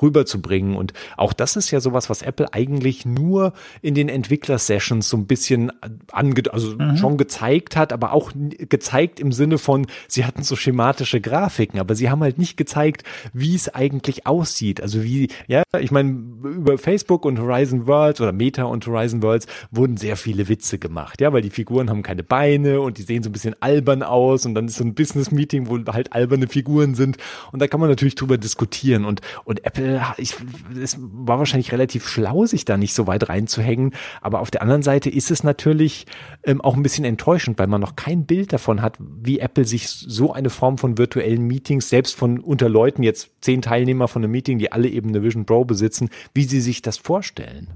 rüberzubringen. 0.01 0.77
Und 0.77 0.93
auch 1.17 1.33
das 1.33 1.57
ist 1.57 1.71
ja 1.71 1.81
sowas, 1.81 2.11
was 2.11 2.23
Apple 2.23 2.53
eigentlich 2.53 2.76
eigentlich 2.77 3.07
nur 3.07 3.53
in 3.83 3.95
den 3.95 4.09
Entwickler-Sessions 4.09 5.09
so 5.09 5.17
ein 5.17 5.27
bisschen 5.27 5.73
ange 6.13 6.37
also 6.51 6.77
mhm. 6.77 6.97
schon 6.97 7.17
gezeigt 7.17 7.77
hat, 7.77 7.93
aber 7.93 8.13
auch 8.13 8.33
gezeigt 8.35 9.21
im 9.21 9.33
Sinne 9.33 9.59
von, 9.59 9.87
sie 10.09 10.25
hatten 10.25 10.43
so 10.43 10.57
schematische 10.57 11.21
Grafiken, 11.21 11.81
aber 11.81 11.95
sie 11.95 12.11
haben 12.11 12.23
halt 12.23 12.39
nicht 12.39 12.57
gezeigt, 12.57 13.05
wie 13.33 13.55
es 13.55 13.75
eigentlich 13.75 14.27
aussieht. 14.27 14.81
Also 14.81 15.03
wie, 15.03 15.29
ja, 15.47 15.63
ich 15.81 15.91
meine, 15.91 16.11
über 16.11 16.77
Facebook 16.77 17.25
und 17.25 17.39
Horizon 17.39 17.87
Worlds 17.87 18.21
oder 18.21 18.33
Meta 18.33 18.65
und 18.65 18.87
Horizon 18.87 19.23
Worlds 19.23 19.47
wurden 19.71 19.97
sehr 19.97 20.17
viele 20.17 20.49
Witze 20.49 20.79
gemacht, 20.79 21.21
ja, 21.21 21.33
weil 21.33 21.43
die 21.43 21.51
Figuren 21.51 21.89
haben 21.89 22.03
keine 22.03 22.23
Beine 22.23 22.81
und 22.81 22.99
die 22.99 23.03
sehen 23.03 23.23
so 23.23 23.31
ein 23.31 23.33
bisschen 23.33 23.57
albern 23.61 24.03
aus 24.03 24.45
und 24.45 24.55
dann 24.55 24.67
ist 24.67 24.77
so 24.77 24.85
ein 24.85 24.95
Business-Meeting, 24.95 25.69
wo 25.69 25.79
halt 25.93 26.13
alberne 26.13 26.49
Figuren 26.49 26.95
sind 26.95 27.17
und 27.53 27.63
da 27.63 27.69
kann 27.69 27.81
man 27.81 27.89
natürlich 27.89 28.17
drüber 28.17 28.37
diskutieren 28.37 29.05
und, 29.05 29.23
und 29.45 29.65
Apple, 29.65 30.03
ich, 30.19 30.35
es 30.81 30.99
war 31.01 31.39
wahrscheinlich 31.39 31.73
relativ 31.73 32.07
schlau, 32.07 32.45
sich 32.45 32.66
da 32.69 32.77
nicht 32.77 32.95
so 32.95 33.07
weit 33.07 33.29
reinzuhängen. 33.29 33.93
Aber 34.21 34.41
auf 34.41 34.51
der 34.51 34.63
anderen 34.63 34.83
Seite 34.83 35.11
ist 35.11 35.31
es 35.31 35.43
natürlich 35.43 36.07
ähm, 36.45 36.61
auch 36.61 36.77
ein 36.77 36.83
bisschen 36.83 37.05
enttäuschend, 37.05 37.59
weil 37.59 37.67
man 37.67 37.81
noch 37.81 37.97
kein 37.97 38.27
Bild 38.27 38.53
davon 38.53 38.83
hat, 38.83 38.97
wie 38.99 39.39
Apple 39.39 39.65
sich 39.65 39.89
so 39.89 40.33
eine 40.33 40.51
Form 40.51 40.79
von 40.79 40.99
virtuellen 40.99 41.47
Meetings, 41.47 41.89
selbst 41.89 42.15
von 42.15 42.41
unter 42.41 42.69
Leuten, 42.69 43.03
jetzt 43.03 43.31
zehn 43.41 43.63
Teilnehmer 43.63 44.09
von 44.09 44.23
einem 44.23 44.33
Meeting, 44.33 44.59
die 44.59 44.73
alle 44.73 44.89
eben 44.89 45.09
eine 45.09 45.23
Vision 45.23 45.47
Pro 45.47 45.65
besitzen, 45.65 46.11
wie 46.35 46.45
sie 46.45 46.61
sich 46.61 46.83
das 46.83 46.99
vorstellen. 46.99 47.69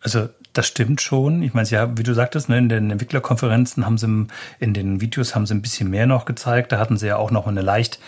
Also 0.00 0.28
das 0.52 0.66
stimmt 0.66 1.00
schon. 1.00 1.42
Ich 1.42 1.54
meine, 1.54 1.68
ja, 1.68 1.96
wie 1.96 2.02
du 2.02 2.12
sagtest, 2.12 2.48
ne, 2.48 2.58
in 2.58 2.68
den 2.68 2.90
Entwicklerkonferenzen 2.90 3.86
haben 3.86 3.98
sie 3.98 4.26
in 4.58 4.74
den 4.74 5.00
Videos 5.00 5.34
haben 5.34 5.46
sie 5.46 5.54
ein 5.54 5.62
bisschen 5.62 5.88
mehr 5.88 6.06
noch 6.06 6.24
gezeigt. 6.24 6.72
Da 6.72 6.78
hatten 6.78 6.98
sie 6.98 7.06
ja 7.06 7.16
auch 7.16 7.30
noch 7.30 7.46
eine 7.46 7.62
leicht 7.62 7.98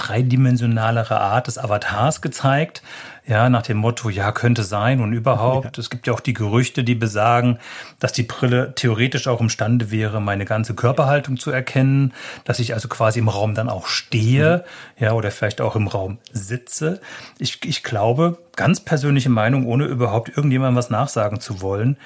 dreidimensionalere 0.00 1.20
Art 1.20 1.46
des 1.46 1.58
Avatars 1.58 2.22
gezeigt. 2.22 2.82
Ja, 3.26 3.50
nach 3.50 3.62
dem 3.62 3.76
Motto, 3.76 4.08
ja, 4.08 4.32
könnte 4.32 4.64
sein 4.64 5.00
und 5.00 5.12
überhaupt. 5.12 5.76
Ja. 5.76 5.80
Es 5.80 5.90
gibt 5.90 6.06
ja 6.06 6.12
auch 6.12 6.20
die 6.20 6.32
Gerüchte, 6.32 6.82
die 6.82 6.94
besagen, 6.94 7.58
dass 7.98 8.12
die 8.12 8.22
Brille 8.22 8.74
theoretisch 8.74 9.28
auch 9.28 9.40
imstande 9.40 9.90
wäre, 9.90 10.20
meine 10.20 10.44
ganze 10.44 10.74
Körperhaltung 10.74 11.36
zu 11.36 11.50
erkennen, 11.50 12.12
dass 12.44 12.58
ich 12.58 12.74
also 12.74 12.88
quasi 12.88 13.18
im 13.18 13.28
Raum 13.28 13.54
dann 13.54 13.68
auch 13.68 13.86
stehe, 13.86 14.64
mhm. 14.96 15.04
ja, 15.04 15.12
oder 15.12 15.30
vielleicht 15.30 15.60
auch 15.60 15.76
im 15.76 15.86
Raum 15.86 16.18
sitze. 16.32 17.00
Ich, 17.38 17.64
ich 17.64 17.82
glaube, 17.82 18.38
ganz 18.56 18.80
persönliche 18.80 19.30
Meinung, 19.30 19.66
ohne 19.66 19.84
überhaupt 19.84 20.30
irgendjemandem 20.30 20.76
was 20.76 20.90
nachsagen 20.90 21.40
zu 21.40 21.60
wollen, 21.60 21.96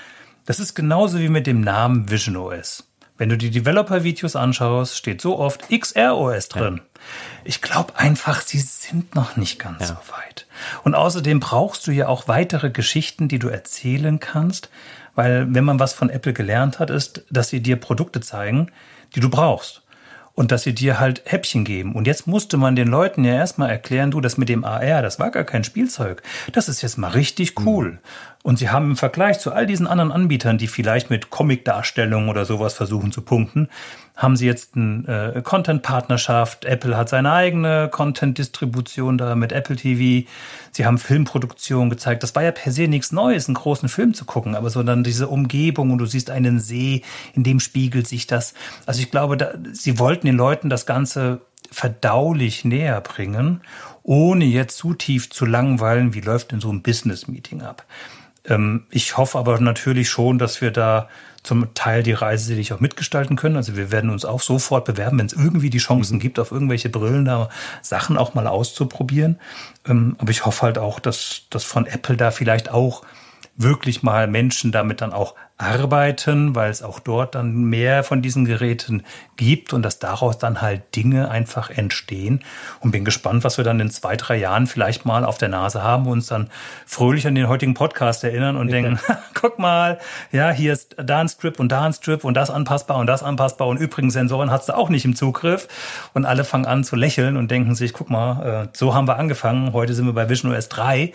das 0.47 0.61
ist 0.61 0.75
genauso 0.75 1.21
wie 1.21 1.29
mit 1.29 1.47
dem 1.47 1.61
Namen 1.61 2.11
Vision 2.11 2.37
OS. 2.37 2.85
Wenn 3.17 3.29
du 3.29 3.39
die 3.39 3.51
Developer-Videos 3.51 4.35
anschaust, 4.35 4.97
steht 4.97 5.21
so 5.21 5.39
oft 5.39 5.69
XR-OS 5.71 6.49
drin. 6.49 6.81
Ja. 6.83 6.94
Ich 7.45 7.61
glaube 7.61 7.99
einfach, 7.99 8.43
sie 8.43 8.59
sind 8.59 9.15
noch 9.15 9.37
nicht 9.37 9.59
ganz 9.59 9.81
ja. 9.81 9.87
so 9.87 10.13
weit. 10.13 10.47
Und 10.83 10.95
außerdem 10.95 11.41
brauchst 11.41 11.87
du 11.87 11.91
ja 11.91 12.09
auch 12.09 12.29
weitere 12.29 12.71
Geschichten, 12.71 13.29
die 13.29 13.39
du 13.39 13.49
erzählen 13.49 14.21
kannst, 14.21 14.71
weil 15.15 15.47
wenn 15.55 15.65
man 15.65 15.79
was 15.79 15.93
von 15.93 16.11
Apple 16.11 16.33
gelernt 16.33 16.79
hat, 16.79 16.91
ist, 16.91 17.25
dass 17.31 17.49
sie 17.49 17.61
dir 17.61 17.77
Produkte 17.77 18.21
zeigen, 18.21 18.71
die 19.15 19.21
du 19.21 19.29
brauchst. 19.29 19.83
Und 20.37 20.51
dass 20.51 20.65
sie 20.65 20.75
dir 20.75 20.99
halt 20.99 21.23
Häppchen 21.27 21.65
geben. 21.65 21.95
Und 21.95 22.09
jetzt 22.09 22.27
musste 22.27 22.57
man 22.57 22.75
den 22.75 22.89
Leuten 22.89 23.23
ja 23.23 23.35
erstmal 23.35 23.71
erklären, 23.71 24.11
du, 24.11 24.21
das 24.21 24.37
mit 24.37 24.49
dem 24.49 24.65
AR, 24.65 25.01
das 25.01 25.21
war 25.21 25.31
gar 25.31 25.45
kein 25.45 25.63
Spielzeug. 25.63 26.25
Das 26.53 26.69
ist 26.69 26.83
jetzt 26.83 26.99
mal 26.99 27.11
richtig 27.11 27.61
cool. 27.61 27.93
Mhm. 27.93 27.99
Und 28.45 28.59
sie 28.59 28.69
haben 28.69 28.91
im 28.91 28.97
Vergleich 28.97 29.41
zu 29.41 29.55
all 29.55 29.65
diesen 29.65 29.87
anderen 29.87 30.13
Anbietern, 30.13 30.59
die 30.59 30.69
vielleicht 30.69 31.09
mit 31.09 31.31
Comic-Darstellungen 31.31 32.29
oder 32.29 32.45
sowas 32.45 32.75
versuchen 32.75 33.11
zu 33.11 33.23
punkten, 33.23 33.71
haben 34.17 34.37
sie 34.37 34.45
jetzt 34.45 34.77
eine 34.77 35.33
äh, 35.35 35.41
Content-Partnerschaft. 35.41 36.67
Apple 36.67 36.95
hat 36.95 37.09
seine 37.09 37.33
eigene 37.33 37.89
Content-Distribution 37.91 39.17
da 39.17 39.35
mit 39.35 39.53
Apple 39.53 39.77
TV. 39.77 40.29
Sie 40.73 40.85
haben 40.85 40.99
Filmproduktion 40.99 41.89
gezeigt. 41.89 42.23
Das 42.23 42.35
war 42.35 42.43
ja 42.43 42.53
per 42.53 42.71
se 42.71 42.87
nichts 42.87 43.13
Neues, 43.13 43.49
einen 43.49 43.55
großen 43.55 43.89
Film 43.89 44.13
zu 44.13 44.27
gucken, 44.27 44.55
aber 44.55 44.69
so 44.69 44.83
dann 44.83 45.05
diese 45.05 45.29
Umgebung 45.29 45.91
und 45.91 45.97
du 45.97 46.05
siehst 46.05 46.29
einen 46.29 46.61
See, 46.61 47.01
in 47.33 47.45
dem 47.45 47.61
spiegelt 47.61 48.07
sich 48.07 48.27
das. 48.27 48.53
Also 48.85 49.01
ich 49.01 49.11
glaube, 49.11 49.39
da, 49.39 49.55
sie 49.73 49.99
wollten 49.99 50.27
den 50.27 50.37
Leuten 50.37 50.69
das 50.69 50.85
Ganze 50.85 51.41
verdaulich 51.71 52.67
näher 52.67 53.01
bringen, 53.01 53.63
ohne 54.03 54.45
jetzt 54.45 54.77
zu 54.77 54.93
tief 54.93 55.31
zu 55.31 55.47
langweilen, 55.47 56.13
wie 56.13 56.21
läuft 56.21 56.53
denn 56.53 56.61
so 56.61 56.71
ein 56.71 56.83
Business-Meeting 56.83 57.63
ab. 57.63 57.87
Ähm, 58.47 58.85
ich 58.91 59.17
hoffe 59.17 59.39
aber 59.39 59.61
natürlich 59.61 60.09
schon, 60.09 60.39
dass 60.39 60.61
wir 60.61 60.71
da 60.71 61.09
zum 61.43 61.75
Teil 61.75 62.03
die 62.03 62.13
Reise 62.13 62.47
sicherlich 62.47 62.73
auch 62.73 62.81
mitgestalten 62.81 63.37
können. 63.37 63.57
Also 63.57 63.77
wir 63.77 63.93
werden 63.93 64.11
uns 64.11 64.25
auch 64.25 64.41
sofort 64.41 64.87
bewerben, 64.87 65.19
wenn 65.19 65.27
es 65.27 65.35
irgendwie 65.35 65.71
die 65.71 65.79
Chancen 65.79 66.19
gibt, 66.19 66.39
auf 66.39 66.51
irgendwelche 66.51 66.89
Brillen 66.89 67.27
da 67.27 67.51
Sachen 67.83 68.17
auch 68.17 68.35
mal 68.35 68.47
auszuprobieren. 68.47 69.39
Ähm, 69.87 70.17
aber 70.19 70.31
ich 70.31 70.47
hoffe 70.47 70.63
halt 70.63 70.79
auch, 70.79 71.01
dass, 71.01 71.43
dass 71.51 71.65
von 71.65 71.87
Apple 71.87 72.17
da 72.17 72.31
vielleicht 72.31 72.71
auch 72.71 73.05
wirklich 73.57 74.03
mal 74.03 74.27
Menschen 74.27 74.73
damit 74.73 75.01
dann 75.01 75.13
auch 75.13 75.35
arbeiten, 75.57 76.57
weil 76.57 76.71
es 76.71 76.83
auch 76.83 76.99
dort 76.99 77.37
dann 77.37 77.55
mehr 77.65 78.03
von 78.03 78.23
diesen 78.23 78.45
Geräten 78.45 79.05
gibt 79.37 79.73
und 79.73 79.83
dass 79.83 80.01
daraus 80.01 80.37
dann 80.37 80.61
halt 80.61 80.97
Dinge 80.97 81.31
einfach 81.31 81.71
entstehen. 81.71 82.43
Und 82.81 82.91
bin 82.91 83.05
gespannt, 83.05 83.45
was 83.45 83.57
wir 83.57 83.65
dann 83.65 83.79
in 83.79 83.91
zwei, 83.91 84.17
drei 84.17 84.37
Jahren 84.37 84.67
vielleicht 84.67 85.05
mal 85.05 85.25
auf 85.25 85.39
der 85.39 85.49
Nase 85.49 85.85
haben, 85.85 86.09
uns 86.09 86.27
dann 86.27 86.51
fröhlich 86.87 87.29
an 87.29 87.37
den 87.37 87.47
heutigen 87.47 87.75
Podcast 87.75 88.25
erinnern 88.25 88.57
und 88.57 88.69
ja. 88.69 88.75
denken, 88.75 88.99
guck 89.35 89.61
mal, 89.61 90.01
ja, 90.33 90.51
hier 90.51 90.73
ist 90.73 90.97
da 90.99 91.21
ein 91.21 91.29
Strip 91.29 91.61
und 91.61 91.71
da 91.71 91.83
ein 91.83 91.93
Strip 91.93 92.25
und 92.25 92.35
das 92.35 92.51
anpassbar 92.51 92.97
und 92.97 93.07
das 93.07 93.23
anpassbar 93.23 93.69
und 93.69 93.77
übrigens 93.77 94.15
Sensoren 94.15 94.51
hast 94.51 94.69
du 94.69 94.77
auch 94.77 94.89
nicht 94.89 95.05
im 95.05 95.15
Zugriff. 95.15 95.69
Und 96.15 96.25
alle 96.25 96.43
fangen 96.43 96.67
an 96.67 96.83
zu 96.83 96.97
lächeln 96.97 97.37
und 97.37 97.51
denken 97.53 97.77
sich, 97.77 97.93
guck 97.93 98.11
mal, 98.11 98.65
äh, 98.65 98.69
so 98.77 98.95
haben 98.95 99.07
wir 99.07 99.19
angefangen, 99.19 99.73
heute 99.73 99.95
sind 99.95 100.07
wir 100.07 100.13
bei 100.13 100.29
Vision 100.29 100.53
OS 100.53 100.69
3 100.69 101.13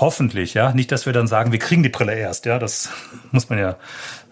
Hoffentlich, 0.00 0.54
ja. 0.54 0.72
Nicht, 0.72 0.90
dass 0.92 1.04
wir 1.04 1.12
dann 1.12 1.26
sagen, 1.26 1.52
wir 1.52 1.58
kriegen 1.58 1.82
die 1.82 1.90
Brille 1.90 2.14
erst, 2.14 2.46
ja. 2.46 2.58
Das 2.58 2.88
muss 3.32 3.50
man 3.50 3.58
ja 3.58 3.76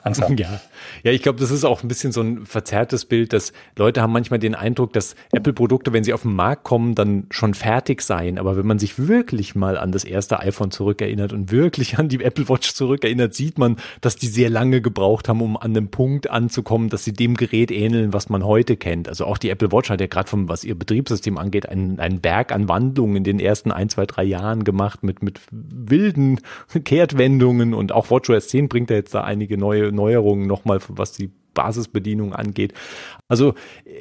Haben. 0.05 0.37
Ja, 0.39 0.61
ja 1.03 1.13
ich 1.13 1.23
glaube, 1.23 1.41
das 1.41 1.51
ist 1.51 1.65
auch 1.65 1.83
ein 1.83 1.89
bisschen 1.89 2.13
so 2.13 2.21
ein 2.21 2.47
verzerrtes 2.47 3.05
Bild, 3.05 3.33
dass 3.33 3.53
Leute 3.77 4.03
haben 4.03 4.13
manchmal 4.13 4.39
den 4.39 4.55
Eindruck, 4.55 4.93
dass 4.93 5.17
Apple-Produkte, 5.33 5.93
wenn 5.93 6.05
sie 6.05 6.13
auf 6.13 6.23
den 6.23 6.35
Markt 6.35 6.65
kommen, 6.65 6.95
dann 6.95 7.27
schon 7.31 7.55
fertig 7.55 8.03
seien. 8.03 8.39
Aber 8.39 8.57
wenn 8.57 8.67
man 8.67 8.79
sich 8.79 8.99
wirklich 8.99 9.55
mal 9.55 9.77
an 9.77 9.93
das 9.93 10.05
erste 10.05 10.41
iPhone 10.41 10.71
zurückerinnert 10.71 11.33
und 11.33 11.51
wirklich 11.51 11.99
an 11.99 12.09
die 12.09 12.23
Apple 12.23 12.49
Watch 12.49 12.75
zurückerinnert, 12.75 13.35
sieht 13.35 13.59
man, 13.59 13.77
dass 14.01 14.17
die 14.17 14.27
sehr 14.27 14.51
lange 14.51 14.81
gebraucht 14.81 15.29
haben, 15.29 15.41
um 15.41 15.57
an 15.57 15.77
einem 15.77 15.89
Punkt 15.89 16.31
anzukommen, 16.31 16.89
dass 16.89 17.05
sie 17.05 17.13
dem 17.13 17.35
Gerät 17.35 17.71
ähneln, 17.71 18.13
was 18.13 18.29
man 18.29 18.45
heute 18.45 18.77
kennt. 18.77 19.09
Also 19.09 19.27
auch 19.27 19.39
die 19.39 19.51
Apple 19.51 19.73
Watch 19.73 19.91
hat 19.91 20.01
ja 20.01 20.07
gerade 20.07 20.29
vom, 20.29 20.49
was 20.49 20.65
ihr 20.65 20.79
Betriebssystem 20.79 21.39
angeht, 21.39 21.69
einen, 21.69 21.99
einen 22.01 22.21
Berg 22.21 22.53
an 22.53 22.69
Wandlungen 22.69 23.17
in 23.17 23.25
den 23.25 23.41
ersten 23.41 23.73
ein, 23.73 23.89
zwei, 23.89 24.07
drei 24.07 24.25
Jahren 24.25 24.65
gemacht 24.65 25.03
mit, 25.03 25.23
mit 25.23 25.41
wilden 25.51 26.41
Kehrtwendungen 26.85 27.75
und 27.75 27.93
auch 27.93 28.11
WatchOS 28.11 28.49
10 28.49 28.69
bringt 28.69 28.91
ja 28.91 28.97
jetzt 28.97 29.15
da 29.15 29.23
einige 29.23 29.59
neue 29.59 29.88
Neuerungen 29.93 30.47
nochmal, 30.47 30.81
was 30.89 31.13
die 31.13 31.31
Basisbedienung 31.59 32.35
angeht. 32.35 32.73
Also 33.27 33.55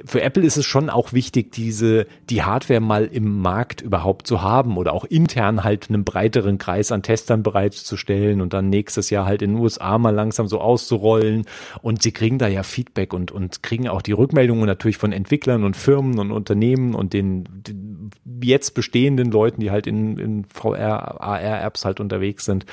für 0.06 0.22
Apple 0.22 0.44
ist 0.44 0.58
es 0.58 0.66
schon 0.66 0.92
auch 0.92 1.12
wichtig, 1.12 1.52
diese, 1.52 2.06
die 2.30 2.44
Hardware 2.44 2.80
mal 2.80 3.06
im 3.06 3.42
Markt 3.42 3.82
überhaupt 3.82 4.28
zu 4.28 4.44
haben 4.44 4.78
oder 4.78 4.94
auch 4.94 5.06
intern 5.06 5.64
halt 5.64 5.90
einen 5.90 6.04
breiteren 6.04 6.60
Kreis 6.60 6.92
an 6.92 7.02
Testern 7.02 7.42
bereitzustellen 7.42 8.42
und 8.42 8.54
dann 8.54 8.70
nächstes 8.70 9.10
Jahr 9.10 9.26
halt 9.26 9.42
in 9.42 9.54
den 9.54 9.60
USA 9.60 9.98
mal 9.98 10.14
langsam 10.14 10.48
so 10.48 10.62
auszurollen. 10.62 11.46
Und 11.82 12.04
sie 12.04 12.12
kriegen 12.12 12.38
da 12.38 12.48
ja 12.48 12.62
Feedback 12.62 13.12
und, 13.12 13.32
und 13.32 13.64
kriegen 13.64 13.90
auch 13.90 14.04
die 14.04 14.12
Rückmeldungen 14.12 14.68
natürlich 14.68 14.98
von 14.98 15.12
Entwicklern 15.12 15.64
und 15.64 15.76
Firmen 15.76 16.20
und 16.20 16.32
Unternehmen 16.32 16.94
und 16.94 17.12
den, 17.14 17.44
den 17.50 18.12
jetzt 18.40 18.76
bestehenden 18.76 19.32
Leuten, 19.32 19.62
die 19.62 19.72
halt 19.72 19.88
in, 19.88 20.20
in 20.20 20.46
VR, 20.46 21.20
AR-Apps 21.20 21.86
halt 21.86 22.00
unterwegs 22.00 22.46
sind. 22.46 22.68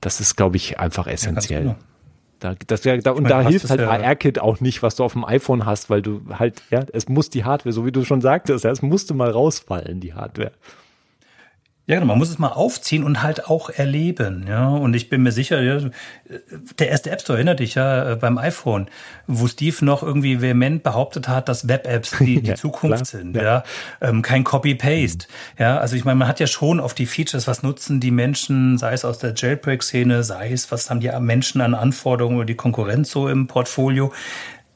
Das 0.00 0.20
ist, 0.20 0.36
glaube 0.36 0.56
ich, 0.56 0.78
einfach 0.78 1.08
essentiell. 1.08 1.66
Ja, 1.66 1.76
da, 2.40 2.54
das, 2.66 2.82
da, 2.82 2.92
und 2.92 3.22
meine, 3.22 3.28
da 3.28 3.40
hilft 3.42 3.70
halt 3.70 3.80
ja 3.80 3.90
AR-Kit 3.90 4.40
auch 4.40 4.60
nicht, 4.60 4.82
was 4.82 4.96
du 4.96 5.04
auf 5.04 5.12
dem 5.12 5.24
iPhone 5.24 5.66
hast, 5.66 5.90
weil 5.90 6.02
du 6.02 6.22
halt, 6.30 6.62
ja, 6.70 6.84
es 6.92 7.08
muss 7.08 7.30
die 7.30 7.44
Hardware, 7.44 7.72
so 7.72 7.86
wie 7.86 7.92
du 7.92 8.04
schon 8.04 8.20
sagtest, 8.20 8.64
ja, 8.64 8.70
es 8.70 8.82
musste 8.82 9.14
mal 9.14 9.30
rausfallen, 9.30 10.00
die 10.00 10.14
Hardware. 10.14 10.52
Ja, 11.90 11.96
genau, 11.96 12.06
man 12.06 12.18
muss 12.18 12.30
es 12.30 12.38
mal 12.38 12.52
aufziehen 12.52 13.02
und 13.02 13.20
halt 13.20 13.46
auch 13.46 13.68
erleben, 13.68 14.44
ja. 14.48 14.68
Und 14.68 14.94
ich 14.94 15.08
bin 15.08 15.24
mir 15.24 15.32
sicher, 15.32 15.60
ja, 15.60 15.90
der 16.78 16.88
erste 16.88 17.10
App 17.10 17.20
Store 17.20 17.36
erinnert 17.36 17.58
dich 17.58 17.74
ja 17.74 18.12
äh, 18.12 18.14
beim 18.14 18.38
iPhone, 18.38 18.86
wo 19.26 19.48
Steve 19.48 19.84
noch 19.84 20.04
irgendwie 20.04 20.40
vehement 20.40 20.84
behauptet 20.84 21.26
hat, 21.26 21.48
dass 21.48 21.66
Web-Apps 21.66 22.18
die, 22.20 22.40
die 22.42 22.50
ja, 22.50 22.54
Zukunft 22.54 22.94
klar, 22.94 23.04
sind, 23.04 23.34
ja. 23.34 23.42
ja. 23.42 23.64
Ähm, 24.00 24.22
kein 24.22 24.44
Copy-Paste. 24.44 25.26
Mhm. 25.26 25.62
Ja, 25.64 25.78
also 25.78 25.96
ich 25.96 26.04
meine, 26.04 26.14
man 26.14 26.28
hat 26.28 26.38
ja 26.38 26.46
schon 26.46 26.78
auf 26.78 26.94
die 26.94 27.06
Features, 27.06 27.48
was 27.48 27.64
nutzen 27.64 27.98
die 27.98 28.12
Menschen, 28.12 28.78
sei 28.78 28.92
es 28.92 29.04
aus 29.04 29.18
der 29.18 29.34
Jailbreak-Szene, 29.34 30.22
sei 30.22 30.52
es, 30.52 30.70
was 30.70 30.90
haben 30.90 31.00
die 31.00 31.10
Menschen 31.18 31.60
an 31.60 31.74
Anforderungen 31.74 32.36
oder 32.36 32.46
die 32.46 32.54
Konkurrenz 32.54 33.10
so 33.10 33.28
im 33.28 33.48
Portfolio. 33.48 34.12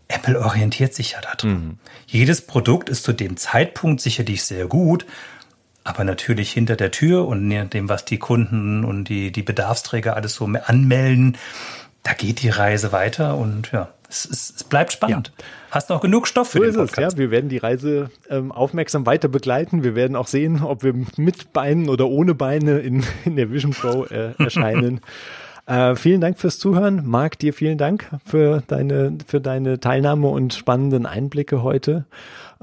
Apple 0.09 0.41
orientiert 0.41 0.95
sich 0.95 1.13
ja 1.13 1.21
daran. 1.21 1.53
Mhm. 1.53 1.79
Jedes 2.07 2.41
Produkt 2.41 2.89
ist 2.89 3.05
zu 3.05 3.13
dem 3.13 3.37
Zeitpunkt 3.37 4.01
sicherlich 4.01 4.43
sehr 4.43 4.67
gut, 4.67 5.07
aber 5.85 6.05
natürlich 6.05 6.51
hinter 6.51 6.77
der 6.77 6.91
Tür 6.91 7.29
und 7.29 7.51
dem, 7.51 7.89
was 7.89 8.05
die 8.05 8.19
Kunden 8.19 8.85
und 8.85 9.05
die, 9.05 9.31
die 9.31 9.43
Bedarfsträger 9.43 10.17
alles 10.17 10.35
so 10.35 10.47
anmelden, 10.47 11.37
da 12.03 12.15
geht 12.15 12.43
die 12.43 12.49
Reise 12.49 12.93
weiter 12.93 13.37
und 13.37 13.71
ja, 13.73 13.89
es, 14.09 14.25
es, 14.25 14.55
es 14.57 14.65
bleibt 14.65 14.93
spannend. 14.93 15.33
Ja. 15.37 15.45
Hast 15.71 15.91
noch 15.91 16.01
genug 16.01 16.29
Stoff 16.29 16.51
für 16.51 16.59
so 16.59 16.65
den 16.65 16.75
Podcast. 16.75 16.99
es, 16.99 17.13
ja. 17.15 17.19
Wir 17.19 17.31
werden 17.31 17.49
die 17.49 17.59
Reise 17.59 18.11
ähm, 18.31 18.53
aufmerksam 18.53 19.07
weiter 19.07 19.29
begleiten. 19.29 19.83
Wir 19.83 19.95
werden 19.95 20.17
auch 20.17 20.27
sehen, 20.27 20.63
ob 20.63 20.85
wir 20.85 20.95
mit 21.17 21.53
Beinen 21.53 21.89
oder 21.89 22.07
ohne 22.09 22.35
Beine 22.35 22.79
in, 22.79 23.05
in 23.25 23.37
der 23.37 23.51
Vision 23.51 23.73
Pro 23.73 24.05
äh, 24.05 24.33
erscheinen. 24.39 25.01
Äh, 25.67 25.97
vielen 25.97 26.21
Dank 26.21 26.39
fürs 26.39 26.59
Zuhören. 26.59 27.07
Marc, 27.07 27.39
dir 27.39 27.55
vielen 27.55 27.79
Dank 27.79 28.11
für 28.25 28.63
deine, 28.67 29.17
für 29.27 29.41
deine 29.41 29.81
Teilnahme 29.81 30.29
und 30.29 30.55
spannenden 30.55 31.07
Einblicke 31.07 31.63
heute. 31.63 32.05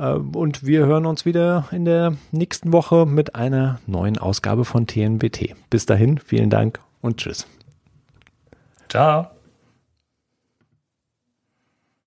Äh, 0.02 0.14
und 0.14 0.66
wir 0.66 0.86
hören 0.86 1.06
uns 1.06 1.26
wieder 1.26 1.66
in 1.72 1.86
der 1.86 2.18
nächsten 2.32 2.74
Woche 2.74 3.06
mit 3.06 3.36
einer 3.36 3.80
neuen 3.86 4.18
Ausgabe 4.18 4.66
von 4.66 4.88
TNBT. 4.88 5.56
Bis 5.70 5.86
dahin, 5.86 6.18
vielen 6.18 6.50
Dank 6.50 6.80
und 7.02 7.18
tschüss. 7.18 7.48
Ciao. 8.90 9.28